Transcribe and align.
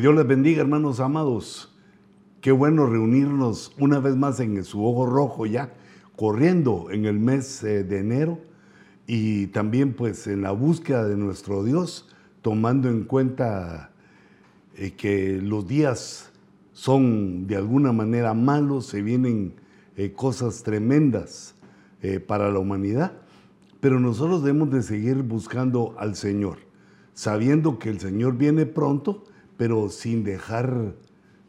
Dios 0.00 0.14
les 0.14 0.28
bendiga, 0.28 0.60
hermanos 0.60 1.00
amados. 1.00 1.76
Qué 2.40 2.52
bueno 2.52 2.86
reunirnos 2.86 3.74
una 3.80 3.98
vez 3.98 4.14
más 4.14 4.38
en 4.38 4.62
su 4.62 4.86
ojo 4.86 5.06
rojo 5.06 5.44
ya, 5.44 5.74
corriendo 6.14 6.86
en 6.92 7.04
el 7.04 7.18
mes 7.18 7.64
eh, 7.64 7.82
de 7.82 7.98
enero 7.98 8.38
y 9.08 9.48
también 9.48 9.94
pues 9.94 10.28
en 10.28 10.42
la 10.42 10.52
búsqueda 10.52 11.04
de 11.08 11.16
nuestro 11.16 11.64
Dios, 11.64 12.08
tomando 12.42 12.88
en 12.88 13.02
cuenta 13.02 13.90
eh, 14.76 14.92
que 14.92 15.40
los 15.42 15.66
días 15.66 16.30
son 16.72 17.48
de 17.48 17.56
alguna 17.56 17.90
manera 17.90 18.34
malos, 18.34 18.86
se 18.86 19.02
vienen 19.02 19.54
eh, 19.96 20.12
cosas 20.12 20.62
tremendas 20.62 21.56
para 22.28 22.52
la 22.52 22.60
humanidad, 22.60 23.14
pero 23.80 23.98
nosotros 23.98 24.44
debemos 24.44 24.70
de 24.70 24.82
seguir 24.82 25.24
buscando 25.24 25.96
al 25.98 26.14
Señor, 26.14 26.58
sabiendo 27.14 27.80
que 27.80 27.90
el 27.90 27.98
Señor 27.98 28.36
viene 28.36 28.64
pronto 28.64 29.24
pero 29.58 29.90
sin 29.90 30.24
dejar 30.24 30.94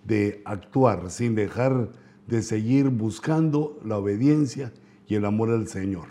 de 0.04 0.42
actuar, 0.44 1.10
sin 1.12 1.36
dejar 1.36 1.92
de 2.28 2.42
seguir 2.42 2.90
buscando 2.90 3.80
la 3.86 3.98
obediencia 3.98 4.74
y 5.08 5.16
el 5.16 5.24
amor 5.24 5.52
al 5.52 5.68
Señor. 5.68 6.08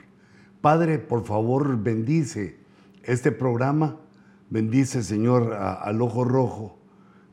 Padre, 0.63 0.99
por 0.99 1.25
favor, 1.25 1.77
bendice 1.83 2.57
este 3.03 3.33
programa, 3.33 3.97
bendice, 4.49 5.03
Señor, 5.03 5.53
al 5.53 6.01
ojo 6.01 6.25
rojo. 6.25 6.79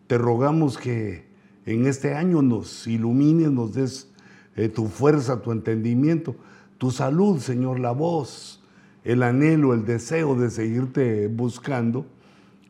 Te 0.07 0.17
rogamos 0.17 0.77
que 0.77 1.25
en 1.65 1.85
este 1.85 2.15
año 2.15 2.41
nos 2.41 2.87
ilumines, 2.87 3.51
nos 3.51 3.73
des 3.73 4.11
eh, 4.55 4.69
tu 4.69 4.87
fuerza, 4.87 5.41
tu 5.41 5.51
entendimiento, 5.51 6.35
tu 6.77 6.91
salud, 6.91 7.39
Señor, 7.39 7.79
la 7.79 7.91
voz, 7.91 8.63
el 9.03 9.21
anhelo, 9.21 9.73
el 9.73 9.85
deseo 9.85 10.35
de 10.35 10.49
seguirte 10.49 11.27
buscando 11.27 12.05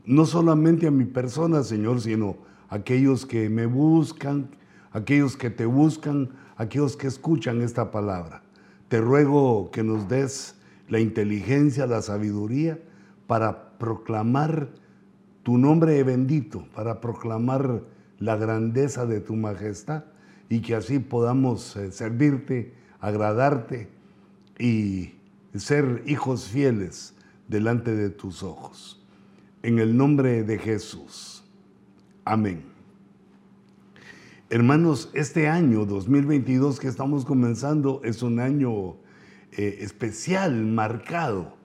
no 0.06 0.26
solamente 0.26 0.88
a 0.88 0.92
mi 0.92 1.06
persona, 1.06 1.64
Señor, 1.64 2.02
sino 2.02 2.38
a 2.70 2.76
aquellos 2.76 3.26
que 3.26 3.50
me 3.50 3.66
buscan, 3.66 4.50
aquellos 4.92 5.36
que 5.36 5.50
te 5.50 5.66
buscan, 5.66 6.30
aquellos 6.58 6.96
que 6.96 7.08
escuchan 7.08 7.62
esta 7.62 7.92
palabra. 7.92 8.44
Te 8.88 9.02
ruego 9.02 9.72
que 9.72 9.84
nos 9.84 10.08
des 10.08 10.56
la 10.88 11.00
inteligencia, 11.00 11.88
la 11.88 12.02
sabiduría 12.02 12.80
para 13.28 13.78
proclamar 13.78 14.70
tu 15.44 15.58
nombre 15.58 16.02
bendito, 16.04 16.68
para 16.76 17.02
proclamar 17.02 17.82
la 18.20 18.36
grandeza 18.36 19.06
de 19.06 19.20
tu 19.20 19.36
majestad 19.36 20.06
y 20.50 20.62
que 20.62 20.76
así 20.76 21.00
podamos 21.00 21.76
eh, 21.76 21.92
servirte, 21.92 22.74
agradarte 23.00 23.90
y 24.60 25.16
ser 25.56 26.04
hijos 26.06 26.48
fieles 26.48 27.16
delante 27.48 27.96
de 27.96 28.10
tus 28.10 28.44
ojos 28.44 29.05
en 29.66 29.80
el 29.80 29.98
nombre 29.98 30.44
de 30.44 30.60
Jesús. 30.60 31.44
Amén. 32.24 32.62
Hermanos, 34.52 35.10
este 35.16 35.48
año 35.48 35.88
2022 35.88 36.80
que 36.80 36.88
estamos 36.88 37.26
comenzando 37.26 38.00
es 38.04 38.22
un 38.22 38.40
año 38.40 38.98
eh, 39.54 39.80
especial, 39.80 40.64
marcado. 40.66 41.58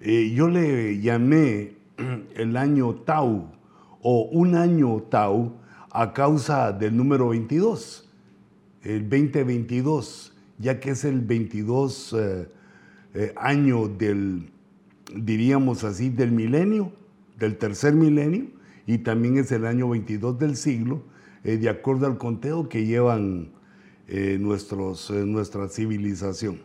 Eh, 0.00 0.32
yo 0.34 0.48
le 0.48 1.00
llamé 1.00 1.76
el 2.34 2.56
año 2.56 2.94
Tau 2.94 3.52
o 4.00 4.22
un 4.32 4.54
año 4.54 5.02
Tau 5.10 5.52
a 5.90 6.14
causa 6.14 6.72
del 6.72 6.96
número 6.96 7.28
22, 7.28 8.10
el 8.84 9.02
2022, 9.02 10.34
ya 10.58 10.80
que 10.80 10.92
es 10.92 11.04
el 11.04 11.20
22 11.20 12.16
eh, 12.16 13.34
año 13.36 13.86
del, 13.86 14.50
diríamos 15.14 15.84
así, 15.84 16.08
del 16.08 16.32
milenio 16.32 17.03
del 17.38 17.56
tercer 17.56 17.94
milenio 17.94 18.46
y 18.86 18.98
también 18.98 19.38
es 19.38 19.50
el 19.52 19.66
año 19.66 19.88
22 19.88 20.38
del 20.38 20.56
siglo, 20.56 21.02
eh, 21.42 21.56
de 21.56 21.68
acuerdo 21.68 22.06
al 22.06 22.18
conteo 22.18 22.68
que 22.68 22.86
llevan 22.86 23.50
eh, 24.08 24.38
eh, 24.38 24.38
nuestra 24.38 25.68
civilización. 25.68 26.60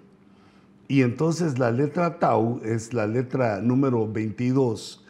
Y 0.87 1.01
entonces 1.03 1.59
la 1.59 1.71
letra 1.71 2.19
Tau 2.19 2.61
es 2.63 2.93
la 2.93 3.07
letra 3.07 3.61
número 3.61 4.11
22 4.11 5.05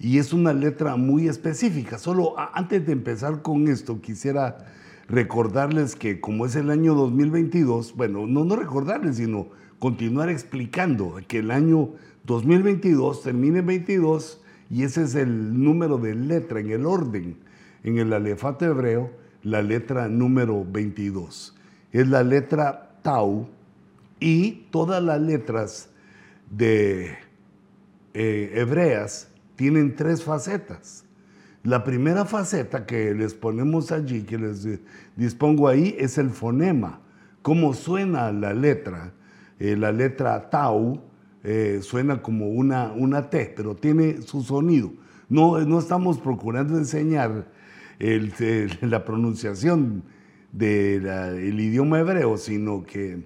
y 0.00 0.18
es 0.18 0.32
una 0.32 0.52
letra 0.52 0.96
muy 0.96 1.28
específica. 1.28 1.98
Solo 1.98 2.34
antes 2.54 2.84
de 2.84 2.92
empezar 2.92 3.42
con 3.42 3.68
esto, 3.68 4.00
quisiera 4.00 4.58
recordarles 5.08 5.94
que 5.94 6.20
como 6.20 6.46
es 6.46 6.56
el 6.56 6.70
año 6.70 6.94
2022, 6.94 7.94
bueno, 7.96 8.26
no, 8.26 8.44
no 8.44 8.56
recordarles, 8.56 9.16
sino 9.16 9.48
continuar 9.78 10.28
explicando 10.30 11.16
que 11.28 11.38
el 11.38 11.50
año 11.50 11.90
2022 12.24 13.22
termine 13.22 13.60
en 13.60 13.66
22 13.66 14.40
y 14.70 14.84
ese 14.84 15.02
es 15.02 15.16
el 15.16 15.62
número 15.62 15.98
de 15.98 16.14
letra 16.14 16.60
en 16.60 16.70
el 16.70 16.86
orden. 16.86 17.36
En 17.82 17.98
el 17.98 18.12
alefato 18.12 18.64
hebreo, 18.64 19.10
la 19.42 19.62
letra 19.62 20.08
número 20.08 20.64
22. 20.64 21.56
Es 21.92 22.08
la 22.08 22.22
letra 22.22 22.98
Tau 23.02 23.48
y 24.20 24.66
todas 24.70 25.02
las 25.02 25.20
letras 25.20 25.90
de 26.50 27.16
eh, 28.14 28.52
hebreas 28.54 29.28
tienen 29.56 29.96
tres 29.96 30.22
facetas. 30.22 31.04
La 31.64 31.82
primera 31.82 32.24
faceta 32.24 32.86
que 32.86 33.12
les 33.12 33.34
ponemos 33.34 33.90
allí, 33.90 34.22
que 34.22 34.38
les 34.38 34.66
dispongo 35.16 35.68
ahí, 35.68 35.96
es 35.98 36.16
el 36.16 36.30
fonema. 36.30 37.00
Cómo 37.42 37.74
suena 37.74 38.30
la 38.30 38.54
letra. 38.54 39.12
Eh, 39.58 39.76
la 39.76 39.90
letra 39.90 40.48
Tau 40.48 41.09
eh, 41.42 41.80
suena 41.82 42.22
como 42.22 42.48
una, 42.48 42.92
una 42.92 43.30
T, 43.30 43.52
pero 43.56 43.74
tiene 43.74 44.22
su 44.22 44.42
sonido. 44.42 44.92
No, 45.28 45.58
no 45.60 45.78
estamos 45.78 46.18
procurando 46.18 46.76
enseñar 46.76 47.48
la 48.80 49.04
pronunciación 49.04 50.02
del 50.52 51.60
idioma 51.60 52.00
hebreo, 52.00 52.36
sino 52.36 52.82
que 52.82 53.24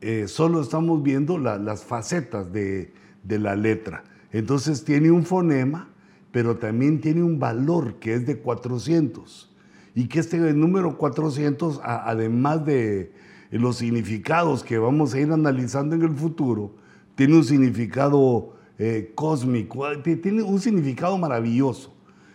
eh, 0.00 0.28
solo 0.28 0.60
estamos 0.60 1.02
viendo 1.02 1.38
las 1.38 1.84
facetas 1.84 2.52
de, 2.52 2.92
la 3.28 3.56
letra. 3.56 4.04
Entonces 4.32 4.84
tiene 4.84 5.10
un 5.10 5.24
fonema, 5.24 5.88
pero 6.32 6.56
también 6.56 7.00
tiene 7.00 7.22
un 7.22 7.38
valor 7.38 7.94
que 7.94 8.14
es 8.14 8.26
de 8.26 8.38
400. 8.38 9.52
Y 9.94 10.08
que 10.08 10.20
este 10.20 10.38
número 10.52 10.98
400, 10.98 11.80
además 11.82 12.64
de 12.66 13.12
los 13.50 13.78
significados 13.78 14.62
que 14.62 14.78
vamos 14.78 15.14
a 15.14 15.20
ir 15.20 15.32
analizando 15.32 15.96
en 15.96 16.02
el 16.02 16.14
futuro, 16.14 16.74
tiene 17.16 17.34
un 17.34 17.44
significado 17.44 18.54
eh, 18.78 19.10
cósmico, 19.14 19.84
tiene 20.02 20.42
un 20.42 20.60
significado 20.60 21.18
maravilloso. 21.18 21.92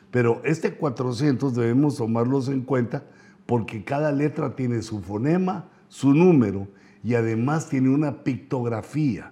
Pero 0.10 0.42
este 0.44 0.74
400 0.74 1.56
debemos 1.56 1.96
tomarlos 1.96 2.50
en 2.50 2.62
cuenta 2.62 3.06
porque 3.46 3.84
cada 3.84 4.12
letra 4.12 4.56
tiene 4.56 4.82
su 4.82 5.02
fonema, 5.02 5.70
su 5.88 6.14
número 6.14 6.68
y 7.04 7.14
además 7.14 7.70
tiene 7.70 7.90
una 7.90 8.24
pictografía. 8.24 9.32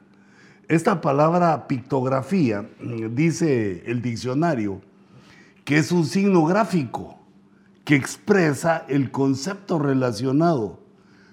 Esta 0.67 1.01
palabra 1.01 1.67
pictografía, 1.67 2.61
mm, 2.61 3.15
dice 3.15 3.83
el 3.87 4.01
diccionario, 4.01 4.81
que 5.65 5.77
es 5.77 5.91
un 5.91 6.05
signo 6.05 6.45
gráfico 6.45 7.19
que 7.83 7.95
expresa 7.95 8.85
el 8.87 9.09
concepto 9.09 9.79
relacionado 9.79 10.79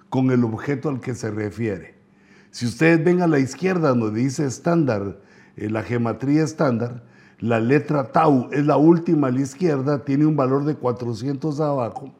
con 0.08 0.30
el 0.30 0.42
objeto 0.42 0.88
al 0.88 1.00
que 1.00 1.14
se 1.14 1.30
refiere. 1.30 1.95
Si 2.56 2.64
ustedes 2.64 3.04
ven 3.04 3.20
a 3.20 3.26
la 3.26 3.38
izquierda 3.38 3.90
donde 3.90 4.18
dice 4.18 4.46
estándar, 4.46 5.20
eh, 5.58 5.68
la 5.68 5.82
geometría 5.82 6.42
estándar, 6.42 7.02
la 7.38 7.60
letra 7.60 8.12
tau 8.12 8.48
es 8.50 8.64
la 8.64 8.78
última 8.78 9.26
a 9.26 9.30
la 9.30 9.42
izquierda, 9.42 10.06
tiene 10.06 10.24
un 10.24 10.36
valor 10.36 10.64
de 10.64 10.74
400 10.74 11.60
abajo. 11.60 12.14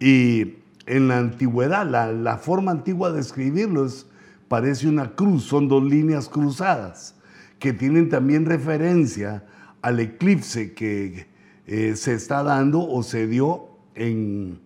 Y 0.00 0.54
en 0.86 1.08
la 1.08 1.18
antigüedad, 1.18 1.86
la, 1.86 2.38
forma 2.38 2.72
antigua 2.72 3.12
de 3.12 3.20
escribirlo 3.20 3.84
es, 3.84 4.06
parece 4.48 4.88
una 4.88 5.10
cruz, 5.10 5.44
son 5.44 5.68
dos 5.68 5.84
líneas 5.84 6.30
cruzadas, 6.30 7.14
que 7.58 7.74
tienen 7.74 8.08
también 8.08 8.46
referencia 8.46 9.44
al 9.82 10.00
eclipse 10.00 10.72
que 10.72 11.26
eh, 11.66 11.94
se 11.96 12.14
está 12.14 12.42
dando 12.42 12.88
o 12.88 13.02
se 13.02 13.26
dio 13.26 13.68
en, 13.96 14.60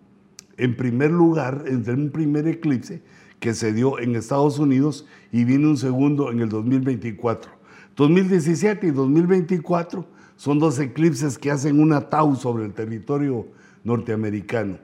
en 0.56 0.76
primer 0.76 1.11
lugar, 1.11 1.64
entre 1.66 1.94
un 1.94 2.11
primer 2.11 2.46
eclipse, 2.46 3.02
que 3.41 3.55
se 3.55 3.73
dio 3.73 3.99
en 3.99 4.17
Estados 4.17 4.59
Unidos 4.59 5.06
y 5.33 5.44
viene 5.44 5.67
un 5.67 5.77
segundo 5.77 6.31
en 6.31 6.41
el 6.41 6.49
2024. 6.49 7.50
2017 7.97 8.87
y 8.88 8.91
2024 8.91 10.06
son 10.37 10.59
dos 10.59 10.79
eclipses 10.79 11.38
que 11.38 11.50
hacen 11.50 11.81
una 11.81 12.09
tau 12.09 12.37
sobre 12.37 12.65
el 12.65 12.73
territorio 12.73 13.47
norteamericano. 13.85 14.79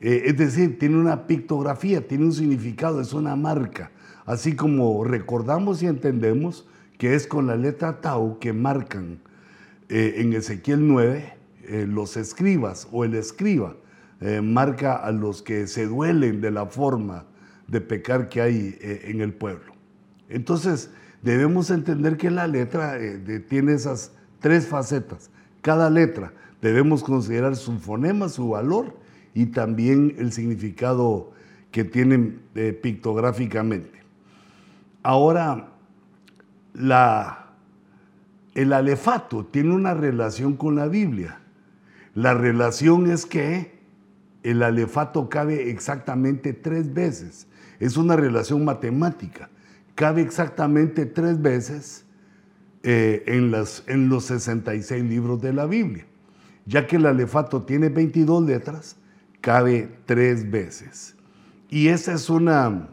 Eh, 0.00 0.22
es 0.26 0.36
decir, 0.36 0.78
tiene 0.78 0.96
una 0.96 1.26
pictografía, 1.26 2.06
tiene 2.06 2.24
un 2.24 2.32
significado, 2.32 3.00
es 3.00 3.12
una 3.12 3.36
marca. 3.36 3.90
Así 4.24 4.54
como 4.54 5.04
recordamos 5.04 5.82
y 5.82 5.86
entendemos 5.86 6.66
que 6.98 7.14
es 7.14 7.26
con 7.26 7.46
la 7.46 7.56
letra 7.56 8.00
tau 8.00 8.38
que 8.38 8.52
marcan 8.52 9.20
eh, 9.88 10.14
en 10.18 10.32
Ezequiel 10.32 10.86
9 10.86 11.34
eh, 11.64 11.86
los 11.88 12.16
escribas 12.16 12.88
o 12.92 13.04
el 13.04 13.14
escriba 13.14 13.76
marca 14.42 14.96
a 14.96 15.12
los 15.12 15.42
que 15.42 15.68
se 15.68 15.86
duelen 15.86 16.40
de 16.40 16.50
la 16.50 16.66
forma 16.66 17.24
de 17.68 17.80
pecar 17.80 18.28
que 18.28 18.40
hay 18.40 18.76
eh, 18.80 19.02
en 19.04 19.20
el 19.20 19.32
pueblo. 19.32 19.74
Entonces, 20.28 20.90
debemos 21.22 21.70
entender 21.70 22.16
que 22.16 22.30
la 22.30 22.46
letra 22.46 22.98
eh, 22.98 23.44
tiene 23.48 23.74
esas 23.74 24.12
tres 24.40 24.66
facetas. 24.66 25.30
Cada 25.62 25.88
letra 25.90 26.32
Debemos 26.60 27.04
considerar 27.04 27.54
su 27.56 27.78
fonema, 27.78 28.28
su 28.28 28.48
valor 28.48 28.96
y 29.34 29.46
también 29.46 30.16
el 30.18 30.32
significado 30.32 31.32
que 31.70 31.84
tienen 31.84 32.40
eh, 32.54 32.72
pictográficamente. 32.72 34.02
Ahora, 35.02 35.68
la, 36.74 37.50
el 38.54 38.72
alefato 38.72 39.46
tiene 39.46 39.72
una 39.72 39.94
relación 39.94 40.56
con 40.56 40.74
la 40.74 40.88
Biblia. 40.88 41.40
La 42.14 42.34
relación 42.34 43.08
es 43.08 43.24
que 43.24 43.78
el 44.42 44.62
alefato 44.62 45.28
cabe 45.28 45.70
exactamente 45.70 46.52
tres 46.52 46.92
veces. 46.92 47.46
Es 47.80 47.96
una 47.96 48.16
relación 48.16 48.64
matemática. 48.64 49.50
Cabe 49.94 50.22
exactamente 50.22 51.06
tres 51.06 51.40
veces 51.40 52.04
eh, 52.82 53.22
en, 53.26 53.50
las, 53.50 53.82
en 53.86 54.08
los 54.08 54.24
66 54.24 55.04
libros 55.04 55.40
de 55.40 55.52
la 55.52 55.66
Biblia. 55.66 56.06
Ya 56.66 56.86
que 56.86 56.96
el 56.96 57.06
alefato 57.06 57.62
tiene 57.62 57.88
22 57.88 58.44
letras, 58.44 58.96
cabe 59.40 59.88
tres 60.06 60.50
veces. 60.50 61.16
Y 61.70 61.88
esa 61.88 62.14
es 62.14 62.30
una 62.30 62.88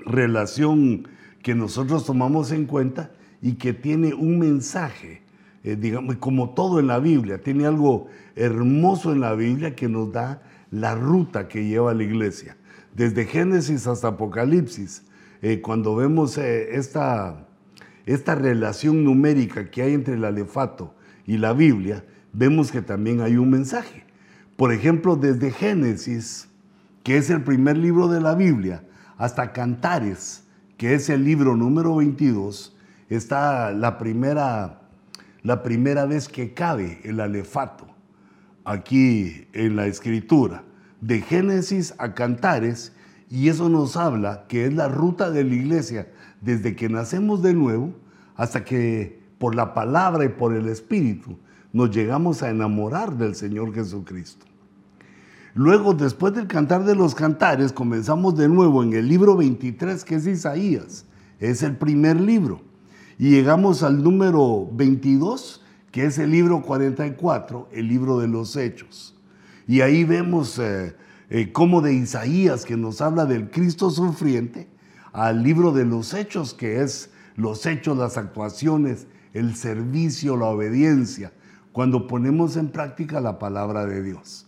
relación 0.00 1.08
que 1.42 1.54
nosotros 1.54 2.04
tomamos 2.04 2.52
en 2.52 2.66
cuenta 2.66 3.10
y 3.40 3.54
que 3.54 3.72
tiene 3.72 4.14
un 4.14 4.38
mensaje, 4.38 5.22
eh, 5.64 5.76
digamos, 5.76 6.16
como 6.16 6.50
todo 6.50 6.80
en 6.80 6.86
la 6.86 6.98
Biblia, 6.98 7.42
tiene 7.42 7.66
algo 7.66 8.06
hermoso 8.36 9.12
en 9.12 9.20
la 9.20 9.34
Biblia 9.34 9.74
que 9.74 9.88
nos 9.88 10.12
da 10.12 10.42
la 10.70 10.94
ruta 10.94 11.48
que 11.48 11.66
lleva 11.66 11.92
la 11.94 12.04
iglesia. 12.04 12.56
Desde 12.94 13.24
Génesis 13.24 13.86
hasta 13.86 14.08
Apocalipsis, 14.08 15.02
eh, 15.40 15.60
cuando 15.60 15.96
vemos 15.96 16.36
eh, 16.36 16.76
esta, 16.76 17.46
esta 18.04 18.34
relación 18.34 19.02
numérica 19.02 19.70
que 19.70 19.82
hay 19.82 19.94
entre 19.94 20.14
el 20.14 20.24
alefato 20.24 20.94
y 21.26 21.38
la 21.38 21.52
Biblia, 21.52 22.04
vemos 22.32 22.70
que 22.70 22.82
también 22.82 23.20
hay 23.20 23.36
un 23.36 23.50
mensaje. 23.50 24.04
Por 24.56 24.72
ejemplo, 24.72 25.16
desde 25.16 25.50
Génesis, 25.50 26.48
que 27.02 27.16
es 27.16 27.30
el 27.30 27.42
primer 27.42 27.78
libro 27.78 28.08
de 28.08 28.20
la 28.20 28.34
Biblia, 28.34 28.84
hasta 29.16 29.52
Cantares, 29.52 30.44
que 30.76 30.94
es 30.94 31.08
el 31.08 31.24
libro 31.24 31.56
número 31.56 31.96
22, 31.96 32.76
está 33.08 33.72
la 33.72 33.98
primera, 33.98 34.82
la 35.42 35.62
primera 35.62 36.06
vez 36.06 36.28
que 36.28 36.52
cabe 36.52 37.00
el 37.04 37.20
alefato 37.20 37.86
aquí 38.64 39.48
en 39.52 39.76
la 39.76 39.86
escritura, 39.86 40.64
de 41.02 41.20
Génesis 41.20 41.94
a 41.98 42.14
Cantares, 42.14 42.92
y 43.28 43.48
eso 43.48 43.68
nos 43.68 43.96
habla 43.96 44.46
que 44.48 44.64
es 44.64 44.72
la 44.72 44.88
ruta 44.88 45.30
de 45.30 45.44
la 45.44 45.54
iglesia 45.54 46.08
desde 46.40 46.76
que 46.76 46.88
nacemos 46.88 47.42
de 47.42 47.52
nuevo 47.52 47.92
hasta 48.36 48.64
que 48.64 49.20
por 49.38 49.54
la 49.54 49.74
palabra 49.74 50.24
y 50.24 50.28
por 50.28 50.54
el 50.54 50.68
Espíritu 50.68 51.36
nos 51.72 51.90
llegamos 51.90 52.42
a 52.42 52.50
enamorar 52.50 53.16
del 53.16 53.34
Señor 53.34 53.74
Jesucristo. 53.74 54.46
Luego, 55.54 55.92
después 55.92 56.34
del 56.34 56.46
cantar 56.46 56.84
de 56.84 56.94
los 56.94 57.14
cantares, 57.14 57.72
comenzamos 57.72 58.36
de 58.36 58.48
nuevo 58.48 58.82
en 58.82 58.92
el 58.92 59.08
libro 59.08 59.36
23, 59.36 60.04
que 60.04 60.14
es 60.14 60.26
Isaías. 60.26 61.04
Es 61.40 61.62
el 61.62 61.76
primer 61.76 62.20
libro. 62.20 62.62
Y 63.18 63.30
llegamos 63.30 63.82
al 63.82 64.02
número 64.02 64.68
22, 64.72 65.62
que 65.90 66.06
es 66.06 66.18
el 66.18 66.30
libro 66.30 66.62
44, 66.62 67.68
el 67.72 67.88
libro 67.88 68.18
de 68.18 68.28
los 68.28 68.56
hechos. 68.56 69.11
Y 69.72 69.80
ahí 69.80 70.04
vemos 70.04 70.58
eh, 70.58 70.94
eh, 71.30 71.50
cómo 71.50 71.80
de 71.80 71.94
Isaías, 71.94 72.66
que 72.66 72.76
nos 72.76 73.00
habla 73.00 73.24
del 73.24 73.48
Cristo 73.48 73.88
sufriente, 73.88 74.68
al 75.14 75.42
libro 75.42 75.72
de 75.72 75.86
los 75.86 76.12
hechos, 76.12 76.52
que 76.52 76.82
es 76.82 77.08
los 77.36 77.64
hechos, 77.64 77.96
las 77.96 78.18
actuaciones, 78.18 79.06
el 79.32 79.56
servicio, 79.56 80.36
la 80.36 80.44
obediencia, 80.48 81.32
cuando 81.72 82.06
ponemos 82.06 82.58
en 82.58 82.68
práctica 82.68 83.22
la 83.22 83.38
palabra 83.38 83.86
de 83.86 84.02
Dios. 84.02 84.46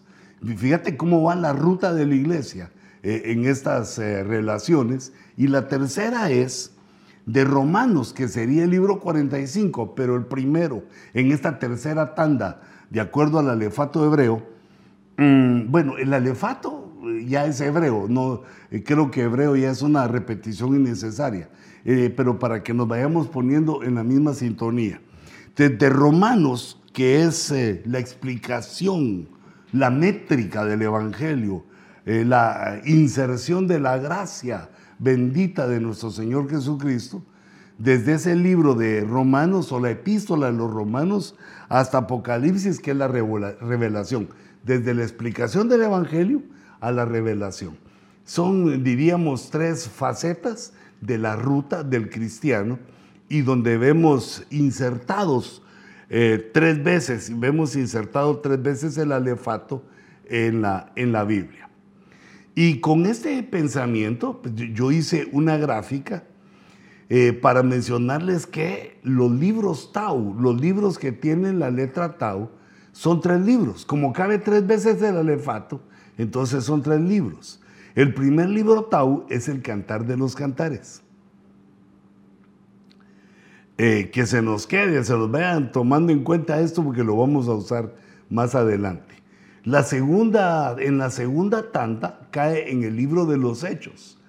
Fíjate 0.59 0.99
cómo 0.99 1.23
va 1.23 1.35
la 1.37 1.55
ruta 1.55 1.95
de 1.95 2.05
la 2.05 2.17
iglesia 2.17 2.71
eh, 3.03 3.23
en 3.25 3.47
estas 3.47 3.97
relaciones. 3.97 5.15
Y 5.39 5.47
la 5.47 5.69
tercera 5.69 6.31
es 6.31 6.73
de 7.25 7.47
Romanos, 7.47 8.13
que 8.13 8.29
sería 8.29 8.65
el 8.65 8.71
libro 8.73 9.01
45, 9.01 9.95
pero 9.95 10.17
el 10.17 10.27
primero 10.27 10.85
en 11.15 11.33
esta 11.33 11.59
tercera 11.59 12.15
tanda, 12.15 12.61
de 12.91 13.01
acuerdo 13.01 13.39
al 13.39 13.49
alefato 13.49 14.05
hebreo. 14.05 14.53
Mm, 15.17 15.71
bueno, 15.71 15.97
el 15.99 16.13
alefato 16.13 16.93
eh, 17.05 17.25
ya 17.27 17.47
es 17.47 17.61
hebreo, 17.61 18.07
no, 18.09 18.43
creo 18.85 19.11
que 19.11 19.23
hebreo 19.23 19.57
ya 19.57 19.71
es 19.71 19.83
una 19.83 20.09
repetición 20.09 20.75
innecesaria, 20.75 21.51
pero 21.85 22.39
para 22.39 22.63
que 22.63 22.73
nos 22.73 22.89
vayamos 22.89 23.29
poniendo 23.29 23.83
en 23.83 23.95
la 23.95 24.03
misma 24.05 24.33
sintonía. 24.33 25.01
de 25.57 25.89
Romanos, 25.91 26.81
que 26.93 27.23
es 27.23 27.53
la 27.85 27.99
explicación 27.99 29.29
la 29.75 29.91
métrica 29.91 30.65
del 30.65 30.83
Evangelio, 30.83 31.65
eh, 32.07 32.25
la 32.25 32.81
inserción 32.85 33.67
de 33.67 33.81
la 33.81 33.99
gracia 33.99 34.71
bendita 35.01 35.67
de 35.67 35.81
nuestro 35.81 36.11
Señor 36.11 36.49
Jesucristo, 36.49 37.25
desde 37.77 38.15
ese 38.15 38.37
libro 38.37 38.77
de 38.77 39.01
Romanos 39.01 39.73
o 39.73 39.81
la 39.81 39.91
epístola 39.91 40.47
de 40.47 40.53
los 40.53 40.73
Romanos 40.73 41.37
hasta 41.69 41.99
Apocalipsis, 41.99 42.79
que 42.79 42.93
es 42.93 42.97
la 42.97 43.09
revelación, 43.09 44.29
desde 44.65 44.95
la 44.95 45.03
explicación 45.03 45.69
del 45.69 45.83
Evangelio 45.83 46.43
a 46.81 46.91
la 46.91 47.05
revelación. 47.05 47.77
Son, 48.25 48.83
diríamos, 48.83 49.51
tres 49.51 49.89
facetas 49.89 50.73
de 51.01 51.19
la 51.19 51.37
ruta 51.37 51.83
del 51.83 52.09
cristiano 52.11 52.79
y 53.29 53.43
donde 53.43 53.77
vemos 53.77 54.45
insertados 54.51 55.63
eh, 56.11 56.51
tres 56.53 56.83
veces, 56.83 57.33
vemos 57.39 57.77
insertado 57.77 58.39
tres 58.39 58.63
veces 58.63 58.97
el 58.99 59.13
alefato 59.13 59.83
en 60.29 60.63
la, 60.63 60.93
en 60.97 61.13
la 61.13 61.25
Biblia. 61.25 61.69
Y 62.55 62.81
con 62.81 63.07
este 63.07 63.43
pensamiento, 63.43 64.41
pues, 64.41 64.55
yo 64.55 64.93
hice 64.93 65.29
una 65.33 65.57
gráfica 65.57 66.25
eh, 67.09 67.33
para 67.33 67.63
mencionarles 67.63 68.47
que 68.47 68.99
los 69.03 69.31
libros 69.33 69.93
Tau, 69.93 70.35
los 70.39 70.61
libros 70.61 70.99
que 70.99 71.13
tienen 71.13 71.59
la 71.59 71.71
letra 71.71 72.17
Tau, 72.17 72.51
son 72.95 73.21
tres 73.21 73.41
libros. 73.41 73.85
Como 73.85 74.13
cabe 74.13 74.39
tres 74.39 74.67
veces 74.67 75.03
el 75.03 75.17
alefato, 75.17 75.81
entonces 76.17 76.65
son 76.65 76.81
tres 76.81 77.01
libros. 77.01 77.61
El 77.97 78.15
primer 78.15 78.49
libro 78.49 78.85
Tau 78.85 79.27
es 79.29 79.49
el 79.49 79.63
Cantar 79.63 80.07
de 80.07 80.17
los 80.17 80.35
Cantares. 80.37 81.03
Eh, 83.77 84.11
que 84.13 84.25
se 84.27 84.41
nos 84.41 84.69
quede, 84.69 85.03
se 85.03 85.15
los 85.15 85.29
vayan 85.29 85.73
tomando 85.73 86.13
en 86.13 86.23
cuenta 86.23 86.61
esto 86.61 86.85
porque 86.85 87.03
lo 87.03 87.17
vamos 87.17 87.49
a 87.49 87.55
usar 87.55 87.97
más 88.31 88.55
adelante. 88.55 89.17
La 89.65 89.83
segunda, 89.83 90.77
en 90.79 90.99
la 90.99 91.11
segunda 91.11 91.73
tanda 91.73 92.29
cae 92.31 92.71
en 92.71 92.85
el 92.85 92.95
libro 92.95 93.27
de 93.27 93.39
los 93.39 93.65
hechos. 93.65 94.21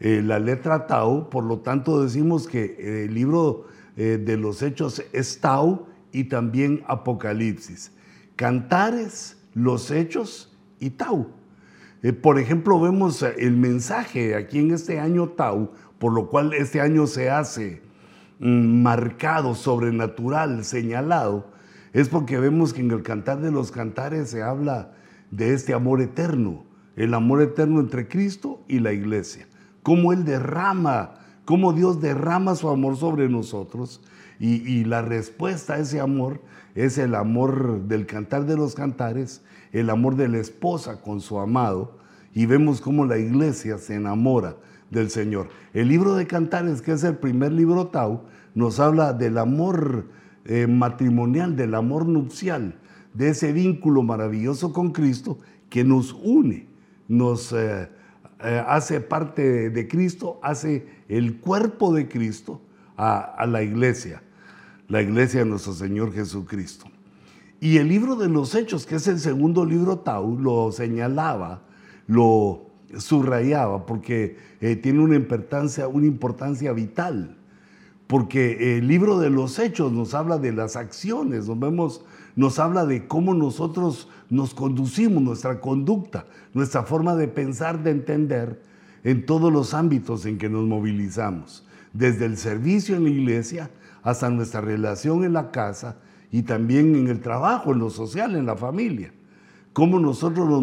Eh, 0.00 0.22
la 0.24 0.38
letra 0.38 0.86
Tau, 0.86 1.28
por 1.28 1.44
lo 1.44 1.58
tanto 1.58 2.02
decimos 2.02 2.48
que 2.48 3.04
el 3.04 3.12
libro 3.12 3.66
eh, 3.98 4.18
de 4.24 4.38
los 4.38 4.62
hechos 4.62 5.02
es 5.12 5.38
Tau 5.38 5.86
y 6.12 6.24
también 6.24 6.82
Apocalipsis. 6.86 7.92
Cantares, 8.36 9.38
los 9.54 9.90
hechos 9.90 10.54
y 10.78 10.90
Tau. 10.90 11.28
por 12.22 12.38
ejemplo, 12.38 12.78
vemos 12.78 13.22
el 13.22 13.56
mensaje 13.56 14.34
aquí 14.36 14.58
en 14.58 14.72
este 14.72 15.00
año 15.00 15.30
Tau, 15.30 15.72
por 15.98 16.12
lo 16.12 16.28
cual 16.28 16.52
este 16.52 16.80
año 16.80 17.06
se 17.06 17.30
hace 17.30 17.82
marcado, 18.38 19.54
sobrenatural, 19.54 20.64
señalado, 20.64 21.50
es 21.94 22.10
porque 22.10 22.38
vemos 22.38 22.74
que 22.74 22.82
en 22.82 22.90
el 22.90 23.02
cantar 23.02 23.40
de 23.40 23.50
los 23.50 23.72
cantares 23.72 24.28
se 24.28 24.42
habla 24.42 24.92
de 25.30 25.54
este 25.54 25.72
amor 25.72 26.02
eterno, 26.02 26.66
el 26.94 27.14
amor 27.14 27.40
eterno 27.40 27.80
entre 27.80 28.06
Cristo 28.06 28.62
y 28.68 28.80
la 28.80 28.92
iglesia, 28.92 29.46
cómo 29.82 30.12
Él 30.12 30.26
derrama, 30.26 31.14
cómo 31.46 31.72
Dios 31.72 32.02
derrama 32.02 32.54
su 32.54 32.68
amor 32.68 32.96
sobre 32.96 33.30
nosotros 33.30 34.02
y, 34.38 34.84
la 34.84 35.02
respuesta 35.02 35.74
a 35.74 35.78
ese 35.78 36.00
amor 36.00 36.40
es 36.74 36.98
el 36.98 37.14
amor 37.14 37.82
del 37.88 38.06
cantar 38.06 38.44
de 38.44 38.56
los 38.56 38.74
cantares, 38.74 39.42
el 39.72 39.88
amor 39.90 40.16
de 40.16 40.28
la 40.28 40.38
esposa 40.38 41.00
con 41.00 41.20
su 41.20 41.38
amado 41.38 41.98
y 42.34 42.44
vemos 42.44 42.80
cómo 42.80 43.06
la 43.06 43.16
iglesia 43.16 43.78
se 43.78 43.94
enamora 43.94 44.56
del 44.90 45.10
Señor. 45.10 45.48
El 45.72 45.88
libro 45.88 46.14
de 46.14 46.26
Cantares, 46.26 46.82
que 46.82 46.92
es 46.92 47.02
el 47.02 47.16
primer 47.16 47.52
libro 47.52 47.86
Tau, 47.86 48.24
nos 48.54 48.78
habla 48.78 49.12
del 49.12 49.38
amor 49.38 50.06
eh, 50.44 50.66
matrimonial, 50.66 51.56
del 51.56 51.74
amor 51.74 52.06
nupcial, 52.06 52.78
de 53.14 53.30
ese 53.30 53.52
vínculo 53.52 54.02
maravilloso 54.02 54.72
con 54.72 54.92
Cristo 54.92 55.38
que 55.70 55.82
nos 55.82 56.12
une, 56.12 56.66
nos 57.08 57.52
eh, 57.52 57.88
eh, 58.44 58.62
hace 58.66 59.00
parte 59.00 59.70
de 59.70 59.88
Cristo, 59.88 60.38
hace 60.42 60.86
el 61.08 61.40
cuerpo 61.40 61.94
de 61.94 62.06
Cristo 62.06 62.60
a, 62.96 63.18
a 63.18 63.46
la 63.46 63.62
iglesia, 63.62 64.22
la 64.88 65.02
iglesia 65.02 65.40
de 65.40 65.46
nuestro 65.46 65.72
Señor 65.72 66.12
Jesucristo. 66.12 66.86
Y 67.60 67.78
el 67.78 67.88
libro 67.88 68.16
de 68.16 68.28
los 68.28 68.54
Hechos, 68.54 68.86
que 68.86 68.96
es 68.96 69.06
el 69.08 69.18
segundo 69.18 69.64
libro 69.64 69.98
Tau, 69.98 70.38
lo 70.38 70.70
señalaba, 70.72 71.62
lo 72.06 72.66
subrayaba 72.98 73.86
porque 73.86 74.36
eh, 74.60 74.76
tiene 74.76 75.00
una 75.00 75.16
importancia, 75.16 75.88
una 75.88 76.06
importancia 76.06 76.72
vital. 76.72 77.36
Porque 78.06 78.78
el 78.78 78.86
libro 78.86 79.18
de 79.18 79.30
los 79.30 79.58
hechos 79.58 79.90
nos 79.90 80.14
habla 80.14 80.38
de 80.38 80.52
las 80.52 80.76
acciones, 80.76 81.48
nos 81.48 81.58
vemos 81.58 82.04
nos 82.36 82.58
habla 82.58 82.84
de 82.84 83.08
cómo 83.08 83.34
nosotros 83.34 84.08
nos 84.28 84.54
conducimos, 84.54 85.22
nuestra 85.22 85.58
conducta, 85.60 86.26
nuestra 86.52 86.82
forma 86.82 87.16
de 87.16 87.28
pensar, 87.28 87.82
de 87.82 87.90
entender 87.90 88.62
en 89.02 89.24
todos 89.24 89.50
los 89.50 89.72
ámbitos 89.72 90.26
en 90.26 90.36
que 90.36 90.50
nos 90.50 90.64
movilizamos, 90.66 91.66
desde 91.94 92.26
el 92.26 92.36
servicio 92.36 92.94
en 92.96 93.04
la 93.04 93.10
iglesia 93.10 93.70
hasta 94.06 94.30
nuestra 94.30 94.60
relación 94.60 95.24
en 95.24 95.32
la 95.32 95.50
casa 95.50 95.96
y 96.30 96.42
también 96.42 96.94
en 96.94 97.08
el 97.08 97.18
trabajo, 97.18 97.72
en 97.72 97.80
lo 97.80 97.90
social, 97.90 98.36
en 98.36 98.46
la 98.46 98.54
familia. 98.54 99.12
Cómo 99.72 99.98
nosotros 99.98 100.48
nos 100.48 100.62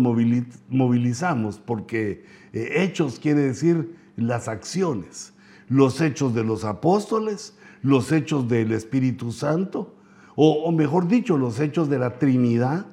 movilizamos, 0.69 1.59
porque 1.59 2.23
eh, 2.53 2.69
hechos 2.77 3.19
quiere 3.19 3.41
decir 3.41 3.97
las 4.15 4.47
acciones, 4.47 5.33
los 5.67 5.99
hechos 5.99 6.33
de 6.33 6.45
los 6.45 6.63
apóstoles, 6.63 7.57
los 7.81 8.13
hechos 8.13 8.47
del 8.47 8.71
Espíritu 8.71 9.33
Santo, 9.33 9.93
o, 10.37 10.71
mejor 10.71 11.09
dicho, 11.09 11.37
los 11.37 11.59
hechos 11.59 11.89
de 11.89 11.99
la 11.99 12.17
Trinidad, 12.19 12.85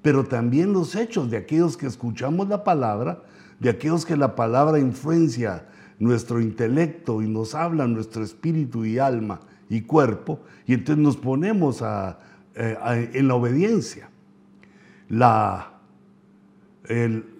pero 0.00 0.24
también 0.24 0.72
los 0.72 0.96
hechos 0.96 1.30
de 1.30 1.36
aquellos 1.36 1.76
que 1.76 1.86
escuchamos 1.86 2.48
la 2.48 2.64
palabra, 2.64 3.22
de 3.58 3.68
aquellos 3.68 4.06
que 4.06 4.16
la 4.16 4.34
palabra 4.34 4.78
influencia 4.78 5.66
nuestro 5.98 6.40
intelecto 6.40 7.20
y 7.20 7.28
nos 7.28 7.54
habla 7.54 7.86
nuestro 7.86 8.24
espíritu 8.24 8.86
y 8.86 8.98
alma 8.98 9.40
y 9.70 9.82
cuerpo, 9.82 10.40
y 10.66 10.74
entonces 10.74 11.02
nos 11.02 11.16
ponemos 11.16 11.82
eh, 11.82 13.08
en 13.14 13.28
la 13.28 13.34
obediencia. 13.34 14.10
La, 15.08 15.80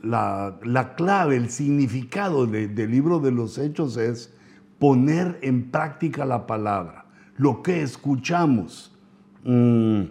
la, 0.02 0.94
clave, 0.96 1.36
el 1.36 1.50
significado 1.50 2.46
del 2.46 2.90
libro 2.90 3.18
de 3.18 3.32
los 3.32 3.58
hechos 3.58 3.96
es 3.96 4.32
poner 4.78 5.38
en 5.42 5.70
práctica 5.70 6.24
la 6.24 6.46
palabra, 6.46 7.04
lo 7.36 7.62
que 7.62 7.82
escuchamos, 7.82 8.96
mm, 9.44 10.02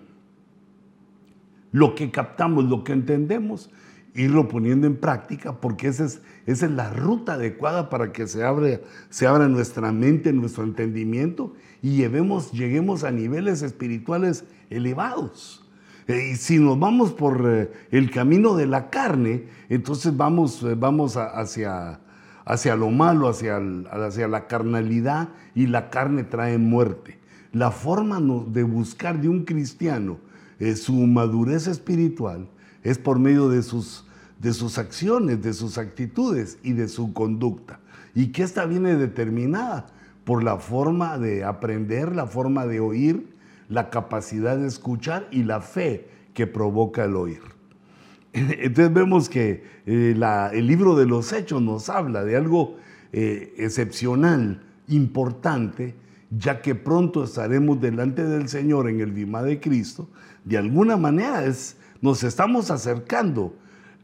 lo 1.71 1.95
que 1.95 2.11
captamos, 2.11 2.65
lo 2.65 2.83
que 2.83 2.93
entendemos, 2.93 3.69
irlo 4.19 4.47
poniendo 4.47 4.85
en 4.85 4.97
práctica, 4.97 5.61
porque 5.61 5.87
esa 5.87 6.05
es, 6.05 6.21
esa 6.45 6.65
es 6.65 6.71
la 6.71 6.91
ruta 6.91 7.33
adecuada 7.33 7.89
para 7.89 8.11
que 8.11 8.27
se, 8.27 8.43
abre, 8.43 8.83
se 9.09 9.27
abra 9.27 9.47
nuestra 9.47 9.91
mente, 9.91 10.33
nuestro 10.33 10.63
entendimiento 10.63 11.53
y 11.81 11.95
llevemos, 11.95 12.51
lleguemos 12.51 13.03
a 13.03 13.11
niveles 13.11 13.61
espirituales 13.61 14.43
elevados. 14.69 15.65
Eh, 16.07 16.31
y 16.33 16.35
si 16.35 16.59
nos 16.59 16.77
vamos 16.77 17.13
por 17.13 17.45
eh, 17.47 17.71
el 17.91 18.11
camino 18.11 18.55
de 18.55 18.67
la 18.67 18.89
carne, 18.89 19.45
entonces 19.69 20.17
vamos, 20.17 20.63
eh, 20.63 20.75
vamos 20.75 21.15
hacia, 21.15 22.01
hacia 22.43 22.75
lo 22.75 22.89
malo, 22.89 23.29
hacia, 23.29 23.61
hacia 23.91 24.27
la 24.27 24.47
carnalidad 24.47 25.29
y 25.55 25.67
la 25.67 25.89
carne 25.89 26.23
trae 26.23 26.57
muerte. 26.57 27.19
La 27.53 27.71
forma 27.71 28.19
de 28.47 28.63
buscar 28.63 29.21
de 29.21 29.29
un 29.29 29.45
cristiano 29.45 30.17
su 30.75 30.93
madurez 30.93 31.67
espiritual 31.67 32.49
es 32.83 32.97
por 32.97 33.17
medio 33.17 33.47
de 33.47 33.63
sus, 33.63 34.05
de 34.39 34.53
sus 34.53 34.77
acciones, 34.77 35.41
de 35.41 35.53
sus 35.53 35.77
actitudes 35.77 36.57
y 36.63 36.73
de 36.73 36.87
su 36.87 37.13
conducta. 37.13 37.79
Y 38.15 38.27
que 38.27 38.43
esta 38.43 38.65
viene 38.65 38.95
determinada 38.95 39.87
por 40.23 40.43
la 40.43 40.57
forma 40.57 41.17
de 41.17 41.43
aprender, 41.43 42.15
la 42.15 42.25
forma 42.25 42.65
de 42.65 42.79
oír, 42.79 43.27
la 43.67 43.89
capacidad 43.89 44.57
de 44.57 44.67
escuchar 44.67 45.27
y 45.31 45.43
la 45.43 45.61
fe 45.61 46.07
que 46.33 46.47
provoca 46.47 47.05
el 47.05 47.15
oír. 47.15 47.41
Entonces 48.33 48.93
vemos 48.93 49.29
que 49.29 49.63
eh, 49.85 50.15
el 50.53 50.67
libro 50.67 50.95
de 50.95 51.05
los 51.05 51.33
hechos 51.33 51.61
nos 51.61 51.89
habla 51.89 52.23
de 52.23 52.35
algo 52.35 52.77
eh, 53.11 53.53
excepcional, 53.57 54.63
importante, 54.87 55.95
ya 56.29 56.61
que 56.61 56.75
pronto 56.75 57.23
estaremos 57.23 57.81
delante 57.81 58.23
del 58.23 58.47
Señor 58.49 58.89
en 58.89 59.01
el 59.01 59.11
Bima 59.11 59.41
de 59.41 59.59
Cristo. 59.59 60.09
De 60.45 60.57
alguna 60.57 60.95
manera 60.95 61.43
es, 61.43 61.75
nos 62.01 62.23
estamos 62.23 62.69
acercando 62.71 63.55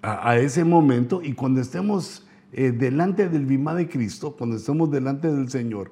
a, 0.06 0.38
ese 0.38 0.64
momento 0.64 1.22
y 1.24 1.34
cuando 1.34 1.62
estemos 1.62 2.26
eh, 2.54 2.72
delante 2.72 3.28
del 3.28 3.46
Bima 3.46 3.74
de 3.74 3.90
Cristo, 3.90 4.36
cuando 4.38 4.56
estemos 4.58 4.92
delante 4.92 5.32
del 5.32 5.50
Señor, 5.50 5.92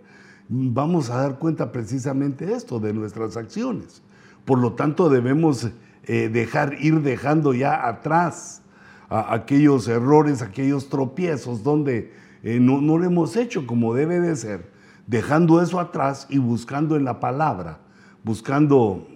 vamos 0.50 1.10
a 1.10 1.17
dar 1.17 1.39
cuenta 1.39 1.72
precisamente 1.72 2.46
de 2.46 2.53
esto, 2.53 2.79
de 2.79 2.93
nuestras 2.93 3.38
acciones. 3.38 4.03
Por 4.46 4.60
lo 4.60 4.74
tanto, 4.74 5.10
debemos 5.10 5.70
eh, 6.03 6.29
dejar, 6.29 6.75
ir 6.79 7.01
dejando 7.01 7.53
ya 7.53 7.88
atrás 7.88 8.62
aquellos 9.10 9.88
errores, 9.88 10.41
aquellos 10.41 10.89
tropiezos 10.89 11.63
donde 11.63 12.13
eh, 12.43 12.60
no, 12.60 12.79
lo 12.82 13.03
hemos 13.03 13.36
hecho 13.36 13.67
como 13.67 13.93
debe 13.93 14.20
de 14.20 14.36
ser, 14.36 14.72
dejando 15.08 15.62
eso 15.62 15.79
atrás 15.79 16.27
y 16.29 16.39
buscando 16.39 16.96
en 16.96 17.03
la 17.03 17.20
palabra, 17.20 17.79
buscando 18.24 19.08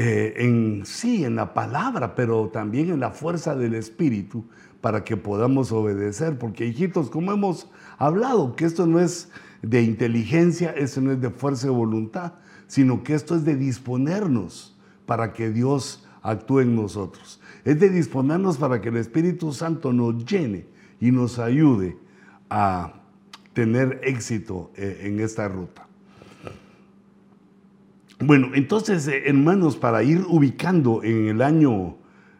eh, 0.00 0.44
en 0.44 0.86
sí, 0.86 1.24
en 1.24 1.34
la 1.34 1.54
palabra, 1.54 2.14
pero 2.14 2.50
también 2.50 2.90
en 2.90 3.00
la 3.00 3.10
fuerza 3.10 3.56
del 3.56 3.74
Espíritu 3.74 4.44
para 4.80 5.02
que 5.02 5.16
podamos 5.16 5.72
obedecer. 5.72 6.38
Porque 6.38 6.66
hijitos, 6.66 7.10
como 7.10 7.32
hemos 7.32 7.68
hablado, 7.98 8.54
que 8.54 8.64
esto 8.64 8.86
no 8.86 9.00
es 9.00 9.28
de 9.60 9.82
inteligencia, 9.82 10.70
eso 10.70 11.00
no 11.00 11.10
es 11.10 11.20
de 11.20 11.30
fuerza 11.30 11.66
de 11.66 11.72
voluntad, 11.72 12.34
sino 12.68 13.02
que 13.02 13.14
esto 13.14 13.34
es 13.34 13.44
de 13.44 13.56
disponernos 13.56 14.78
para 15.04 15.32
que 15.32 15.50
Dios 15.50 16.06
actúe 16.22 16.60
en 16.60 16.76
nosotros. 16.76 17.40
Es 17.64 17.80
de 17.80 17.90
disponernos 17.90 18.56
para 18.56 18.80
que 18.80 18.90
el 18.90 18.98
Espíritu 18.98 19.52
Santo 19.52 19.92
nos 19.92 20.24
llene 20.24 20.66
y 21.00 21.10
nos 21.10 21.40
ayude 21.40 21.96
a 22.48 23.02
tener 23.52 23.98
éxito 24.04 24.70
eh, 24.76 25.00
en 25.06 25.18
esta 25.18 25.48
ruta. 25.48 25.87
Bueno, 28.20 28.50
entonces, 28.54 29.06
eh, 29.06 29.22
hermanos, 29.26 29.76
para 29.76 30.02
ir 30.02 30.24
ubicando 30.28 31.04
en 31.04 31.28
el 31.28 31.40
año, 31.40 31.96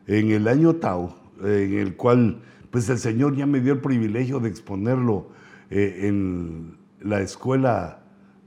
en 0.08 0.32
el 0.32 0.49
año 0.49 0.75
Tao, 0.76 1.14
en 1.40 1.78
el 1.78 1.94
cual 1.94 2.42
pues 2.70 2.88
el 2.88 2.99
Señor 2.99 3.37
ya 3.37 3.47
me 3.47 3.61
dio 3.61 3.75
el 3.75 3.80
privilegio 3.80 4.40
de 4.40 4.49
exponerlo 4.49 5.28
eh, 5.70 6.00
en 6.08 6.76
la 7.00 7.20
escuela 7.20 8.00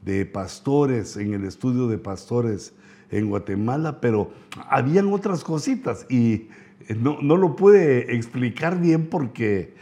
de 0.04 0.26
pastores, 0.26 1.16
en 1.16 1.34
el 1.34 1.46
estudio 1.46 1.88
de 1.88 1.98
pastores 1.98 2.74
en 3.12 3.30
Guatemala, 3.30 4.02
pero 4.02 4.32
habían 4.70 5.12
otras 5.14 5.44
cositas 5.44 6.06
y 6.10 6.50
no, 6.98 7.22
lo 7.22 7.56
pude 7.56 8.14
explicar 8.16 8.80
bien 8.80 9.08
porque 9.08 9.74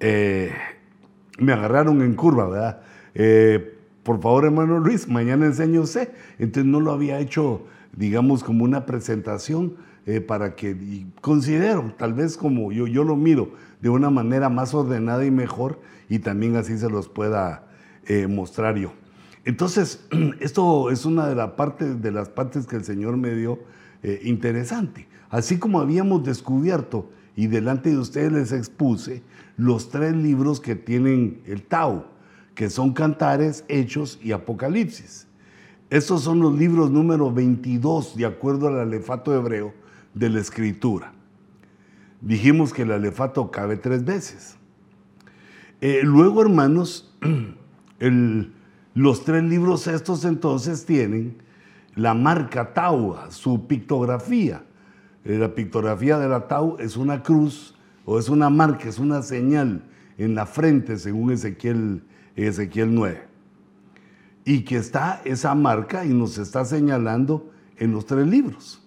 eh, 0.00 0.50
me 1.38 1.52
agarraron 1.52 2.00
en 2.02 2.14
curva, 2.14 2.48
¿verdad? 2.48 2.82
Eh, 3.14 3.75
por 4.06 4.22
favor, 4.22 4.46
hermano 4.46 4.78
Luis, 4.78 5.08
mañana 5.08 5.44
enseño 5.44 5.82
usted. 5.82 6.10
Entonces 6.38 6.64
no 6.64 6.80
lo 6.80 6.92
había 6.92 7.18
hecho, 7.18 7.66
digamos, 7.94 8.42
como 8.42 8.64
una 8.64 8.86
presentación 8.86 9.74
eh, 10.06 10.22
para 10.22 10.54
que 10.54 11.06
considero, 11.20 11.92
tal 11.98 12.14
vez 12.14 12.38
como 12.38 12.72
yo, 12.72 12.86
yo 12.86 13.04
lo 13.04 13.16
miro, 13.16 13.50
de 13.82 13.90
una 13.90 14.08
manera 14.08 14.48
más 14.48 14.72
ordenada 14.72 15.26
y 15.26 15.30
mejor 15.30 15.80
y 16.08 16.20
también 16.20 16.56
así 16.56 16.78
se 16.78 16.88
los 16.88 17.08
pueda 17.08 17.64
mostrar 18.28 18.76
yo. 18.76 18.92
Entonces, 19.46 20.04
esto 20.40 20.90
es 20.90 21.04
una 21.06 21.28
de, 21.28 21.34
la 21.34 21.54
de 21.78 22.10
las 22.12 22.28
partes 22.28 22.66
que 22.66 22.76
el 22.76 22.84
Señor 22.84 23.16
me 23.16 23.34
dio 23.34 23.60
eh, 24.02 24.20
interesante. 24.24 25.08
Así 25.30 25.58
como 25.58 25.80
habíamos 25.80 26.24
descubierto 26.24 27.10
y 27.34 27.46
delante 27.46 27.90
de 27.90 27.98
ustedes 27.98 28.32
les 28.32 28.52
expuse 28.52 29.22
los 29.56 29.90
tres 29.90 30.14
libros 30.14 30.60
que 30.60 30.74
tienen 30.74 31.42
el 31.46 31.62
Tao, 31.62 32.06
que 32.56 32.70
son 32.70 32.94
Cantares, 32.94 33.64
Hechos 33.68 34.18
y 34.22 34.32
Apocalipsis. 34.32 35.28
Estos 35.90 36.22
son 36.22 36.40
los 36.40 36.58
libros 36.58 36.90
número 36.90 37.30
22, 37.30 38.16
de 38.16 38.24
acuerdo 38.24 38.66
al 38.66 38.80
alefato 38.80 39.32
hebreo 39.32 39.74
de 40.14 40.30
la 40.30 40.40
Escritura. 40.40 41.12
Dijimos 42.22 42.72
que 42.72 42.82
el 42.82 42.92
alefato 42.92 43.50
cabe 43.50 43.76
tres 43.76 44.04
veces. 44.04 44.56
Eh, 45.82 46.00
luego, 46.02 46.40
hermanos, 46.40 47.14
los 48.94 49.24
tres 49.24 49.44
libros 49.44 49.86
estos 49.86 50.24
entonces 50.24 50.86
tienen 50.86 51.36
la 51.94 52.14
marca 52.14 52.72
Tau, 52.72 53.16
su 53.28 53.66
pictografía. 53.66 54.64
Eh, 55.24 55.36
la 55.36 55.54
pictografía 55.54 56.18
de 56.18 56.28
la 56.28 56.48
Tau 56.48 56.78
es 56.80 56.96
una 56.96 57.22
cruz 57.22 57.76
o 58.06 58.18
es 58.18 58.30
una 58.30 58.48
marca, 58.48 58.88
es 58.88 58.98
una 58.98 59.20
señal 59.20 59.84
en 60.16 60.34
la 60.34 60.46
frente, 60.46 60.98
según 60.98 61.32
Ezequiel, 61.32 62.02
Ezequiel 62.44 62.94
9. 62.94 63.22
Y 64.44 64.60
que 64.62 64.76
está 64.76 65.22
esa 65.24 65.54
marca 65.54 66.04
y 66.04 66.10
nos 66.10 66.38
está 66.38 66.64
señalando 66.64 67.50
en 67.78 67.92
los 67.92 68.06
tres 68.06 68.26
libros. 68.26 68.82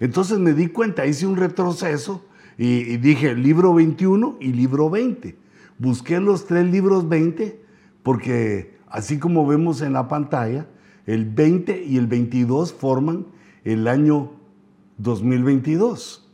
Entonces 0.00 0.38
me 0.38 0.54
di 0.54 0.68
cuenta, 0.68 1.06
hice 1.06 1.26
un 1.26 1.36
retroceso 1.36 2.26
y, 2.58 2.92
y 2.92 2.96
dije 2.96 3.34
libro 3.34 3.74
21 3.74 4.38
y 4.40 4.52
libro 4.52 4.90
20. 4.90 5.36
Busqué 5.78 6.20
los 6.20 6.46
tres 6.46 6.66
libros 6.66 7.08
20 7.08 7.60
porque 8.02 8.80
Así 8.90 9.20
como 9.20 9.46
vemos 9.46 9.82
en 9.82 9.92
la 9.92 10.08
pantalla, 10.08 10.66
el 11.06 11.24
20 11.24 11.84
y 11.84 11.96
el 11.96 12.08
22 12.08 12.72
forman 12.72 13.24
el 13.64 13.86
año 13.86 14.32
2022. 14.98 16.28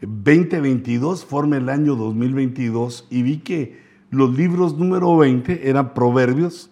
2022 0.00 1.24
forma 1.26 1.58
el 1.58 1.68
año 1.68 1.94
2022 1.94 3.06
y 3.10 3.22
vi 3.22 3.38
que 3.38 3.80
los 4.12 4.36
libros 4.36 4.76
número 4.76 5.16
20 5.16 5.70
eran 5.70 5.94
Proverbios, 5.94 6.70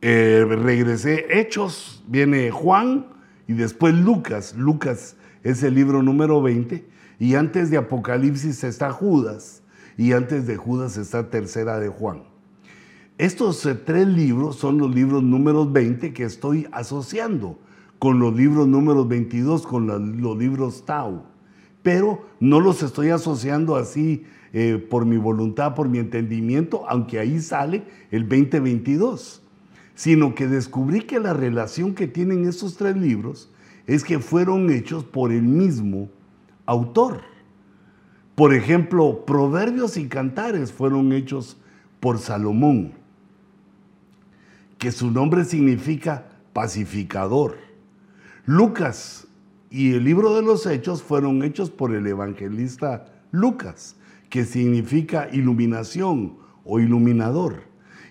eh, 0.00 0.46
regresé 0.48 1.26
Hechos, 1.28 2.02
viene 2.08 2.50
Juan 2.50 3.08
y 3.46 3.52
después 3.52 3.94
Lucas. 3.94 4.54
Lucas 4.56 5.16
es 5.42 5.62
el 5.62 5.74
libro 5.74 6.02
número 6.02 6.40
20 6.40 6.88
y 7.18 7.34
antes 7.34 7.70
de 7.70 7.76
Apocalipsis 7.76 8.64
está 8.64 8.92
Judas 8.92 9.62
y 9.98 10.12
antes 10.12 10.46
de 10.46 10.56
Judas 10.56 10.96
está 10.96 11.28
Tercera 11.28 11.78
de 11.78 11.88
Juan. 11.88 12.22
Estos 13.18 13.66
eh, 13.66 13.74
tres 13.74 14.06
libros 14.06 14.56
son 14.56 14.78
los 14.78 14.94
libros 14.94 15.22
números 15.22 15.70
20 15.70 16.14
que 16.14 16.24
estoy 16.24 16.66
asociando 16.72 17.58
con 17.98 18.20
los 18.20 18.34
libros 18.34 18.66
números 18.66 19.06
22, 19.06 19.66
con 19.66 20.22
los 20.22 20.38
libros 20.38 20.86
Tau. 20.86 21.24
Pero 21.82 22.26
no 22.40 22.58
los 22.60 22.82
estoy 22.82 23.10
asociando 23.10 23.76
así 23.76 24.24
eh, 24.52 24.78
por 24.78 25.04
mi 25.06 25.16
voluntad, 25.16 25.74
por 25.74 25.88
mi 25.88 25.98
entendimiento, 25.98 26.88
aunque 26.88 27.18
ahí 27.18 27.40
sale 27.40 27.84
el 28.10 28.28
2022, 28.28 29.42
sino 29.94 30.34
que 30.34 30.46
descubrí 30.46 31.02
que 31.02 31.20
la 31.20 31.32
relación 31.32 31.94
que 31.94 32.06
tienen 32.06 32.46
estos 32.46 32.76
tres 32.76 32.96
libros 32.96 33.50
es 33.86 34.04
que 34.04 34.18
fueron 34.18 34.70
hechos 34.70 35.04
por 35.04 35.32
el 35.32 35.42
mismo 35.42 36.08
autor. 36.64 37.20
Por 38.34 38.52
ejemplo, 38.52 39.24
Proverbios 39.24 39.96
y 39.96 40.08
Cantares 40.08 40.72
fueron 40.72 41.12
hechos 41.12 41.56
por 42.00 42.18
Salomón, 42.18 42.92
que 44.78 44.92
su 44.92 45.10
nombre 45.10 45.44
significa 45.44 46.26
pacificador. 46.52 47.56
Lucas 48.44 49.26
y 49.70 49.94
el 49.94 50.04
libro 50.04 50.34
de 50.34 50.42
los 50.42 50.66
Hechos 50.66 51.02
fueron 51.02 51.42
hechos 51.42 51.70
por 51.70 51.94
el 51.94 52.06
evangelista 52.06 53.06
Lucas, 53.30 53.95
que 54.28 54.44
significa 54.44 55.28
iluminación 55.32 56.38
o 56.64 56.80
iluminador. 56.80 57.64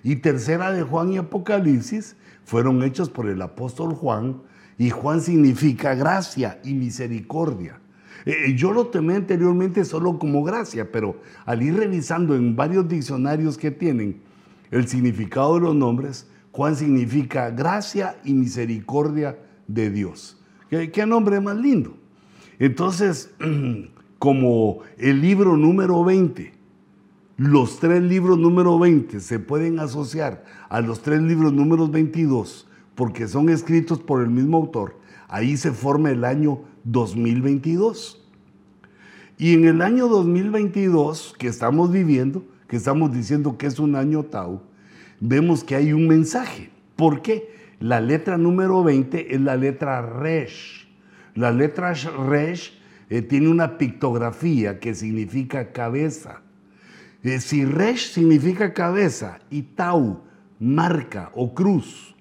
Y 0.03 0.17
tercera 0.17 0.72
de 0.72 0.84
Juan 0.84 1.12
y 1.12 1.17
Apocalipsis 1.17 2.15
fueron 2.45 2.84
hechos 2.84 3.10
por 3.10 3.27
el 3.27 3.41
apóstol 3.41 3.93
Juan, 3.93 4.41
y 4.77 4.89
Juan 4.89 5.22
significa 5.22 5.95
gracia 5.95 6.60
y 6.63 6.74
misericordia. 6.74 7.79
Eh, 8.25 8.55
yo 8.55 8.72
lo 8.72 8.88
tomé 8.88 9.15
anteriormente 9.15 9.86
solo 9.86 10.17
como 10.19 10.43
gracia, 10.43 10.91
pero 10.91 11.22
al 11.45 11.62
ir 11.62 11.75
revisando 11.75 12.36
en 12.36 12.55
varios 12.55 12.88
diccionarios 12.88 13.57
que 13.57 13.72
tienen 13.72 14.22
el 14.72 14.88
significado 14.88 15.55
de 15.55 15.62
los 15.62 15.75
nombres, 15.75 16.27
Juan 16.51 16.75
significa 16.75 17.51
gracia 17.51 18.17
y 18.24 18.34
misericordia 18.34 19.38
de 19.67 19.89
Dios. 19.89 20.41
¿Qué, 20.69 20.91
qué 20.91 21.05
nombre 21.05 21.39
más 21.39 21.57
lindo? 21.57 21.98
Entonces, 22.60 23.31
como 24.19 24.79
el 24.98 25.22
libro 25.22 25.57
número 25.57 26.03
20, 26.03 26.53
los 27.38 27.79
tres 27.79 28.01
libros 28.01 28.38
número 28.38 28.79
20 28.79 29.19
se 29.19 29.39
pueden 29.39 29.79
asociar 29.79 30.45
a 30.69 30.81
los 30.81 31.01
tres 31.01 31.22
libros 31.22 31.51
números 31.51 31.91
22 31.91 32.67
porque 32.95 33.27
son 33.27 33.50
escritos 33.50 34.00
por 34.00 34.22
el 34.22 34.29
mismo 34.29 34.57
autor, 34.57 34.98
ahí 35.27 35.57
se 35.57 35.72
forma 35.72 36.12
el 36.12 36.24
año 36.24 36.62
2022. 36.86 38.22
Y 39.38 39.53
en 39.53 39.65
el 39.65 39.81
año 39.81 40.07
2022 40.07 41.36
que 41.38 41.48
estamos 41.48 41.91
viviendo, 41.91 42.45
que 42.67 42.77
estamos 42.77 43.12
diciendo 43.12 43.57
que 43.57 43.67
es 43.67 43.79
un 43.79 43.95
año 43.95 44.24
Tau, 44.24 44.62
vemos 45.19 45.63
que 45.63 45.75
hay 45.75 45.91
un 45.91 46.07
mensaje. 46.07 46.69
¿Por 46.95 47.22
qué? 47.22 47.53
La 47.81 48.00
letra 48.00 48.38
número 48.38 48.81
20 48.84 49.36
es 49.36 49.41
la 49.41 49.57
letra 49.57 50.01
Resh. 50.01 50.88
La 51.34 51.51
letra 51.51 51.93
Resh 51.93 52.75
eh, 53.10 53.22
tiene 53.22 53.50
una 53.50 53.78
pictografía 53.78 54.80
que 54.80 54.96
significa 54.96 55.72
cabeza. 55.72 56.42
Eh, 57.24 57.40
si 57.40 57.66
Resh 57.66 58.12
significa 58.12 58.74
cabeza 58.74 59.40
y 59.50 59.64
Tau, 59.64 60.22
marca 60.60 61.32
o 61.36 61.54
cruz, 61.54 62.16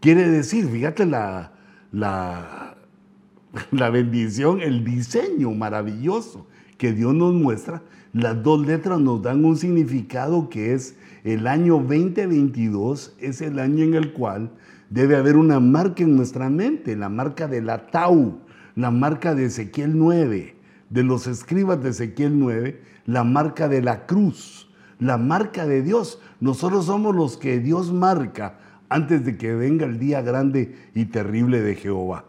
quiere 0.00 0.28
decir, 0.28 0.66
fíjate 0.66 1.06
la, 1.06 1.52
la, 1.92 2.76
la 3.70 3.90
bendición, 3.90 4.60
el 4.60 4.84
diseño 4.84 5.50
maravilloso 5.52 6.46
que 6.78 6.92
Dios 6.92 7.14
nos 7.14 7.32
muestra, 7.32 7.82
las 8.12 8.42
dos 8.42 8.64
letras 8.64 9.00
nos 9.00 9.22
dan 9.22 9.44
un 9.44 9.56
significado 9.56 10.48
que 10.48 10.72
es 10.72 10.96
el 11.24 11.46
año 11.46 11.74
2022, 11.78 13.16
es 13.18 13.40
el 13.40 13.58
año 13.58 13.84
en 13.84 13.94
el 13.94 14.12
cual 14.12 14.50
debe 14.90 15.16
haber 15.16 15.36
una 15.36 15.58
marca 15.58 16.04
en 16.04 16.16
nuestra 16.16 16.48
mente, 16.48 16.94
la 16.94 17.08
marca 17.08 17.48
de 17.48 17.62
la 17.62 17.86
Tau, 17.86 18.38
la 18.76 18.90
marca 18.90 19.34
de 19.34 19.46
Ezequiel 19.46 19.96
9, 19.96 20.56
de 20.90 21.02
los 21.02 21.26
escribas 21.26 21.82
de 21.82 21.90
Ezequiel 21.90 22.38
9, 22.38 22.80
la 23.06 23.24
marca 23.24 23.68
de 23.68 23.82
la 23.82 24.06
cruz, 24.06 24.68
la 24.98 25.18
marca 25.18 25.66
de 25.66 25.82
Dios. 25.82 26.20
Nosotros 26.40 26.86
somos 26.86 27.14
los 27.14 27.36
que 27.36 27.60
Dios 27.60 27.92
marca 27.92 28.58
antes 28.88 29.24
de 29.24 29.36
que 29.36 29.54
venga 29.54 29.86
el 29.86 29.98
día 29.98 30.22
grande 30.22 30.76
y 30.94 31.06
terrible 31.06 31.60
de 31.60 31.74
Jehová. 31.74 32.24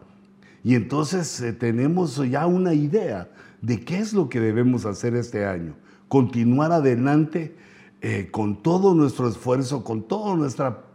Y 0.64 0.74
entonces 0.74 1.40
eh, 1.40 1.52
tenemos 1.52 2.16
ya 2.28 2.46
una 2.46 2.74
idea 2.74 3.28
de 3.62 3.80
qué 3.84 3.98
es 3.98 4.12
lo 4.12 4.28
que 4.28 4.40
debemos 4.40 4.84
hacer 4.84 5.14
este 5.14 5.46
año. 5.46 5.74
Continuar 6.08 6.72
adelante 6.72 7.56
eh, 8.00 8.28
con 8.30 8.62
todo 8.62 8.94
nuestro 8.94 9.28
esfuerzo, 9.28 9.84
con 9.84 10.06
toda 10.06 10.36
nuestra... 10.36 10.85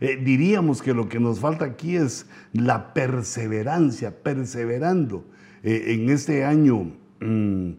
Eh, 0.00 0.20
diríamos 0.22 0.82
que 0.82 0.94
lo 0.94 1.08
que 1.08 1.20
nos 1.20 1.40
falta 1.40 1.64
aquí 1.64 1.96
es 1.96 2.26
la 2.52 2.94
perseverancia, 2.94 4.22
perseverando 4.22 5.24
eh, 5.62 5.84
en 5.88 6.08
este 6.10 6.44
año 6.44 6.92
mm, 7.20 7.70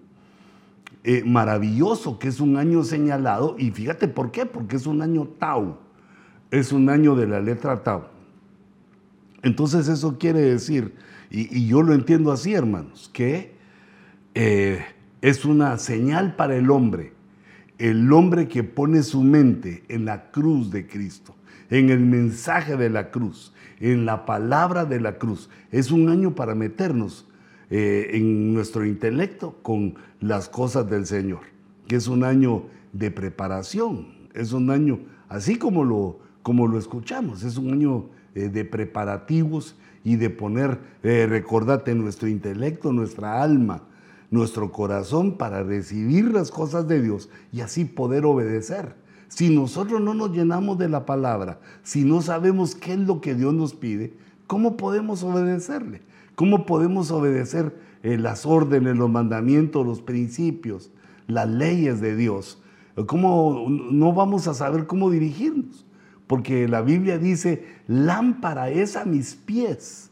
maravilloso, 1.25 2.19
que 2.19 2.27
es 2.27 2.39
un 2.39 2.57
año 2.57 2.83
señalado. 2.83 3.55
Y 3.57 3.71
fíjate 3.71 4.07
por 4.07 4.31
qué, 4.31 4.45
porque 4.45 4.75
es 4.75 4.85
un 4.85 5.01
año 5.01 5.27
Tau, 5.39 5.77
es 6.51 6.71
un 6.71 6.89
año 6.89 7.15
de 7.15 7.27
la 7.27 7.39
letra 7.39 7.83
Tau. 7.83 8.03
Entonces 9.41 9.87
eso 9.87 10.17
quiere 10.17 10.41
decir, 10.41 10.93
y 11.31 11.67
yo 11.67 11.81
lo 11.81 11.93
entiendo 11.93 12.31
así, 12.31 12.53
hermanos, 12.53 13.09
que 13.13 13.59
eh, 14.33 14.85
es 15.21 15.43
una 15.43 15.77
señal 15.77 16.35
para 16.35 16.55
el 16.55 16.69
hombre, 16.69 17.13
el 17.77 18.11
hombre 18.13 18.47
que 18.47 18.63
pone 18.63 19.03
su 19.03 19.21
mente 19.23 19.83
en 19.89 20.05
la 20.05 20.31
cruz 20.31 20.71
de 20.71 20.87
Cristo, 20.87 21.35
en 21.69 21.89
el 21.89 21.99
mensaje 21.99 22.77
de 22.77 22.89
la 22.89 23.11
cruz, 23.11 23.53
en 23.79 24.05
la 24.05 24.25
palabra 24.25 24.85
de 24.85 24.99
la 24.99 25.17
cruz. 25.17 25.49
Es 25.71 25.91
un 25.91 26.09
año 26.09 26.35
para 26.35 26.55
meternos 26.55 27.27
eh, 27.69 28.11
en 28.13 28.53
nuestro 28.53 28.85
intelecto 28.85 29.57
con 29.61 29.95
las 30.19 30.49
cosas 30.49 30.89
del 30.89 31.05
Señor, 31.05 31.41
que 31.87 31.95
es 31.95 32.07
un 32.07 32.23
año 32.23 32.63
de 32.93 33.11
preparación, 33.11 34.07
es 34.33 34.53
un 34.53 34.71
año, 34.71 34.99
así 35.27 35.57
como 35.57 35.83
lo, 35.83 36.19
como 36.41 36.67
lo 36.67 36.79
escuchamos, 36.79 37.43
es 37.43 37.57
un 37.57 37.73
año 37.73 38.05
eh, 38.35 38.49
de 38.49 38.65
preparativos 38.65 39.75
y 40.03 40.15
de 40.15 40.29
poner, 40.29 40.79
recordate, 41.03 41.93
nuestro 41.93 42.29
intelecto, 42.29 42.93
nuestra 42.93 43.43
alma, 43.43 43.83
nuestro 44.31 44.71
corazón 44.71 45.37
para 45.37 45.63
recibir 45.63 46.31
las 46.31 46.51
cosas 46.51 46.87
de 46.87 47.01
Dios 47.01 47.29
y 47.51 47.61
así 47.61 47.85
poder 47.85 48.25
obedecer. 48.25 48.95
Si 49.29 49.49
nosotros 49.49 50.01
no 50.01 50.13
nos 50.13 50.31
llenamos 50.31 50.77
de 50.77 50.89
la 50.89 51.05
palabra, 51.05 51.59
si 51.83 52.03
no 52.03 52.21
sabemos 52.21 52.75
qué 52.75 52.93
es 52.93 52.99
lo 52.99 53.21
que 53.21 53.35
Dios 53.35 53.53
nos 53.53 53.73
pide, 53.73 54.13
¿cómo 54.47 54.75
podemos 54.75 55.23
obedecerle? 55.23 56.01
¿Cómo 56.35 56.65
podemos 56.65 57.11
obedecer 57.11 57.79
eh, 58.03 58.17
las 58.17 58.45
órdenes, 58.45 58.97
los 58.97 59.09
mandamientos, 59.09 59.85
los 59.85 60.01
principios, 60.01 60.91
las 61.27 61.47
leyes 61.47 62.01
de 62.01 62.15
Dios? 62.15 62.61
¿Cómo 63.05 63.67
no 63.69 64.13
vamos 64.13 64.47
a 64.47 64.53
saber 64.53 64.87
cómo 64.87 65.09
dirigirnos? 65.09 65.85
Porque 66.27 66.67
la 66.67 66.81
Biblia 66.81 67.17
dice, 67.17 67.65
lámpara 67.87 68.69
es 68.69 68.95
a 68.95 69.05
mis 69.05 69.35
pies, 69.35 70.09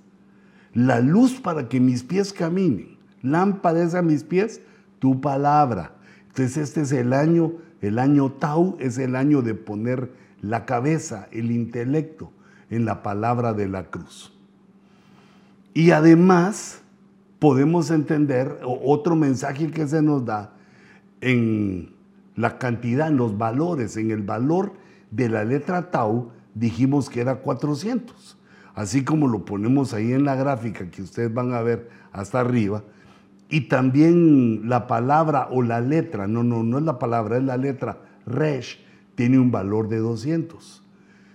la 0.74 1.00
luz 1.00 1.40
para 1.40 1.70
que 1.70 1.80
mis 1.80 2.04
pies 2.04 2.34
caminen. 2.34 2.98
Lámpara 3.22 3.84
es 3.84 3.96
a 3.96 4.02
mis 4.02 4.24
pies 4.24 4.62
tu 5.00 5.20
palabra. 5.22 5.96
Entonces 6.28 6.58
este 6.58 6.82
es 6.82 6.92
el 6.92 7.14
año, 7.14 7.54
el 7.82 8.00
año 8.00 8.32
Tau 8.32 8.78
es 8.80 8.98
el 8.98 9.16
año 9.16 9.42
de 9.42 9.54
poner 9.54 10.12
la 10.42 10.66
cabeza, 10.66 11.28
el 11.32 11.52
intelecto 11.52 12.32
en 12.70 12.86
la 12.86 13.04
palabra 13.04 13.54
de 13.54 13.68
la 13.68 13.86
cruz. 13.86 14.34
Y 15.74 15.92
además 15.92 16.82
podemos 17.40 17.92
entender 17.92 18.60
otro 18.64 19.16
mensaje 19.16 19.70
que 19.70 19.88
se 19.88 20.02
nos 20.02 20.26
da 20.26 20.54
en 21.22 21.94
la 22.36 22.58
cantidad, 22.58 23.08
en 23.08 23.18
los 23.18 23.38
valores, 23.38 23.98
en 23.98 24.12
el 24.12 24.22
valor 24.22 24.74
de 25.12 25.30
la 25.30 25.44
letra 25.44 25.92
Tau, 25.92 26.32
dijimos 26.54 27.10
que 27.10 27.22
era 27.22 27.38
400. 27.38 28.38
Así 28.76 29.04
como 29.04 29.28
lo 29.28 29.46
ponemos 29.46 29.94
ahí 29.94 30.14
en 30.14 30.24
la 30.24 30.36
gráfica 30.36 30.90
que 30.90 31.02
ustedes 31.02 31.34
van 31.34 31.54
a 31.54 31.62
ver 31.62 31.90
hasta 32.12 32.40
arriba, 32.40 32.84
y 33.50 33.62
también 33.62 34.68
la 34.68 34.88
palabra 34.88 35.48
o 35.52 35.62
la 35.62 35.80
letra, 35.82 36.28
no, 36.28 36.44
no, 36.44 36.64
no 36.64 36.80
es 36.80 36.84
la 36.84 37.00
palabra, 37.00 37.38
es 37.38 37.44
la 37.44 37.58
letra 37.58 38.02
resh, 38.26 38.80
tiene 39.16 39.40
un 39.40 39.52
valor 39.52 39.88
de 39.88 39.98
200. 39.98 40.84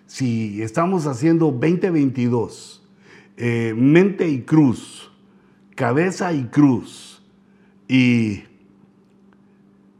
Si 0.06 0.62
estamos 0.62 1.06
haciendo 1.06 1.46
2022, 1.46 2.82
eh, 3.38 3.74
mente 3.76 4.28
y 4.28 4.42
cruz, 4.42 5.10
cabeza 5.74 6.32
y 6.34 6.44
cruz, 6.44 7.22
y 7.88 8.42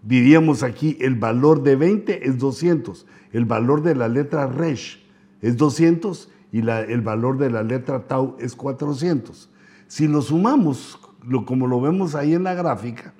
diríamos 0.03 0.63
aquí 0.63 0.99
el 1.01 1.15
valor 1.15 1.63
de 1.63 1.77
20 1.77 2.29
es 2.29 2.39
200, 2.39 3.07
el 3.33 3.47
valor 3.47 3.83
de 3.83 3.95
la 3.95 4.09
letra 4.09 4.47
resh 4.47 5.03
es 5.41 5.57
200 5.57 6.31
y 6.53 6.59
el 6.69 7.01
valor 7.01 7.39
de 7.39 7.51
la 7.51 7.63
letra 7.63 8.07
tau 8.07 8.37
es 8.39 8.55
400. 8.55 9.49
Si 9.89 10.07
lo 10.07 10.21
sumamos, 10.21 10.99
lo, 11.27 11.45
como 11.45 11.67
lo 11.67 11.81
vemos 11.81 12.15
ahí 12.15 12.35
en 12.35 12.45
la 12.45 12.55
gráfica, 12.55 13.15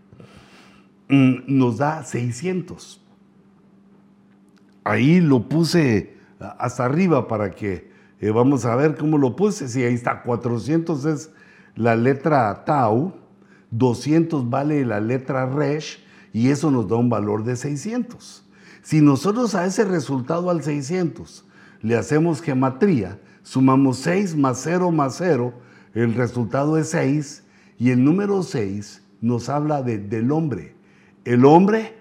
mm, 1.09 1.35
nos 1.47 1.79
da 1.79 2.03
600. 2.05 3.01
Ahí 4.85 5.21
lo 5.21 5.49
puse 5.49 6.17
hasta 6.59 6.85
arriba 6.85 7.29
para 7.29 7.53
que 7.53 7.91
eh, 8.21 8.31
vamos 8.31 8.65
a 8.65 8.75
ver 8.77 8.97
cómo 8.97 9.19
lo 9.19 9.37
puse. 9.37 9.69
Si 9.69 9.83
ahí 9.83 9.95
está, 9.95 10.23
400 10.23 11.05
es 11.05 11.31
la 11.75 11.97
letra 11.97 12.65
tau, 12.65 13.15
200 13.71 14.51
vale 14.51 14.85
la 14.85 15.01
letra 15.01 15.47
resh 15.47 15.99
y 16.33 16.51
eso 16.51 16.71
nos 16.71 16.89
da 16.89 16.97
un 16.97 17.09
valor 17.09 17.45
de 17.45 17.57
600. 17.57 18.45
Si 18.83 19.01
nosotros 19.01 19.55
a 19.55 19.65
ese 19.65 19.85
resultado 19.85 20.51
al 20.51 20.63
600 20.63 21.45
le 21.83 21.97
hacemos 21.97 22.43
gematría, 22.43 23.21
sumamos 23.43 23.99
6 23.99 24.37
más 24.37 24.61
0 24.63 24.91
más 24.91 25.17
0, 25.19 25.53
el 25.95 26.15
resultado 26.15 26.79
es 26.79 26.91
6 26.91 27.42
y 27.79 27.91
el 27.91 28.05
número 28.05 28.43
6 28.43 29.03
nos 29.21 29.49
habla 29.49 29.83
del 29.83 30.33
hombre. 30.33 30.75
El 31.25 31.45
hombre 31.45 31.95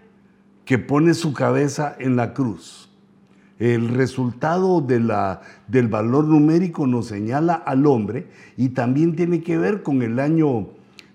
que 0.66 0.78
pone 0.78 1.14
su 1.14 1.34
cabeza 1.34 1.96
en 2.00 2.16
la 2.16 2.34
cruz. 2.34 2.90
El 3.60 3.90
resultado 3.90 4.82
de 4.82 5.00
la, 5.00 5.42
del 5.68 5.88
valor 5.88 6.26
numérico 6.26 6.88
nos 6.88 7.08
señala 7.08 7.54
al 7.54 7.86
hombre 7.86 8.28
y 8.58 8.70
también 8.70 9.16
tiene 9.16 9.42
que 9.42 9.58
ver 9.58 9.84
con 9.84 10.02
el 10.02 10.20
año 10.20 10.70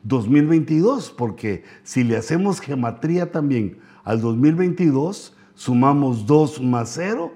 2022, 0.05 1.13
porque 1.17 1.65
si 1.83 2.05
le 2.05 2.17
hacemos 2.17 2.61
gematría 2.61 3.33
también 3.33 3.79
al 4.05 4.21
2022, 4.21 5.37
sumamos 5.55 6.27
2 6.27 6.63
más 6.63 6.91
0, 6.95 7.33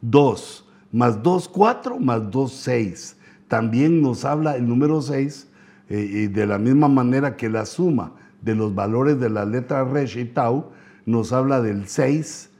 2 0.00 0.68
más 0.92 1.22
2, 1.22 1.48
4, 1.48 1.98
más 1.98 2.30
2, 2.30 2.52
6. 2.52 3.16
También 3.48 4.00
nos 4.00 4.24
habla 4.24 4.56
el 4.56 4.68
número 4.68 5.00
6, 5.00 5.44
eh, 5.44 5.51
y 5.98 6.26
de 6.28 6.46
la 6.46 6.58
misma 6.58 6.88
manera 6.88 7.36
que 7.36 7.48
la 7.48 7.66
suma 7.66 8.14
de 8.42 8.54
los 8.54 8.74
valores 8.74 9.18
de 9.20 9.30
la 9.30 9.44
letra 9.44 9.84
Resh 9.84 10.18
y 10.18 10.24
Tau, 10.26 10.70
nos 11.06 11.32
habla 11.32 11.62
del 11.62 11.86
6 11.88 12.50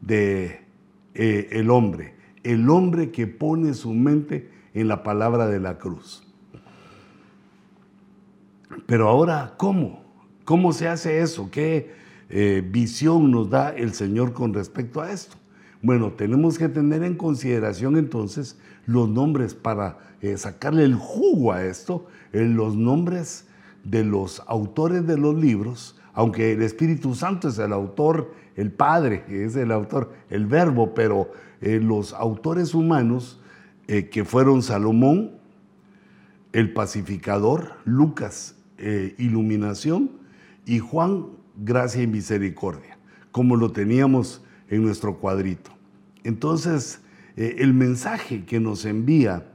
de 0.00 0.60
eh, 1.14 1.48
el 1.52 1.70
hombre, 1.70 2.14
el 2.42 2.68
hombre 2.70 3.10
que 3.10 3.26
pone 3.26 3.74
su 3.74 3.92
mente 3.94 4.50
en 4.74 4.88
la 4.88 5.02
palabra 5.02 5.46
de 5.46 5.60
la 5.60 5.78
cruz. 5.78 6.24
Pero 8.86 9.08
ahora, 9.08 9.54
¿cómo? 9.56 10.04
¿Cómo 10.44 10.72
se 10.72 10.88
hace 10.88 11.20
eso? 11.20 11.50
¿Qué 11.50 11.92
eh, 12.30 12.66
visión 12.66 13.30
nos 13.30 13.50
da 13.50 13.70
el 13.70 13.92
Señor 13.92 14.32
con 14.32 14.54
respecto 14.54 15.00
a 15.00 15.10
esto? 15.10 15.36
Bueno, 15.82 16.12
tenemos 16.12 16.58
que 16.58 16.68
tener 16.68 17.02
en 17.02 17.16
consideración 17.16 17.96
entonces 17.96 18.58
los 18.86 19.08
nombres 19.08 19.54
para 19.54 19.98
eh, 20.20 20.36
sacarle 20.36 20.84
el 20.84 20.94
jugo 20.94 21.52
a 21.52 21.64
esto, 21.64 22.06
en 22.32 22.56
los 22.56 22.76
nombres 22.76 23.46
de 23.84 24.04
los 24.04 24.42
autores 24.46 25.06
de 25.06 25.16
los 25.16 25.34
libros, 25.34 25.98
aunque 26.12 26.52
el 26.52 26.62
Espíritu 26.62 27.14
Santo 27.14 27.48
es 27.48 27.58
el 27.58 27.72
autor, 27.72 28.34
el 28.56 28.72
Padre 28.72 29.24
es 29.28 29.56
el 29.56 29.70
autor, 29.70 30.12
el 30.30 30.46
Verbo, 30.46 30.94
pero 30.94 31.30
eh, 31.60 31.80
los 31.80 32.12
autores 32.12 32.74
humanos 32.74 33.40
eh, 33.86 34.08
que 34.08 34.24
fueron 34.24 34.62
Salomón, 34.62 35.32
el 36.52 36.72
pacificador, 36.72 37.74
Lucas, 37.84 38.54
iluminación, 39.18 40.10
y 40.64 40.78
Juan, 40.78 41.26
gracia 41.56 42.02
y 42.02 42.06
misericordia, 42.06 42.98
como 43.32 43.56
lo 43.56 43.72
teníamos 43.72 44.44
en 44.68 44.82
nuestro 44.82 45.16
cuadrito. 45.18 45.70
Entonces, 46.24 47.00
eh, 47.36 47.56
el 47.60 47.72
mensaje 47.72 48.44
que 48.44 48.60
nos 48.60 48.84
envía 48.84 49.46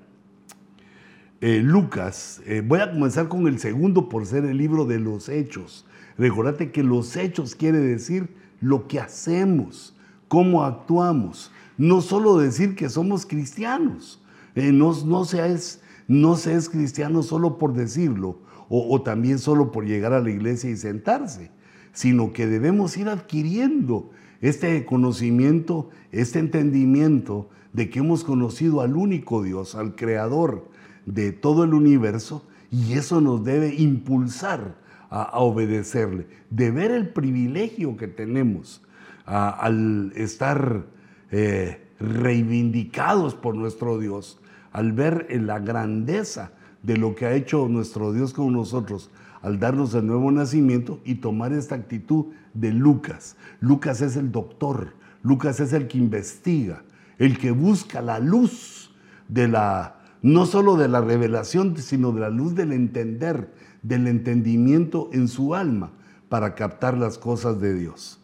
eh, 1.45 1.59
Lucas, 1.61 2.41
eh, 2.45 2.63
voy 2.65 2.79
a 2.79 2.89
comenzar 2.89 3.27
con 3.27 3.47
el 3.47 3.59
segundo 3.59 4.07
por 4.07 4.25
ser 4.25 4.45
el 4.45 4.55
libro 4.55 4.85
de 4.85 4.97
los 4.97 5.27
hechos. 5.27 5.85
Recordate 6.17 6.71
que 6.71 6.83
los 6.83 7.17
hechos 7.17 7.53
quiere 7.53 7.79
decir 7.79 8.29
lo 8.61 8.87
que 8.87 9.01
hacemos, 9.01 9.93
cómo 10.29 10.63
actuamos, 10.63 11.51
no 11.77 11.99
solo 11.99 12.37
decir 12.37 12.75
que 12.75 12.87
somos 12.87 13.25
cristianos, 13.25 14.23
no, 14.55 14.95
no, 15.03 15.25
se 15.25 15.45
es, 15.51 15.81
no 16.07 16.37
cristiano 16.71 17.21
solo 17.23 17.57
por 17.57 17.73
decirlo 17.73 18.39
o, 18.69 18.95
o 18.95 19.01
también 19.01 19.37
solo 19.37 19.69
por 19.73 19.85
llegar 19.85 20.13
a 20.13 20.21
la 20.21 20.29
iglesia 20.29 20.69
y 20.69 20.77
sentarse, 20.77 21.51
sino 21.91 22.31
que 22.31 22.47
debemos 22.47 22.95
ir 22.95 23.09
adquiriendo 23.09 24.11
este 24.39 24.85
conocimiento, 24.85 25.89
este 26.13 26.39
entendimiento 26.39 27.49
de 27.73 27.89
que 27.89 27.99
hemos 27.99 28.23
conocido 28.23 28.79
al 28.79 28.95
único 28.95 29.43
Dios, 29.43 29.75
al 29.75 29.95
creador 29.95 30.71
de 31.05 31.31
todo 31.31 31.63
el 31.63 31.73
universo, 31.73 32.45
y 32.71 32.93
eso 32.93 33.21
nos 33.21 33.43
debe 33.43 33.73
impulsar 33.75 34.75
a, 35.09 35.39
obedecerle, 35.39 36.25
de 36.49 36.71
ver 36.71 36.89
el 36.91 37.09
privilegio 37.09 37.95
que 37.97 38.07
tenemos 38.07 38.81
al 39.25 40.11
estar 40.15 40.85
eh, 41.31 41.87
reivindicados 41.99 43.35
por 43.35 43.55
nuestro 43.55 43.99
Dios, 43.99 44.39
al 44.71 44.91
ver 44.91 45.27
la 45.29 45.59
grandeza 45.59 46.51
de 46.81 46.97
lo 46.97 47.13
que 47.15 47.27
ha 47.27 47.33
hecho 47.33 47.67
nuestro 47.69 48.11
Dios 48.11 48.33
con 48.33 48.51
nosotros, 48.53 49.11
al 49.43 49.59
darnos 49.59 49.93
el 49.93 50.07
nuevo 50.07 50.31
nacimiento 50.31 50.99
y 51.05 51.15
tomar 51.15 51.53
esta 51.53 51.75
actitud 51.75 52.27
de 52.53 52.71
Lucas. 52.71 53.35
Lucas 53.59 54.01
es 54.01 54.15
el 54.15 54.31
doctor, 54.31 54.95
Lucas 55.21 55.59
es 55.59 55.73
el 55.73 55.87
que 55.87 55.97
investiga, 55.97 56.83
el 57.17 57.37
que 57.37 57.51
busca 57.51 58.01
la 58.01 58.19
luz 58.19 58.91
de 59.27 59.47
la, 59.47 60.02
no 60.23 60.45
solo 60.45 60.77
de 60.77 60.87
la 60.87 61.01
revelación, 61.01 61.77
sino 61.77 62.13
de 62.13 62.21
la 62.21 62.29
luz 62.29 62.55
del 62.55 62.71
entender, 62.71 63.53
del 63.83 64.07
entendimiento 64.07 65.09
en 65.11 65.27
su 65.27 65.53
alma 65.53 65.91
para 66.29 66.55
captar 66.55 66.97
las 66.97 67.19
cosas 67.19 67.59
de 67.59 67.75
Dios. 67.75 68.19